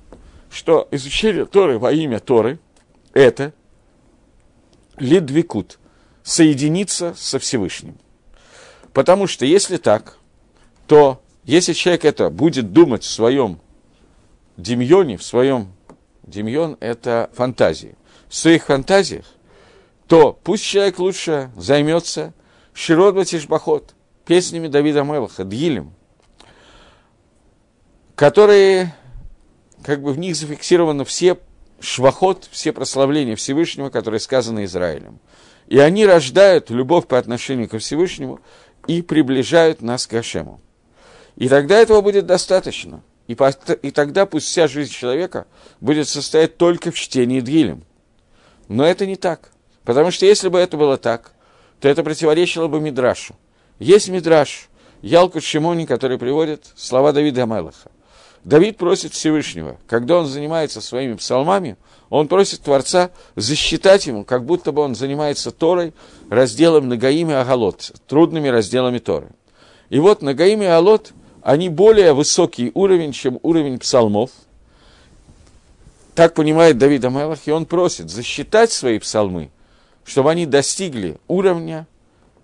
что 0.54 0.88
изучение 0.90 1.46
Торы 1.46 1.78
во 1.78 1.92
имя 1.92 2.20
Торы– 2.20 2.58
это 3.12 3.52
лидвикут, 4.96 5.78
соединиться 6.22 7.14
со 7.16 7.38
Всевышним. 7.38 7.98
Потому 8.92 9.26
что 9.26 9.44
если 9.44 9.76
так, 9.76 10.16
то 10.86 11.20
если 11.44 11.72
человек 11.72 12.04
это 12.04 12.30
будет 12.30 12.72
думать 12.72 13.02
в 13.02 13.10
своем 13.10 13.60
демьоне, 14.56 15.18
в 15.18 15.22
своем 15.22 15.74
Демьон– 16.26 16.76
это 16.80 17.30
фантазии. 17.34 17.96
В 18.28 18.34
своих 18.34 18.64
фантазиях, 18.64 19.26
то 20.06 20.32
пусть 20.32 20.64
человек 20.64 20.98
лучше 20.98 21.50
займется 21.56 22.32
Широт 22.72 23.14
Батишбахот, 23.14 23.94
песнями 24.24 24.68
Давида 24.68 25.02
Мелаха, 25.02 25.44
Дгилем, 25.44 25.92
которые, 28.14 28.94
как 29.84 30.02
бы 30.02 30.12
в 30.12 30.18
них 30.18 30.34
зафиксированы 30.36 31.04
все 31.04 31.38
швахот, 31.80 32.48
все 32.50 32.72
прославления 32.72 33.36
Всевышнего, 33.36 33.90
которые 33.90 34.20
сказаны 34.20 34.64
Израилем. 34.64 35.20
И 35.66 35.78
они 35.78 36.06
рождают 36.06 36.70
любовь 36.70 37.06
по 37.06 37.18
отношению 37.18 37.68
ко 37.68 37.78
Всевышнему 37.78 38.40
и 38.86 39.02
приближают 39.02 39.82
нас 39.82 40.06
к 40.06 40.10
Гашему. 40.10 40.60
И 41.36 41.48
тогда 41.48 41.78
этого 41.78 42.00
будет 42.00 42.26
достаточно– 42.26 43.02
и, 43.26 43.34
по, 43.34 43.48
и 43.48 43.90
тогда 43.90 44.26
пусть 44.26 44.46
вся 44.46 44.68
жизнь 44.68 44.92
человека 44.92 45.46
будет 45.80 46.08
состоять 46.08 46.56
только 46.56 46.90
в 46.90 46.96
чтении 46.96 47.40
Дгилем. 47.40 47.84
Но 48.68 48.84
это 48.84 49.06
не 49.06 49.16
так. 49.16 49.50
Потому 49.84 50.10
что 50.10 50.26
если 50.26 50.48
бы 50.48 50.58
это 50.58 50.76
было 50.76 50.96
так, 50.96 51.32
то 51.80 51.88
это 51.88 52.02
противоречило 52.02 52.68
бы 52.68 52.80
Мидрашу. 52.80 53.34
Есть 53.78 54.08
Мидраш, 54.08 54.68
Ялкут 55.02 55.42
Шимони, 55.42 55.86
который 55.86 56.18
приводит 56.18 56.66
слова 56.76 57.12
Давида 57.12 57.42
Амелаха. 57.42 57.90
Давид 58.44 58.76
просит 58.76 59.14
Всевышнего, 59.14 59.78
когда 59.86 60.18
он 60.18 60.26
занимается 60.26 60.80
своими 60.80 61.14
псалмами, 61.14 61.76
он 62.10 62.28
просит 62.28 62.60
Творца 62.60 63.10
засчитать 63.34 64.06
ему, 64.06 64.24
как 64.24 64.44
будто 64.44 64.70
бы 64.70 64.82
он 64.82 64.94
занимается 64.94 65.50
Торой, 65.50 65.92
разделом 66.30 66.88
Нагаим 66.88 67.30
и 67.30 67.34
Агалот, 67.34 67.92
трудными 68.06 68.48
разделами 68.48 68.98
Торы. 68.98 69.28
И 69.88 69.98
вот 69.98 70.22
Нагаим 70.22 70.62
и 70.62 70.66
Агалот– 70.66 71.12
они 71.44 71.68
более 71.68 72.14
высокий 72.14 72.72
уровень, 72.72 73.12
чем 73.12 73.38
уровень 73.42 73.78
псалмов. 73.78 74.30
Так 76.14 76.32
понимает 76.32 76.78
Давид 76.78 77.04
Амелах, 77.04 77.40
и 77.44 77.52
он 77.52 77.66
просит 77.66 78.08
засчитать 78.08 78.72
свои 78.72 78.98
псалмы, 78.98 79.50
чтобы 80.06 80.30
они 80.30 80.46
достигли 80.46 81.18
уровня 81.28 81.86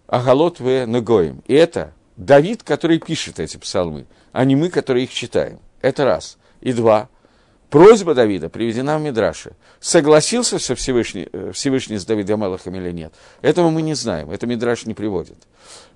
Агалот 0.06 0.60
в 0.60 0.84
Нагоим. 0.86 1.42
И 1.46 1.54
это 1.54 1.94
Давид, 2.18 2.62
который 2.62 2.98
пишет 2.98 3.40
эти 3.40 3.56
псалмы, 3.56 4.04
а 4.32 4.44
не 4.44 4.54
мы, 4.54 4.68
которые 4.68 5.04
их 5.04 5.14
читаем. 5.14 5.60
Это 5.80 6.04
раз. 6.04 6.38
И 6.60 6.72
два. 6.72 7.08
Просьба 7.70 8.14
Давида 8.14 8.48
приведена 8.48 8.98
в 8.98 9.02
Мидраше. 9.02 9.52
Согласился 9.78 10.58
со 10.58 10.74
Всевышний, 10.74 11.28
э, 11.32 11.52
Всевышний 11.54 11.98
с 11.98 12.04
Давидом 12.04 12.40
Мелахом 12.40 12.74
или 12.74 12.90
нет? 12.90 13.14
Этого 13.42 13.70
мы 13.70 13.82
не 13.82 13.94
знаем, 13.94 14.30
это 14.30 14.46
Мидраш 14.46 14.86
не 14.86 14.94
приводит. 14.94 15.36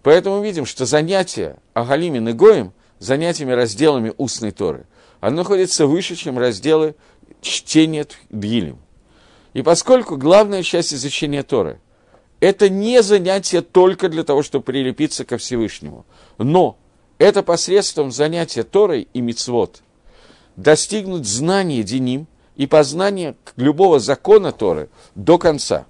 Поэтому 0.02 0.40
видим, 0.40 0.66
что 0.66 0.86
занятие 0.86 1.56
Агалимин 1.74 2.28
и 2.28 2.32
Гоем– 2.32 2.72
занятиями, 2.98 3.52
разделами 3.52 4.12
устной 4.16 4.50
Торы. 4.50 4.86
Оно 5.20 5.38
находится 5.38 5.86
выше, 5.86 6.16
чем 6.16 6.38
разделы 6.38 6.94
чтения 7.40 8.06
Дгилем. 8.30 8.78
И 9.52 9.62
поскольку 9.62 10.16
главная 10.16 10.62
часть 10.62 10.92
изучения 10.92 11.42
Торы– 11.42 11.80
это 12.40 12.68
не 12.68 13.02
занятие 13.02 13.62
только 13.62 14.08
для 14.08 14.24
того, 14.24 14.42
чтобы 14.42 14.64
прилепиться 14.64 15.24
ко 15.24 15.38
Всевышнему, 15.38 16.04
но 16.38 16.78
это 17.18 17.42
посредством 17.42 18.10
занятия 18.12 18.62
Торой 18.62 19.08
и 19.12 19.20
Мицвод 19.20 19.82
достигнуть 20.56 21.26
знания 21.26 21.82
Деним 21.82 22.26
и 22.56 22.66
познания 22.66 23.34
любого 23.56 23.98
закона 23.98 24.52
Торы 24.52 24.88
до 25.14 25.38
конца. 25.38 25.86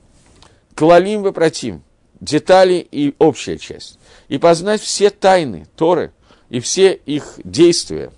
Клалим 0.75 1.23
вопротим, 1.23 1.83
детали 2.21 2.87
и 2.91 3.15
общая 3.19 3.59
часть. 3.59 3.99
И 4.29 4.39
познать 4.39 4.81
все 4.81 5.11
тайны 5.11 5.67
Торы– 5.77 6.13
и 6.55 6.61
все 6.61 6.93
их 6.93 7.41
действия. 7.43 8.13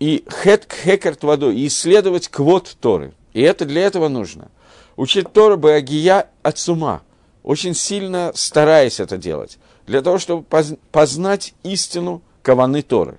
И 0.00 0.24
хет 0.28 0.66
хекерт 0.72 1.22
водой, 1.22 1.56
и 1.56 1.68
исследовать 1.68 2.28
квот 2.28 2.76
Торы. 2.80 3.12
И 3.32 3.40
это 3.40 3.64
для 3.64 3.82
этого 3.82 4.08
нужно. 4.08 4.50
Учить 4.96 5.32
Тору 5.32 5.56
Багия 5.56 6.28
от 6.42 6.58
сума, 6.58 7.02
очень 7.44 7.74
сильно 7.74 8.32
стараясь 8.34 8.98
это 8.98 9.16
делать, 9.16 9.58
для 9.88 10.02
того, 10.02 10.18
чтобы 10.18 10.44
познать 10.92 11.54
истину 11.64 12.22
Каваны 12.42 12.82
Торы. 12.82 13.18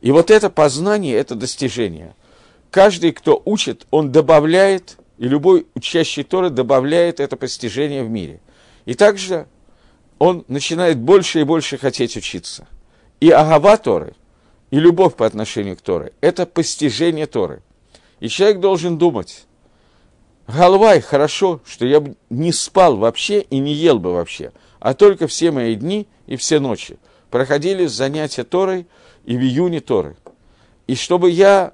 И 0.00 0.10
вот 0.10 0.30
это 0.30 0.48
познание, 0.50 1.14
это 1.14 1.34
достижение. 1.34 2.16
Каждый, 2.70 3.12
кто 3.12 3.40
учит, 3.44 3.86
он 3.90 4.10
добавляет, 4.10 4.96
и 5.18 5.28
любой 5.28 5.66
учащий 5.74 6.24
Торы 6.24 6.48
добавляет 6.48 7.20
это 7.20 7.36
постижение 7.36 8.02
в 8.02 8.08
мире. 8.10 8.40
И 8.86 8.94
также 8.94 9.46
он 10.18 10.44
начинает 10.48 10.98
больше 10.98 11.40
и 11.40 11.44
больше 11.44 11.76
хотеть 11.76 12.16
учиться. 12.16 12.66
И 13.20 13.30
агава 13.30 13.76
Торы, 13.76 14.14
и 14.70 14.80
любовь 14.80 15.14
по 15.14 15.26
отношению 15.26 15.76
к 15.76 15.82
Торе– 15.82 16.12
это 16.22 16.46
постижение 16.46 17.26
Торы. 17.26 17.62
И 18.20 18.28
человек 18.28 18.60
должен 18.60 18.96
думать, 18.96 19.44
Галвай, 20.46 21.02
хорошо, 21.02 21.60
что 21.66 21.84
я 21.84 22.00
бы 22.00 22.16
не 22.30 22.52
спал 22.52 22.96
вообще 22.96 23.42
и 23.42 23.58
не 23.58 23.74
ел 23.74 23.98
бы 23.98 24.12
вообще, 24.14 24.52
а 24.80 24.94
только 24.94 25.26
все 25.28 25.52
мои 25.52 25.76
дни 25.76 26.08
и 26.26 26.36
все 26.36 26.58
ночи 26.58 26.98
проходили 27.30 27.86
занятия 27.86 28.42
Торой 28.44 28.86
и 29.24 29.36
в 29.36 29.40
июне 29.40 29.80
Торы. 29.80 30.16
И 30.88 30.96
чтобы 30.96 31.30
я 31.30 31.72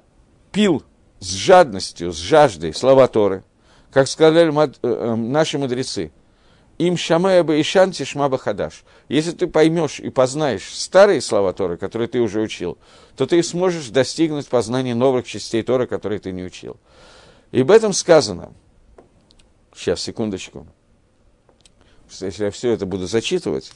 пил 0.51 0.83
с 1.19 1.31
жадностью, 1.31 2.13
с 2.13 2.17
жаждой 2.17 2.73
слова 2.73 3.07
Торы, 3.07 3.43
как 3.91 4.07
сказали 4.07 4.53
э, 4.53 4.71
э, 4.83 5.15
наши 5.15 5.57
мудрецы– 5.57 6.11
им 6.77 6.95
шамая 6.95 7.43
бы 7.43 7.59
ишан 7.59 7.91
тишма 7.91 8.35
хадаш. 8.37 8.83
Если 9.09 9.31
ты 9.31 9.47
поймешь 9.47 9.99
и 9.99 10.09
познаешь 10.09 10.69
старые 10.75 11.21
слова 11.21 11.53
Торы, 11.53 11.77
которые 11.77 12.07
ты 12.07 12.19
уже 12.19 12.39
учил, 12.39 12.77
то 13.15 13.25
ты 13.25 13.41
сможешь 13.41 13.89
достигнуть 13.89 14.47
познания 14.47 14.93
новых 14.93 15.25
частей 15.25 15.63
Торы, 15.63 15.87
которые 15.87 16.19
ты 16.19 16.31
не 16.31 16.43
учил. 16.43 16.77
И 17.51 17.61
об 17.61 17.71
этом 17.71 17.93
сказано. 17.93 18.53
Сейчас, 19.75 20.01
секундочку. 20.01 20.67
Если 22.09 22.45
я 22.45 22.51
все 22.51 22.71
это 22.71 22.85
буду 22.85 23.07
зачитывать, 23.07 23.71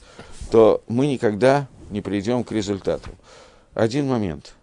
то 0.50 0.82
мы 0.88 1.06
никогда 1.06 1.68
не 1.90 2.00
придем 2.00 2.44
к 2.44 2.52
результату. 2.52 3.10
Один 3.74 4.08
момент– 4.08 4.54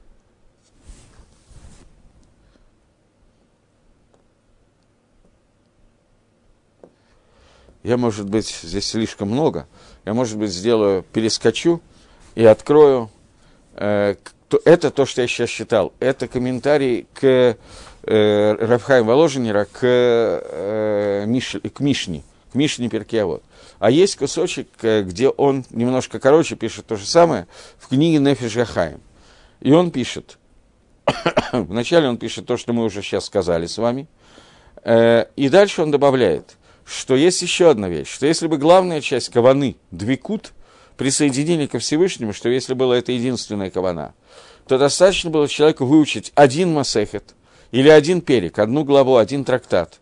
Я, 7.84 7.98
может 7.98 8.30
быть, 8.30 8.60
здесь 8.62 8.88
слишком 8.88 9.30
много. 9.30 9.68
Я, 10.06 10.14
может 10.14 10.38
быть, 10.38 10.52
сделаю, 10.52 11.04
перескочу 11.14 11.82
и 12.36 12.44
открою 12.44 13.10
э, 13.74 14.16
это 14.66 14.92
то, 14.92 15.06
что 15.06 15.22
я 15.22 15.28
сейчас 15.28 15.50
читал, 15.50 15.94
это 16.00 16.28
комментарий 16.28 17.08
к 17.14 17.58
э, 18.04 18.56
Рафхаем 18.60 19.06
Воложенера 19.06 19.66
к, 19.66 19.80
э, 19.82 21.24
Миш, 21.26 21.56
к 21.74 21.80
Мишне, 21.80 22.24
к 22.52 22.56
Мишне 22.56 22.90
Перкиавод. 22.90 23.44
А 23.80 23.90
есть 23.90 24.18
кусочек, 24.18 24.68
э, 24.82 25.04
где 25.04 25.30
он 25.30 25.66
немножко 25.70 26.20
короче 26.20 26.56
пишет 26.56 26.86
то 26.86 26.98
же 26.98 27.06
самое 27.06 27.48
в 27.78 27.88
книге 27.88 28.20
Нефиш 28.20 28.56
Гахаем. 28.56 29.00
И 29.62 29.72
он 29.72 29.92
пишет, 29.92 30.38
вначале 31.54 32.10
он 32.10 32.18
пишет 32.18 32.46
то, 32.46 32.58
что 32.58 32.74
мы 32.74 32.84
уже 32.84 33.02
сейчас 33.02 33.26
сказали 33.26 33.66
с 33.66 33.78
вами, 33.78 34.08
э, 34.84 35.26
и 35.38 35.48
дальше 35.48 35.82
он 35.82 35.92
добавляет, 35.92 36.58
что 36.86 37.16
есть 37.16 37.42
еще 37.42 37.70
одна 37.70 37.88
вещь, 37.88 38.10
что 38.10 38.26
если 38.26 38.48
бы 38.48 38.58
главная 38.58 39.00
часть 39.00 39.30
каваны, 39.30 39.78
двикут, 39.92 40.52
присоединили 40.98 41.66
ко 41.66 41.80
Всевышнему, 41.80 42.34
что 42.34 42.50
если 42.50 42.74
была 42.74 42.98
это 42.98 43.14
единственная 43.14 43.70
кавана, 43.70 44.14
то 44.68 44.78
достаточно 44.78 45.30
было 45.30 45.48
человеку 45.48 45.86
выучить 45.86 46.34
один 46.36 46.74
масехет, 46.74 47.34
или 47.72 47.88
один 47.88 48.20
перек, 48.20 48.60
одну 48.60 48.84
главу, 48.84 49.16
один 49.16 49.46
трактат, 49.46 50.00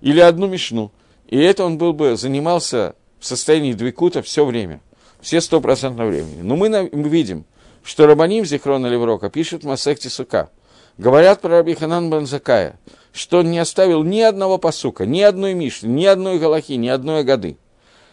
или 0.00 0.18
одну 0.18 0.48
мишну, 0.48 0.90
и 1.28 1.38
это 1.38 1.64
он 1.64 1.78
был 1.78 1.92
бы, 1.92 2.16
занимался 2.16 2.96
в 3.20 3.26
состоянии 3.26 3.74
двикута 3.74 4.22
все 4.22 4.44
время, 4.44 4.80
все 5.20 5.40
стопроцентного 5.40 6.08
времени. 6.08 6.40
Но 6.42 6.56
мы, 6.56 6.68
мы 6.68 7.08
видим, 7.08 7.44
что 7.84 8.06
Рабаним 8.06 8.44
Зихрона 8.44 8.86
Леврока 8.86 9.30
пишет 9.30 9.62
Масехти 9.62 10.08
Сука. 10.08 10.50
Говорят 10.98 11.40
про 11.40 11.50
Раби 11.50 11.74
Ханан 11.74 12.10
Банзакая, 12.10 12.78
что 13.12 13.38
он 13.38 13.50
не 13.50 13.58
оставил 13.58 14.02
ни 14.02 14.20
одного 14.20 14.58
посука, 14.58 15.06
ни 15.06 15.20
одной 15.20 15.54
мишни, 15.54 15.88
ни 15.88 16.04
одной 16.04 16.38
галахи, 16.38 16.72
ни 16.72 16.88
одной 16.88 17.22
годы. 17.24 17.56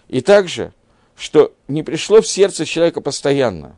И 0.08 0.22
также, 0.22 0.74
что 1.16 1.53
не 1.68 1.84
пришло 1.84 2.22
в 2.22 2.28
сердце 2.28 2.66
человека 2.66 3.01
постоянно. 3.01 3.76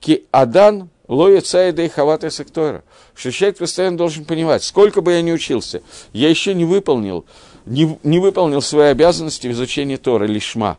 Ки 0.00 0.26
Адан 0.30 0.90
лоя 1.08 1.40
цаида 1.40 1.82
и 1.82 1.88
хавата 1.88 2.30
сектора. 2.30 2.84
Что 3.14 3.32
человек 3.32 3.58
постоянно 3.58 3.96
должен 3.96 4.24
понимать, 4.24 4.62
сколько 4.62 5.00
бы 5.00 5.12
я 5.12 5.22
ни 5.22 5.32
учился, 5.32 5.82
я 6.12 6.28
еще 6.28 6.54
не 6.54 6.64
выполнил, 6.64 7.24
не, 7.68 7.98
не 8.02 8.18
выполнил 8.18 8.62
свои 8.62 8.88
обязанности 8.88 9.46
в 9.46 9.52
изучении 9.52 9.96
Тора, 9.96 10.24
лишма, 10.24 10.78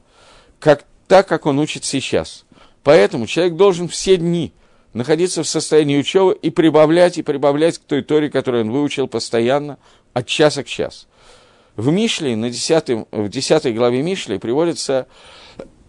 как, 0.59 0.85
так, 1.07 1.27
как 1.27 1.45
он 1.45 1.59
учит 1.59 1.85
сейчас. 1.85 2.45
Поэтому 2.83 3.27
человек 3.27 3.55
должен 3.55 3.87
все 3.87 4.17
дни 4.17 4.53
находиться 4.93 5.43
в 5.43 5.47
состоянии 5.47 5.97
учебы 5.97 6.37
и 6.41 6.49
прибавлять, 6.49 7.17
и 7.17 7.23
прибавлять 7.23 7.77
к 7.77 7.83
той 7.83 8.01
Торе, 8.01 8.29
которую 8.29 8.65
он 8.65 8.71
выучил 8.71 9.07
постоянно, 9.07 9.77
от 10.13 10.27
часа 10.27 10.63
к 10.63 10.67
часу. 10.67 11.07
В 11.75 11.91
Мишле, 11.91 12.35
на 12.35 12.49
10, 12.49 13.07
в 13.11 13.29
10 13.29 13.75
главе 13.75 14.01
Мишле 14.01 14.39
приводится 14.39 15.07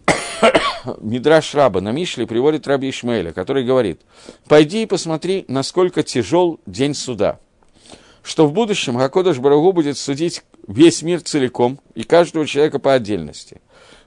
Мидраш 1.01 1.55
Раба 1.55 1.81
на 1.81 1.93
Мишле 1.93 2.27
приводит 2.27 2.67
Раби 2.67 2.91
Ишмаэля, 2.91 3.33
который 3.33 3.65
говорит, 3.65 4.01
«Пойди 4.47 4.83
и 4.83 4.87
посмотри, 4.87 5.45
насколько 5.49 6.03
тяжел 6.03 6.61
день 6.67 6.95
суда, 6.95 7.41
что 8.23 8.47
в 8.47 8.53
будущем 8.53 8.99
Хакодыш 8.99 9.39
Барагу 9.39 9.73
будет 9.73 9.97
судить 9.97 10.43
весь 10.67 11.03
мир 11.03 11.21
целиком 11.23 11.81
и 11.95 12.03
каждого 12.05 12.47
человека 12.47 12.79
по 12.79 12.95
отдельности. 12.95 13.61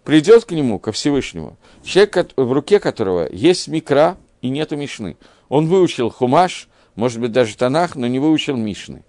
Придет 0.03 0.45
к 0.45 0.51
нему, 0.51 0.79
ко 0.79 0.91
Всевышнему, 0.91 1.57
человек, 1.83 2.31
в 2.35 2.51
руке 2.51 2.79
которого 2.79 3.27
есть 3.31 3.67
микра 3.67 4.17
и 4.41 4.49
нету 4.49 4.75
мишны. 4.75 5.17
Он 5.49 5.67
выучил 5.67 6.09
хумаш, 6.09 6.67
может 6.95 7.19
быть, 7.19 7.31
даже 7.31 7.55
Танах, 7.55 7.95
но 7.95 8.07
не 8.07 8.19
выучил 8.19 8.57
мишны. 8.57 9.03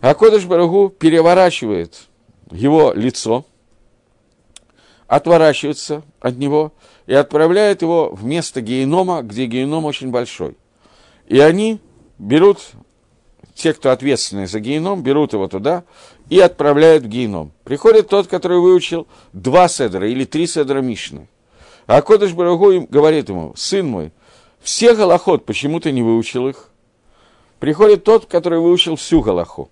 А 0.00 0.14
Кодыш 0.14 0.44
Барагу 0.44 0.90
переворачивает 0.90 2.08
его 2.50 2.92
лицо, 2.92 3.44
отворачивается 5.06 6.02
от 6.20 6.36
него 6.36 6.72
и 7.06 7.14
отправляет 7.14 7.82
его 7.82 8.10
в 8.12 8.24
место 8.24 8.60
генома, 8.60 9.22
где 9.22 9.46
геном 9.46 9.84
очень 9.84 10.10
большой. 10.10 10.56
И 11.26 11.38
они 11.38 11.80
берут, 12.18 12.60
те, 13.56 13.72
кто 13.72 13.90
ответственны 13.90 14.46
за 14.46 14.60
геном, 14.60 15.02
берут 15.02 15.32
его 15.32 15.48
туда 15.48 15.84
и 16.28 16.38
отправляют 16.38 17.04
в 17.04 17.08
геном. 17.08 17.52
Приходит 17.64 18.08
тот, 18.08 18.28
который 18.28 18.58
выучил 18.58 19.08
два 19.32 19.66
седра 19.66 20.06
или 20.06 20.24
три 20.24 20.46
седра 20.46 20.80
Мишны. 20.80 21.28
А 21.86 22.02
Кодыш 22.02 22.32
Барагу 22.32 22.86
говорит 22.88 23.30
ему, 23.30 23.54
сын 23.56 23.86
мой, 23.86 24.12
все 24.60 24.94
голоход, 24.94 25.46
почему 25.46 25.80
ты 25.80 25.90
не 25.90 26.02
выучил 26.02 26.48
их? 26.48 26.68
Приходит 27.58 28.04
тот, 28.04 28.26
который 28.26 28.58
выучил 28.58 28.96
всю 28.96 29.22
голоху. 29.22 29.70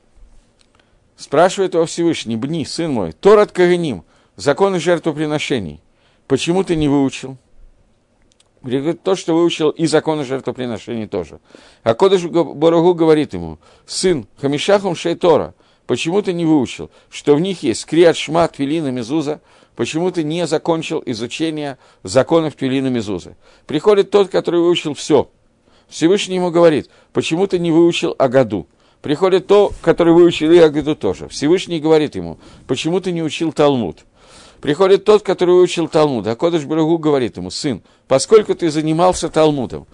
Спрашивает 1.17 1.75
его 1.75 1.85
Всевышний, 1.85 2.37
Бни, 2.37 2.65
сын 2.65 2.91
мой, 2.91 3.13
Торат 3.13 3.53
Каганим, 3.53 4.03
законы 4.37 4.81
жертвоприношений, 4.81 5.81
почему 6.27 6.65
ты 6.65 6.75
не 6.75 6.89
выучил? 6.89 7.37
Говорит, 8.65 9.03
то, 9.03 9.15
что 9.15 9.35
выучил 9.35 9.69
и 9.69 9.85
законы 9.87 10.25
жертвоприношений 10.25 11.07
тоже. 11.07 11.39
А 11.83 11.93
Кодыш 11.95 12.25
Борогу 12.25 12.95
говорит 12.95 13.35
ему, 13.35 13.59
сын, 13.85 14.27
Хамишахум 14.41 14.97
Шейтора, 14.97 15.55
почему 15.87 16.23
ты 16.23 16.33
не 16.33 16.47
выучил, 16.47 16.91
что 17.11 17.35
в 17.35 17.41
них 17.41 17.63
есть 17.63 17.85
Криат 17.85 18.17
Шма, 18.17 18.49
Твилина, 18.49 18.89
Мезуза, 18.89 19.43
почему 19.77 20.11
ты 20.11 20.25
не 20.25 20.47
закончил 20.47 21.03
изучение 21.05 21.77
законов 22.03 22.55
Твилина, 22.55 22.89
Мезузы. 22.89 23.37
Приходит 23.67 24.11
тот, 24.11 24.31
который 24.31 24.61
выучил 24.61 24.95
все. 24.95 25.29
Всевышний 25.87 26.37
ему 26.37 26.51
говорит, 26.51 26.89
почему 27.13 27.47
ты 27.47 27.59
не 27.59 27.71
выучил 27.71 28.15
Агаду. 28.19 28.67
Приходит 29.03 29.47
то, 29.47 29.73
который 29.83 30.15
выучил 30.15 30.51
и 30.51 30.57
Агаду 30.57 30.97
тоже. 30.97 31.29
Всевышний 31.29 31.81
говорит 31.81 32.15
ему, 32.15 32.39
почему 32.67 33.01
ты 33.01 33.13
не 33.13 33.23
учил 33.23 33.53
Талмуд. 33.53 34.07
Приходит 34.65 35.05
тот, 35.05 35.23
который 35.23 35.57
выучил 35.57 35.89
Талмуд, 35.89 36.27
а 36.27 36.37
Кодыш 36.37 36.65
Барагу 36.65 36.97
говорит 36.97 37.37
ему, 37.37 37.51
сын, 37.51 37.83
поскольку 38.09 38.55
ты 38.55 38.71
занимался 38.71 39.29
Талмудом, 39.29 39.87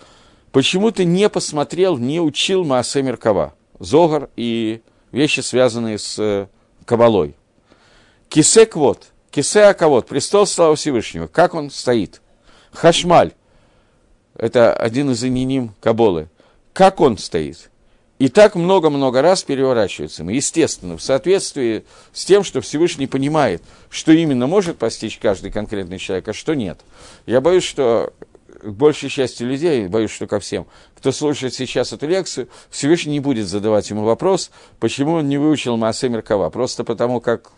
почему 0.53 0.93
ты 0.93 1.05
не 1.05 1.29
посмотрел, 1.29 1.99
не 1.99 2.21
учил 2.21 2.63
Маасе 2.63 3.03
Меркава, 3.03 3.53
Зогар 3.81 4.31
и 4.37 4.81
вещи, 5.11 5.41
связанные 5.41 5.99
с 5.99 6.17
э, 6.21 6.47
Кабалой. 6.85 7.35
Кисек 8.29 8.77
вот, 8.77 9.09
Кисе 9.33 9.65
Аковод, 9.65 10.07
престол 10.07 10.47
славы 10.47 10.77
Всевышнего, 10.77 11.27
как 11.27 11.55
он 11.55 11.73
стоит? 11.73 12.23
Хашмаль, 12.71 13.33
это 14.37 14.73
один 14.73 15.11
из 15.11 15.25
ининим 15.25 15.75
Каболы, 15.81 16.29
как 16.73 17.01
он 17.01 17.19
стоит? 17.19 17.71
И 18.21 18.29
так 18.29 18.55
много-много 18.55 19.23
раз 19.23 19.43
переворачивается. 19.45 20.23
Естественно, 20.25 20.99
в 20.99 21.03
соответствии 21.03 21.85
с 22.13 22.27
тем, 22.27 22.45
что 22.45 22.61
Всевышний 22.61 23.07
понимает, 23.07 23.63
что 23.89 24.13
именно 24.13 24.47
может 24.47 24.77
постичь 24.77 25.19
каждый 25.19 25.51
конкретный 25.51 25.99
человек, 25.99 26.29
а 26.29 26.35
что 26.35 26.53
нет. 26.53 26.81
Я 27.25 27.41
боюсь, 27.41 27.65
что 27.65 28.13
большей 28.63 29.09
части 29.09 29.43
людей, 29.43 29.89
боюсь, 29.89 30.11
что 30.11 30.27
ко 30.27 30.39
всем, 30.39 30.67
кто 30.97 31.13
слушает 31.13 31.55
сейчас 31.55 31.95
эту 31.95 32.07
лекцию, 32.07 32.49
Всевышний 32.69 33.13
не 33.13 33.21
будет 33.21 33.49
задавать 33.49 33.89
ему 33.89 34.05
вопрос, 34.05 34.51
почему 34.81 35.15
он 35.15 35.31
не 35.31 35.39
выучил 35.39 35.79
Маасе 35.79 36.11
Меркава, 36.11 36.51
просто 36.51 36.85
потому 36.85 37.23
как 37.23 37.53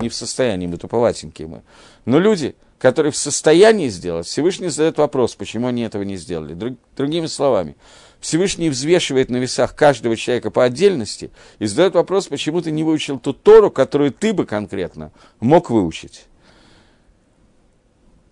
не 0.00 0.08
в 0.08 0.14
состоянии, 0.16 0.66
мы 0.66 0.78
туповатенькие 0.78 1.46
мы. 1.46 1.62
Но 2.06 2.18
люди, 2.18 2.56
которые 2.80 3.12
в 3.12 3.16
состоянии 3.16 3.88
сделать, 3.88 4.26
Всевышний 4.26 4.68
задает 4.68 4.98
вопрос, 4.98 5.36
почему 5.36 5.68
они 5.68 5.82
этого 5.82 6.02
не 6.02 6.16
сделали. 6.16 6.54
Друг, 6.54 6.74
другими 6.96 7.26
словами, 7.26 7.76
Всевышний 8.20 8.68
взвешивает 8.68 9.30
на 9.30 9.36
весах 9.36 9.76
каждого 9.76 10.16
человека 10.16 10.50
по 10.50 10.64
отдельности 10.64 11.30
и 11.58 11.66
задает 11.66 11.94
вопрос, 11.94 12.26
почему 12.26 12.60
ты 12.60 12.70
не 12.70 12.82
выучил 12.82 13.18
ту 13.18 13.32
Тору, 13.32 13.70
которую 13.70 14.12
ты 14.12 14.32
бы 14.32 14.44
конкретно 14.44 15.12
мог 15.40 15.70
выучить. 15.70 16.26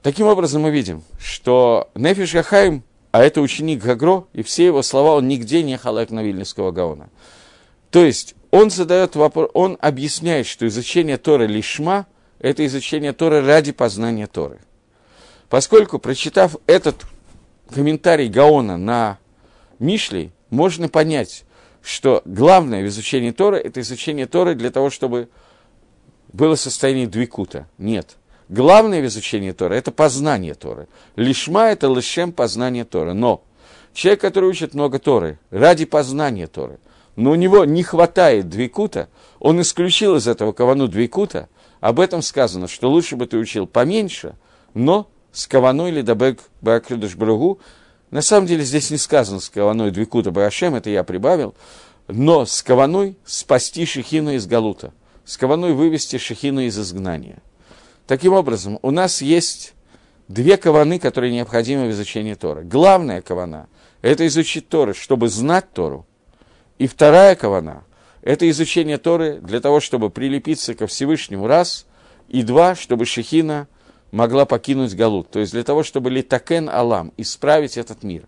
Таким 0.03 0.26
образом, 0.26 0.62
мы 0.62 0.70
видим, 0.70 1.03
что 1.18 1.91
Нефиш 1.95 2.32
Гахаим, 2.32 2.82
а 3.12 3.22
это 3.24 3.41
ученик 3.41 3.82
Гагро, 3.82 4.26
и 4.32 4.43
все 4.43 4.66
его 4.66 4.82
слова, 4.82 5.16
он 5.16 5.26
нигде 5.26 5.62
не 5.62 5.76
халак 5.76 6.11
на 6.11 6.22
Вильнюсского 6.22 6.70
Гаона. 6.70 7.09
То 7.91 8.05
есть, 8.05 8.34
он 8.51 8.70
задает 8.70 9.16
вопрос, 9.16 9.51
он 9.55 9.78
объясняет, 9.80 10.47
что 10.47 10.66
изучение 10.66 11.16
Торы 11.16 11.47
лишма– 11.47 12.07
это 12.39 12.64
изучение 12.66 13.12
Торы 13.12 13.45
ради 13.45 13.72
познания 13.72 14.26
Торы. 14.26 14.59
Поскольку, 15.49 15.99
прочитав 15.99 16.57
этот 16.66 17.05
комментарий 17.72 18.28
Гаона 18.28 18.76
на 18.76 19.18
Мишлей 19.79 20.33
можно 20.51 20.89
понять, 20.89 21.45
что 21.83 22.22
главное 22.24 22.83
в 22.83 22.89
изучении 22.89 23.31
Торы– 23.31 23.59
это 23.64 23.81
изучение 23.81 24.27
Торы 24.27 24.55
для 24.55 24.70
того, 24.70 24.91
чтобы 24.91 25.29
было 26.33 26.55
состояние 26.55 27.07
двикута. 27.07 27.68
Нет. 27.79 28.16
Главное 28.49 29.03
в 29.03 29.07
изучении 29.07 29.53
Торы– 29.53 29.74
это 29.77 29.91
познание 29.91 30.55
Торы. 30.55 30.89
Лишма– 31.16 31.68
это 31.70 31.89
лишем 31.89 32.33
познание 32.33 32.85
Торы. 32.85 33.12
Но 33.12 33.45
человек, 33.93 34.20
который 34.20 34.49
учит 34.51 34.74
много 34.74 34.99
Торы 34.99 35.39
ради 35.51 35.85
познания 35.85 36.47
Торы, 36.47 36.79
но 37.16 37.31
у 37.31 37.35
него 37.35 37.64
не 37.64 37.83
хватает 37.83 38.49
двикута, 38.49 39.09
он 39.41 39.61
исключил 39.61 40.16
из 40.16 40.29
этого 40.29 40.53
кавану 40.53 40.87
двикута, 40.87 41.49
об 41.81 42.01
этом 42.01 42.22
сказано, 42.22 42.68
что 42.68 42.91
лучше 42.91 43.16
бы 43.16 43.27
ты 43.27 43.37
учил 43.39 43.66
поменьше, 43.66 44.35
но 44.74 45.09
с 45.33 45.47
каваной 45.47 45.91
или 45.91 46.03
дабек 46.03 46.41
бакридуш 46.61 47.16
брагу, 47.16 47.61
на 48.11 48.22
самом 48.22 48.46
деле 48.46 48.64
здесь 48.64 48.90
не 48.90 48.98
сказано 48.98 49.40
с 49.40 49.48
каваной 49.48 49.90
двикута 49.90 50.30
барашем, 50.30 50.74
это 50.74 50.90
я 50.90 51.04
прибавил, 51.04 51.54
но 52.09 52.46
с 52.46 52.62
каваной 52.62 53.16
спасти 53.24 53.84
Шехину 53.84 54.32
из 54.32 54.46
Галута, 54.46 54.92
с 55.24 55.36
каваной 55.36 55.72
вывести 55.72 56.18
Шехину 56.18 56.61
из 56.61 56.78
изгнания. 56.78 57.42
Таким 58.07 58.32
образом, 58.32 58.78
у 58.82 58.92
нас 58.92 59.20
есть 59.20 59.74
две 60.28 60.57
каваны, 60.57 60.98
которые 60.98 61.32
необходимы 61.32 61.88
в 61.88 61.90
изучении 61.90 62.34
Торы. 62.34 62.62
Главная 62.62 63.20
кавана– 63.22 63.68
это 64.02 64.26
изучить 64.28 64.68
Торы, 64.68 64.94
чтобы 64.94 65.28
знать 65.28 65.72
Тору. 65.72 66.07
И 66.78 66.86
вторая 66.86 67.34
кавана– 67.34 67.84
это 68.22 68.48
изучение 68.50 68.98
Торы 68.98 69.40
для 69.40 69.61
того, 69.61 69.80
чтобы 69.80 70.11
прилепиться 70.11 70.74
ко 70.74 70.86
Всевышнему 70.86 71.46
раз, 71.48 71.86
и 72.28 72.42
два, 72.42 72.74
чтобы 72.74 73.07
Шехина 73.07 73.68
могла 74.17 74.47
покинуть 74.47 74.95
Галут. 74.95 75.31
То 75.31 75.41
есть 75.41 75.53
для 75.53 75.62
того, 75.62 75.83
чтобы 75.83 76.11
литакен 76.11 76.71
Алам, 76.71 77.12
исправить 77.19 77.77
этот 77.77 78.03
мир. 78.03 78.25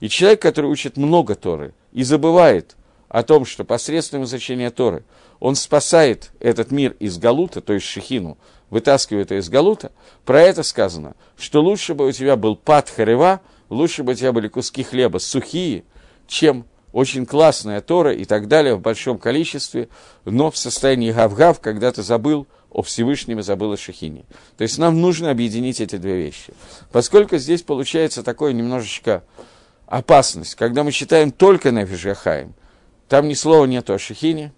И 0.00 0.08
человек, 0.08 0.42
который 0.42 0.66
учит 0.70 0.96
много 0.96 1.34
Торы 1.34 1.72
и 1.92 2.02
забывает 2.02 2.76
о 3.08 3.22
том, 3.22 3.46
что 3.46 3.64
посредством 3.64 4.24
изучения 4.24 4.70
Торы 4.70 5.04
он 5.40 5.54
спасает 5.56 6.30
этот 6.38 6.70
мир 6.70 6.94
из 7.00 7.18
Галута, 7.18 7.62
то 7.62 7.72
есть 7.72 7.86
Шехину, 7.86 8.36
вытаскивает 8.68 9.30
ее 9.30 9.40
из 9.40 9.48
Галута, 9.48 9.90
про 10.24 10.40
это 10.42 10.62
сказано, 10.62 11.14
что 11.36 11.62
лучше 11.62 11.94
бы 11.94 12.06
у 12.06 12.12
тебя 12.12 12.36
был 12.36 12.54
пад 12.54 12.90
харева, 12.90 13.40
лучше 13.70 14.02
бы 14.02 14.12
у 14.12 14.14
тебя 14.14 14.32
были 14.32 14.48
куски 14.48 14.82
хлеба 14.82 15.18
сухие, 15.18 15.84
чем 16.26 16.66
очень 16.92 17.24
классная 17.24 17.80
Тора 17.80 18.12
и 18.12 18.24
так 18.24 18.48
далее 18.48 18.74
в 18.74 18.80
большом 18.80 19.18
количестве, 19.18 19.88
но 20.26 20.50
в 20.50 20.58
состоянии 20.58 21.10
гав-гав, 21.10 21.58
когда 21.60 21.90
ты 21.90 22.02
забыл 22.02 22.46
о 22.72 22.82
Всевышнем 22.82 23.38
и 23.38 23.42
забыл 23.42 23.72
о 23.72 23.76
Шехине. 23.76 24.24
То 24.56 24.62
есть 24.62 24.78
нам 24.78 25.00
нужно 25.00 25.30
объединить 25.30 25.80
эти 25.80 25.96
две 25.96 26.16
вещи. 26.16 26.52
Поскольку 26.90 27.36
здесь 27.36 27.62
получается 27.62 28.22
такое 28.22 28.52
немножечко 28.52 29.22
опасность, 29.86 30.54
когда 30.54 30.84
мы 30.84 30.92
читаем 30.92 31.30
только 31.30 31.70
Нефиш 31.70 32.04
Гахаим, 32.04 32.54
там 33.08 33.28
ни 33.28 33.34
слова 33.34 33.66
нету 33.66 33.94
о 33.94 33.98
Шехине, 33.98 34.52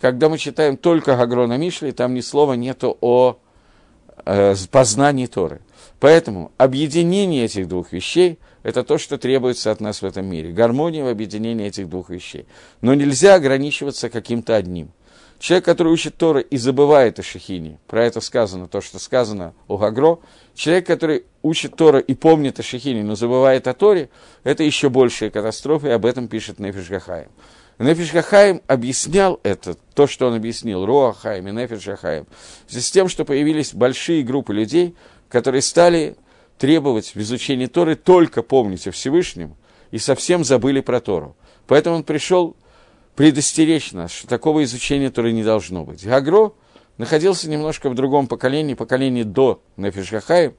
когда 0.00 0.28
мы 0.28 0.38
читаем 0.38 0.76
только 0.76 1.16
Гагрона 1.16 1.56
Мишли, 1.56 1.92
там 1.92 2.14
ни 2.14 2.20
слова 2.20 2.52
нету 2.52 2.96
о 3.00 3.38
э, 4.24 4.54
познании 4.70 5.26
Торы. 5.26 5.60
Поэтому 5.98 6.52
объединение 6.58 7.46
этих 7.46 7.68
двух 7.68 7.92
вещей– 7.92 8.38
это 8.62 8.84
то, 8.84 8.98
что 8.98 9.16
требуется 9.16 9.70
от 9.70 9.80
нас 9.80 10.02
в 10.02 10.04
этом 10.04 10.26
мире. 10.26 10.52
Гармония 10.52 11.04
в 11.04 11.08
объединении 11.08 11.66
этих 11.66 11.88
двух 11.88 12.10
вещей. 12.10 12.46
Но 12.80 12.94
нельзя 12.94 13.34
ограничиваться 13.34 14.10
каким-то 14.10 14.54
одним. 14.54 14.90
Человек, 15.38 15.64
который 15.66 15.92
учит 15.92 16.16
Торы 16.16 16.40
и 16.42 16.56
забывает 16.56 17.18
о 17.18 17.22
Шехине, 17.22 17.78
про 17.86 18.04
это 18.04 18.20
сказано, 18.20 18.68
то, 18.68 18.80
что 18.80 18.98
сказано 18.98 19.54
о 19.68 19.76
Гагро, 19.76 20.18
человек, 20.54 20.86
который 20.86 21.24
учит 21.42 21.76
Тора 21.76 21.98
и 21.98 22.14
помнит 22.14 22.58
о 22.58 22.62
Шехине, 22.62 23.02
но 23.02 23.16
забывает 23.16 23.68
о 23.68 23.74
Торе, 23.74 24.08
это 24.44 24.62
еще 24.62 24.88
большая 24.88 25.30
катастрофа, 25.30 25.88
и 25.88 25.90
об 25.90 26.06
этом 26.06 26.28
пишет 26.28 26.58
Нефиш 26.58 26.88
Гахаем. 26.88 27.28
Нефиш 27.78 28.12
Гахаим 28.12 28.62
объяснял 28.66 29.38
это, 29.42 29.76
то, 29.94 30.06
что 30.06 30.28
он 30.28 30.34
объяснил, 30.34 30.86
Роа 30.86 31.12
Хаим 31.12 31.48
и 31.48 31.52
Нефиш 31.52 31.84
Гахаим, 31.84 32.26
с 32.66 32.90
тем, 32.90 33.08
что 33.08 33.26
появились 33.26 33.74
большие 33.74 34.22
группы 34.22 34.54
людей, 34.54 34.96
которые 35.28 35.60
стали 35.60 36.16
требовать 36.56 37.14
в 37.14 37.20
изучении 37.20 37.66
Торы 37.66 37.94
только 37.94 38.42
помнить 38.42 38.88
о 38.88 38.90
Всевышнем 38.90 39.54
и 39.90 39.98
совсем 39.98 40.44
забыли 40.44 40.80
про 40.80 41.00
Тору. 41.00 41.36
Поэтому 41.66 41.96
он 41.96 42.04
пришел 42.04 42.56
предостеречь 43.16 43.92
нас, 43.92 44.12
что 44.12 44.28
такого 44.28 44.62
изучения 44.62 45.10
Торы 45.10 45.32
не 45.32 45.42
должно 45.42 45.84
быть. 45.84 46.04
Гагро 46.06 46.52
находился 46.98 47.50
немножко 47.50 47.90
в 47.90 47.94
другом 47.94 48.28
поколении, 48.28 48.74
поколении 48.74 49.24
до 49.24 49.62
Нефиш 49.76 50.12
Гахаим, 50.12 50.54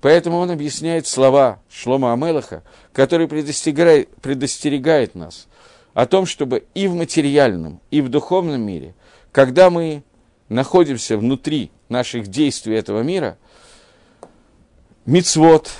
поэтому 0.00 0.38
он 0.38 0.50
объясняет 0.50 1.06
слова 1.06 1.60
Шлома 1.68 2.12
Амелаха, 2.12 2.62
который 2.92 3.26
предостерегает, 3.26 4.14
предостерегает 4.16 5.14
нас– 5.16 5.48
о 5.94 6.06
том, 6.06 6.26
чтобы 6.26 6.64
и 6.74 6.86
в 6.86 6.94
материальном, 6.94 7.80
и 7.90 8.00
в 8.00 8.08
духовном 8.08 8.60
мире, 8.62 8.94
когда 9.30 9.70
мы 9.70 10.02
находимся 10.48 11.16
внутри 11.16 11.70
наших 11.88 12.28
действий 12.28 12.74
этого 12.76 13.02
мира, 13.02 13.38
мицвод, 15.04 15.70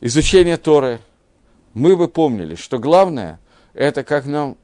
изучение 0.00 0.56
Торы, 0.56 1.00
мы 1.74 1.96
бы 1.96 2.08
помнили, 2.08 2.54
что 2.54 2.78
главное– 2.78 3.40
это 3.74 4.04
как 4.04 4.26
нам, 4.26 4.56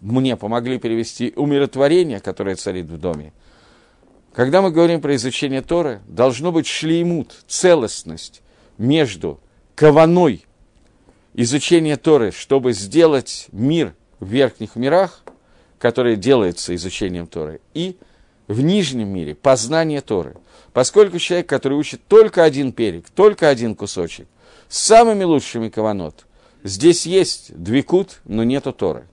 мне 0.00 0.36
помогли 0.36 0.78
перевести 0.78 1.32
умиротворение, 1.36 2.20
которое 2.20 2.56
царит 2.56 2.86
в 2.86 2.98
доме. 2.98 3.32
Когда 4.32 4.62
мы 4.62 4.70
говорим 4.70 5.00
про 5.00 5.14
изучение 5.16 5.60
Торы, 5.60 6.00
должно 6.06 6.52
быть 6.52 6.66
шлеймут, 6.66 7.44
целостность 7.48 8.42
между 8.78 9.40
каваной 9.74 10.44
изучение 11.34 11.96
Торы, 11.96 12.32
чтобы 12.32 12.72
сделать 12.72 13.48
мир 13.52 13.94
в 14.20 14.28
верхних 14.28 14.76
мирах, 14.76 15.22
который 15.78 16.16
делается 16.16 16.74
изучением 16.74 17.26
Торы, 17.26 17.60
и 17.74 17.96
в 18.46 18.60
нижнем 18.60 19.08
мире 19.08 19.34
познание 19.34 20.00
Торы. 20.00 20.36
Поскольку 20.72 21.18
человек, 21.18 21.48
который 21.48 21.78
учит 21.78 22.00
только 22.06 22.44
один 22.44 22.72
перек, 22.72 23.08
только 23.10 23.48
один 23.48 23.74
кусочек, 23.74 24.28
с 24.68 24.78
самыми 24.78 25.24
лучшими 25.24 25.68
каванот, 25.68 26.26
здесь 26.62 27.06
есть 27.06 27.52
двикут, 27.56 28.20
но 28.24 28.44
нету 28.44 28.72
Торы. 28.72 29.06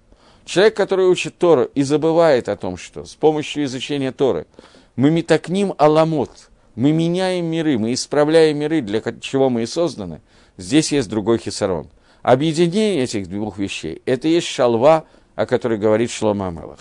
Человек, 0.48 0.78
который 0.78 1.08
учит 1.08 1.38
Тору 1.38 1.66
и 1.76 1.84
забывает 1.84 2.48
о 2.48 2.56
том, 2.56 2.78
что 2.78 3.04
с 3.04 3.16
помощью 3.16 3.66
изучения 3.66 4.14
Торы 4.14 4.48
мы 4.96 5.12
метакним 5.12 5.74
аламот, 5.78 6.32
мы 6.74 6.94
меняем 6.94 7.48
миры, 7.48 7.78
мы 7.78 7.92
исправляем 7.92 8.58
миры, 8.58 8.80
для 8.80 9.02
чего 9.20 9.50
мы 9.50 9.64
и 9.64 9.66
созданы, 9.66 10.22
здесь 10.56 10.94
есть 10.94 11.10
другой 11.10 11.38
хисарон. 11.40 11.90
Объединение 12.22 13.04
этих 13.04 13.28
двух 13.28 13.58
вещей– 13.58 14.02
это 14.06 14.30
есть 14.30 14.48
шалва, 14.48 15.04
о 15.36 15.46
которой 15.46 15.78
говорит 15.78 16.12
Шлома 16.12 16.48
Амелах. 16.48 16.80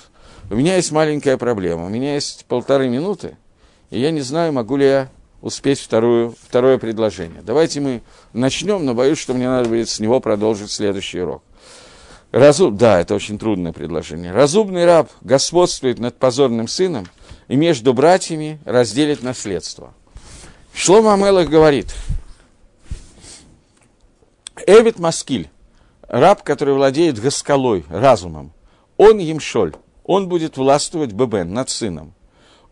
У 0.48 0.54
меня 0.54 0.76
есть 0.76 0.92
маленькая 0.92 1.36
проблема. 1.36 1.86
У 1.86 1.88
меня 1.88 2.14
есть 2.14 2.44
полторы 2.46 2.88
минуты, 2.88 3.36
и 3.90 3.98
я 3.98 4.12
не 4.12 4.20
знаю, 4.20 4.52
могу 4.52 4.76
ли 4.76 4.86
я 4.86 5.08
успеть 5.42 5.80
вторую, 5.80 6.36
второе 6.40 6.78
предложение. 6.78 7.42
Давайте 7.42 7.80
мы 7.80 8.02
начнем, 8.32 8.84
но 8.84 8.94
боюсь, 8.94 9.18
что 9.18 9.34
мне 9.34 9.48
надо 9.48 9.68
будет 9.68 9.88
с 9.88 9.98
него 9.98 10.20
продолжить 10.20 10.70
следующий 10.70 11.20
урок. 11.20 11.42
Разум... 12.32 12.76
Да, 12.76 13.00
это 13.00 13.14
очень 13.14 13.38
трудное 13.38 13.72
предложение. 13.72 14.32
Разумный 14.32 14.84
раб 14.84 15.10
господствует 15.22 15.98
над 15.98 16.18
позорным 16.18 16.68
сыном 16.68 17.06
и 17.48 17.56
между 17.56 17.94
братьями 17.94 18.58
разделит 18.64 19.22
наследство. 19.22 19.94
Шлома 20.74 21.14
Амелах 21.14 21.48
говорит– 21.48 21.94
Эвид 24.66 24.98
Маскиль, 24.98 25.48
раб, 26.08 26.42
который 26.42 26.74
владеет 26.74 27.20
гаскалой, 27.20 27.84
разумом, 27.88 28.52
он 28.96 29.18
емшоль, 29.18 29.74
он 30.02 30.28
будет 30.28 30.56
властвовать 30.56 31.12
Бебен 31.12 31.52
над 31.52 31.70
сыном. 31.70 32.14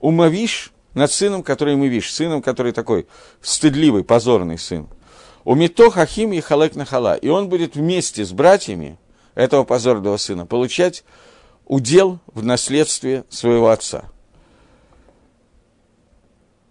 Умавиш 0.01 0.73
над 0.95 1.13
сыном, 1.13 1.43
который 1.43 1.77
мы 1.77 1.89
видишь, 1.89 2.13
сыном, 2.13 2.43
который 2.43 2.73
такой 2.73 3.07
стыдливый, 3.43 4.03
позорный 4.03 4.59
сын. 4.59 4.89
У 5.45 5.55
Мито 5.55 5.87
и 5.87 6.41
Халек 6.41 6.75
Нахала. 6.75 7.15
И 7.17 7.29
он 7.29 7.49
будет 7.49 7.77
вместе 7.77 8.25
с 8.25 8.33
братьями 8.33 8.99
этого 9.35 9.65
позорного 9.65 10.17
сына 10.17 10.47
получать 10.47 11.05
удел 11.67 12.19
в 12.27 12.45
наследстве 12.45 13.25
своего 13.29 13.71
отца. 13.71 14.05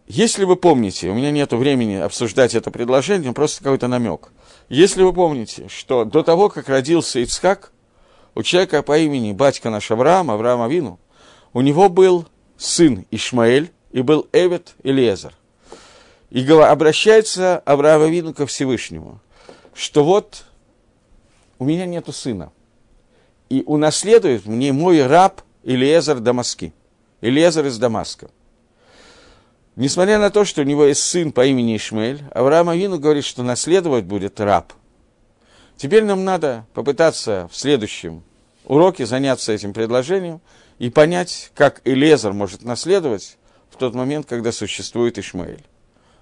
Если 0.07 0.43
вы 0.43 0.55
помните, 0.55 1.09
у 1.09 1.14
меня 1.14 1.32
нет 1.32 1.53
времени 1.53 1.95
обсуждать 1.95 2.55
это 2.55 2.72
предложение, 2.72 3.34
просто 3.34 3.64
какой-то 3.64 3.88
намек– 3.88 4.32
если 4.70 5.03
вы 5.03 5.14
помните, 5.14 5.68
что 5.68 6.05
до 6.05 6.24
того, 6.24 6.49
как 6.49 6.70
родился 6.70 7.20
Ицхак, 7.20 7.72
у 8.36 8.43
человека 8.43 8.82
по 8.82 8.97
имени 8.97 9.32
батька 9.32 9.70
наш 9.70 9.91
Авраам, 9.91 10.32
Авраам 10.32 10.61
Авину, 10.61 10.99
у 11.53 11.61
него 11.61 11.89
был 11.89 12.26
сын 12.57 13.05
Ишмаэль 13.11 13.72
и 13.91 14.01
был 14.01 14.28
Эвет 14.34 14.74
Элиезер. 14.84 15.34
И 16.32 16.43
обращается 16.49 17.59
Авраам 17.59 18.01
Авину 18.01 18.34
ко 18.34 18.47
Всевышнему, 18.47 19.20
что 19.76 20.03
вот 20.03 20.45
у 21.64 21.66
меня 21.66 21.86
нету 21.86 22.11
сына, 22.11 22.51
и 23.47 23.64
унаследует 23.66 24.45
мне 24.45 24.74
мой 24.74 25.07
раб 25.07 25.41
Элиезер 25.64 26.20
Дамаски, 26.20 26.74
Элиезер 27.22 27.66
из 27.68 27.78
Дамаска. 27.80 28.30
Несмотря 29.78 30.20
на 30.20 30.30
то, 30.30 30.43
что 30.43 30.59
у 30.59 30.66
него 30.66 30.84
есть 30.84 31.03
сын 31.03 31.32
по 31.32 31.45
имени 31.45 31.78
Ишмель, 31.78 32.22
Авраам 32.32 32.68
Авину 32.68 32.99
говорит, 32.99 33.24
что 33.24 33.43
наследовать 33.43 34.03
будет 34.03 34.41
раб. 34.41 34.74
Теперь 35.78 36.03
нам 36.03 36.26
надо 36.26 36.68
попытаться 36.74 37.47
в 37.49 37.55
следующем 37.55 38.24
уроке 38.66 39.05
заняться 39.05 39.53
этим 39.53 39.72
предложением 39.72 40.41
и 40.80 40.89
понять, 40.89 41.49
как 41.55 41.80
Элезар 41.86 42.34
может 42.34 42.64
наследовать 42.64 43.38
в 43.70 43.78
тот 43.78 43.95
момент, 43.95 44.28
когда 44.28 44.51
существует 44.51 45.18
Ишмаэль. 45.18 45.64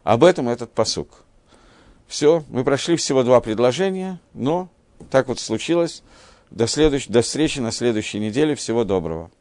Об 0.04 0.24
этом 0.24 0.50
этот 0.50 0.72
посук. 0.72 1.24
Все, 2.08 2.44
мы 2.48 2.64
прошли 2.64 2.96
всего 2.96 3.24
два 3.24 3.42
предложения, 3.42 4.20
но 4.36 4.70
так 5.10 5.28
вот 5.28 5.40
случилось. 5.40 6.04
До, 6.50 6.68
следующ... 6.68 7.08
До 7.08 7.22
встречи 7.22 7.60
на 7.60 7.72
следующей 7.72 8.20
неделе. 8.20 8.56
Всего 8.56 8.84
доброго. 8.84 9.32